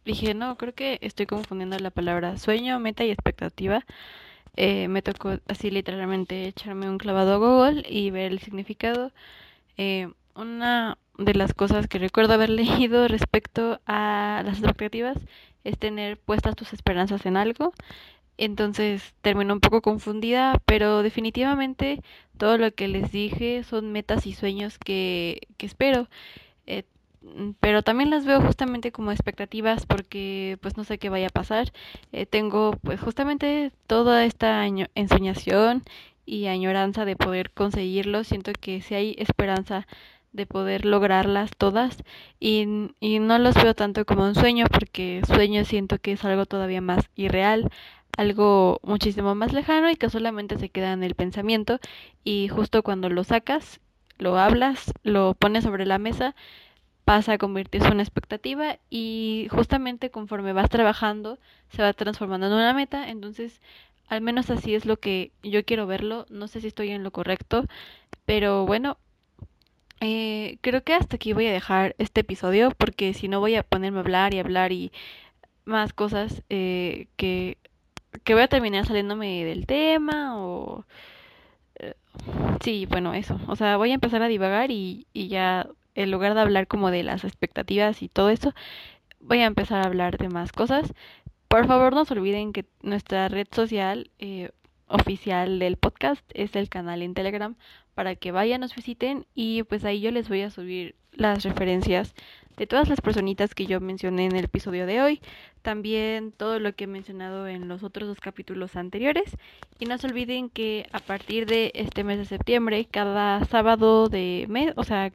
dije, 0.05 0.33
no, 0.33 0.57
creo 0.57 0.73
que 0.75 0.99
estoy 1.01 1.25
confundiendo 1.25 1.79
la 1.79 1.89
palabra 1.89 2.37
sueño, 2.37 2.79
meta 2.79 3.05
y 3.05 3.11
expectativa 3.11 3.85
eh, 4.55 4.89
me 4.89 5.01
tocó 5.01 5.37
así 5.47 5.71
literalmente 5.71 6.45
echarme 6.47 6.89
un 6.89 6.97
clavado 6.97 7.33
a 7.33 7.37
Google 7.37 7.83
y 7.87 8.11
ver 8.11 8.33
el 8.33 8.39
significado. 8.39 9.11
Eh, 9.77 10.09
una 10.35 10.97
de 11.17 11.33
las 11.33 11.53
cosas 11.53 11.87
que 11.87 11.99
recuerdo 11.99 12.33
haber 12.33 12.49
leído 12.49 13.07
respecto 13.07 13.79
a 13.85 14.41
las 14.45 14.59
expectativas 14.59 15.17
es 15.63 15.77
tener 15.77 16.17
puestas 16.17 16.55
tus 16.55 16.73
esperanzas 16.73 17.25
en 17.25 17.37
algo. 17.37 17.73
Entonces 18.39 19.13
termino 19.21 19.53
un 19.53 19.59
poco 19.59 19.81
confundida, 19.81 20.61
pero 20.65 21.03
definitivamente 21.03 22.01
todo 22.37 22.57
lo 22.57 22.73
que 22.73 22.87
les 22.87 23.11
dije 23.11 23.63
son 23.63 23.91
metas 23.91 24.25
y 24.27 24.33
sueños 24.33 24.77
que, 24.79 25.41
que 25.57 25.65
espero. 25.65 26.07
Eh, 26.67 26.83
Mm, 27.21 27.51
pero 27.59 27.83
también 27.83 28.09
las 28.09 28.25
veo 28.25 28.41
justamente 28.41 28.91
como 28.91 29.11
expectativas 29.11 29.85
porque 29.85 30.57
pues 30.61 30.77
no 30.77 30.83
sé 30.83 30.97
qué 30.97 31.09
vaya 31.09 31.27
a 31.27 31.29
pasar. 31.29 31.71
Eh, 32.11 32.25
tengo 32.25 32.71
pues 32.83 32.99
justamente 33.01 33.71
toda 33.87 34.25
esta 34.25 34.65
ensoñación 34.95 35.83
y 36.25 36.47
añoranza 36.47 37.05
de 37.05 37.15
poder 37.15 37.51
conseguirlo. 37.51 38.23
Siento 38.23 38.51
que 38.59 38.81
si 38.81 38.95
hay 38.95 39.15
esperanza 39.19 39.87
de 40.31 40.45
poder 40.45 40.85
lograrlas 40.85 41.51
todas 41.57 41.97
y, 42.39 42.67
y 42.99 43.19
no 43.19 43.39
los 43.39 43.55
veo 43.55 43.73
tanto 43.73 44.05
como 44.05 44.25
un 44.25 44.35
sueño 44.35 44.67
porque 44.71 45.21
sueño 45.27 45.65
siento 45.65 45.97
que 45.99 46.11
es 46.13 46.23
algo 46.23 46.45
todavía 46.45 46.81
más 46.81 47.09
irreal, 47.15 47.71
algo 48.19 48.81
muchísimo 48.83 49.33
más 49.33 49.53
lejano 49.53 49.89
y 49.89 49.95
que 49.95 50.09
solamente 50.09 50.59
se 50.59 50.69
queda 50.69 50.91
en 50.91 51.03
el 51.03 51.15
pensamiento 51.15 51.79
y 52.25 52.49
justo 52.49 52.83
cuando 52.83 53.09
lo 53.09 53.23
sacas, 53.23 53.79
lo 54.17 54.37
hablas, 54.37 54.91
lo 55.03 55.35
pones 55.35 55.63
sobre 55.63 55.85
la 55.85 55.99
mesa, 55.99 56.35
pasa 57.05 57.33
a 57.33 57.37
convertirse 57.37 57.87
en 57.87 57.93
una 57.93 58.03
expectativa 58.03 58.77
y 58.89 59.47
justamente 59.51 60.11
conforme 60.11 60.51
vas 60.51 60.69
trabajando 60.69 61.39
se 61.69 61.81
va 61.81 61.93
transformando 61.93 62.47
en 62.47 62.53
una 62.53 62.73
meta, 62.73 63.09
entonces 63.09 63.61
al 64.09 64.19
menos 64.19 64.49
así 64.49 64.75
es 64.75 64.85
lo 64.85 64.97
que 64.97 65.31
yo 65.41 65.63
quiero 65.63 65.87
verlo, 65.87 66.25
no 66.29 66.49
sé 66.49 66.59
si 66.59 66.67
estoy 66.67 66.89
en 66.89 67.03
lo 67.03 67.11
correcto, 67.11 67.65
pero 68.25 68.65
bueno, 68.65 68.97
eh, 70.01 70.57
creo 70.59 70.83
que 70.83 70.93
hasta 70.93 71.15
aquí 71.15 71.31
voy 71.31 71.47
a 71.47 71.53
dejar 71.53 71.95
este 71.99 72.21
episodio 72.21 72.71
porque 72.71 73.13
si 73.13 73.29
no 73.29 73.39
voy 73.39 73.55
a 73.55 73.63
ponerme 73.63 73.99
a 73.99 74.01
hablar 74.01 74.33
y 74.33 74.39
hablar 74.39 74.73
y 74.73 74.91
más 75.63 75.93
cosas 75.93 76.43
eh, 76.49 77.07
que, 77.15 77.57
que 78.23 78.33
voy 78.33 78.43
a 78.43 78.47
terminar 78.47 78.85
saliéndome 78.85 79.45
del 79.45 79.65
tema 79.65 80.37
o... 80.39 80.85
Eh, 81.75 81.95
sí, 82.63 82.85
bueno, 82.85 83.13
eso. 83.13 83.39
O 83.47 83.55
sea, 83.55 83.77
voy 83.77 83.91
a 83.91 83.95
empezar 83.95 84.21
a 84.21 84.27
divagar 84.27 84.71
y, 84.71 85.07
y 85.13 85.27
ya 85.27 85.67
en 85.95 86.11
lugar 86.11 86.33
de 86.33 86.41
hablar 86.41 86.67
como 86.67 86.91
de 86.91 87.03
las 87.03 87.23
expectativas 87.23 88.01
y 88.01 88.09
todo 88.09 88.29
eso, 88.29 88.53
voy 89.19 89.39
a 89.39 89.45
empezar 89.45 89.81
a 89.81 89.87
hablar 89.87 90.17
de 90.17 90.29
más 90.29 90.51
cosas. 90.51 90.93
Por 91.47 91.67
favor, 91.67 91.93
no 91.93 92.05
se 92.05 92.13
olviden 92.13 92.53
que 92.53 92.65
nuestra 92.81 93.27
red 93.27 93.47
social 93.51 94.11
eh, 94.19 94.51
oficial 94.87 95.59
del 95.59 95.77
podcast 95.77 96.23
es 96.33 96.55
el 96.55 96.69
canal 96.69 97.01
en 97.01 97.13
Telegram 97.13 97.55
para 97.95 98.15
que 98.15 98.31
vayan, 98.31 98.61
nos 98.61 98.75
visiten 98.75 99.25
y 99.33 99.63
pues 99.63 99.83
ahí 99.83 99.99
yo 99.99 100.11
les 100.11 100.29
voy 100.29 100.41
a 100.41 100.51
subir 100.51 100.95
las 101.13 101.43
referencias 101.43 102.13
de 102.57 102.67
todas 102.67 102.89
las 102.89 102.99
personitas 102.99 103.55
que 103.55 103.65
yo 103.65 103.79
mencioné 103.79 104.25
en 104.25 104.35
el 104.35 104.45
episodio 104.45 104.85
de 104.85 105.01
hoy, 105.01 105.21
también 105.61 106.33
todo 106.33 106.59
lo 106.59 106.73
que 106.75 106.83
he 106.83 106.87
mencionado 106.87 107.47
en 107.47 107.69
los 107.69 107.83
otros 107.83 108.09
dos 108.09 108.19
capítulos 108.19 108.75
anteriores 108.75 109.37
y 109.79 109.85
no 109.85 109.97
se 109.97 110.07
olviden 110.07 110.49
que 110.49 110.85
a 110.91 110.99
partir 110.99 111.45
de 111.45 111.71
este 111.73 112.03
mes 112.03 112.17
de 112.17 112.25
septiembre, 112.25 112.85
cada 112.89 113.45
sábado 113.45 114.09
de 114.09 114.45
mes, 114.49 114.73
o 114.75 114.83
sea, 114.83 115.11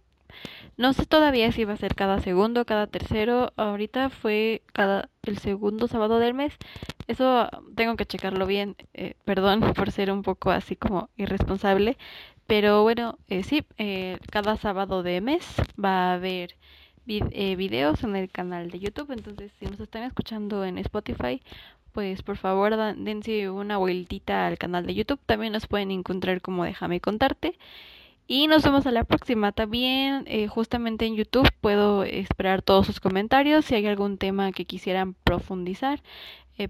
no 0.77 0.93
sé 0.93 1.07
todavía 1.07 1.53
si 1.53 1.65
va 1.65 1.75
a 1.75 1.77
ser 1.77 1.95
cada 1.95 2.21
segundo, 2.21 2.65
cada 2.65 2.87
tercero. 2.87 3.53
Ahorita 3.57 4.11
fue 4.11 4.63
cada 4.73 5.09
el 5.23 5.39
segundo 5.39 5.87
sábado 5.87 6.19
del 6.19 6.35
mes. 6.35 6.55
Eso 7.07 7.49
tengo 7.77 7.97
que 7.97 8.07
checarlo 8.07 8.47
bien. 8.47 8.77
Eh, 8.95 9.15
perdón 9.25 9.61
por 9.77 9.91
ser 9.93 10.11
un 10.11 10.23
poco 10.23 10.51
así 10.51 10.77
como 10.77 11.11
irresponsable. 11.17 11.97
Pero 12.47 12.83
bueno, 12.83 13.19
eh, 13.29 13.43
sí, 13.43 13.65
eh, 13.79 14.19
cada 14.31 14.57
sábado 14.57 15.03
de 15.03 15.21
mes 15.21 15.47
va 15.83 16.11
a 16.11 16.15
haber 16.15 16.57
eh, 17.07 17.57
videos 17.57 18.03
en 18.05 18.17
el 18.17 18.31
canal 18.31 18.71
de 18.71 18.81
YouTube. 18.81 19.11
Entonces, 19.13 19.53
si 19.59 19.67
nos 19.67 19.81
están 19.81 20.03
escuchando 20.05 20.65
en 20.65 20.79
Spotify, 20.79 21.41
pues 21.93 22.23
por 22.23 22.37
favor 22.37 22.77
dense 22.97 23.51
una 23.51 23.79
vueltita 23.79 24.47
al 24.47 24.59
canal 24.59 24.87
de 24.87 24.95
YouTube. 24.95 25.21
También 25.27 25.53
nos 25.53 25.67
pueden 25.67 25.91
encontrar 25.91 26.41
como 26.43 26.65
Déjame 26.65 27.01
contarte. 27.01 27.59
Y 28.27 28.47
nos 28.47 28.63
vemos 28.63 28.87
a 28.87 28.91
la 28.91 29.05
próxima. 29.05 29.53
También 29.53 30.25
eh, 30.27 30.49
justamente 30.49 31.07
en 31.07 31.17
YouTube 31.17 31.49
puedo 31.61 32.05
esperar 32.05 32.63
todos 32.63 32.87
sus 32.87 33.01
comentarios 33.01 33.67
si 33.67 33.75
hay 33.75 33.87
algún 33.87 34.19
tema 34.19 34.53
que 34.53 34.65
quisieran 34.65 35.15
profundizar 35.15 36.03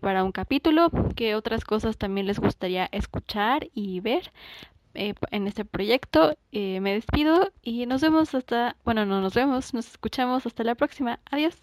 para 0.01 0.25
un 0.25 0.33
capítulo, 0.33 0.91
que 1.15 1.35
otras 1.35 1.63
cosas 1.65 1.99
también 1.99 2.27
les 2.27 2.39
gustaría 2.39 2.89
escuchar 2.91 3.69
y 3.75 4.01
ver 4.01 4.33
eh, 4.95 5.15
en 5.31 5.47
este 5.47 5.65
proyecto. 5.65 6.37
me 6.53 6.95
despido 6.95 7.53
y 7.63 7.87
nos 7.87 8.01
vemos 8.01 8.35
hasta, 8.35 8.77
bueno, 8.85 9.05
no 9.07 9.21
nos 9.21 9.35
vemos, 9.35 9.75
nos 9.75 9.89
escuchamos 9.89 10.47
hasta 10.47 10.65
la 10.65 10.75
próxima. 10.75 11.21
Adiós. 11.31 11.55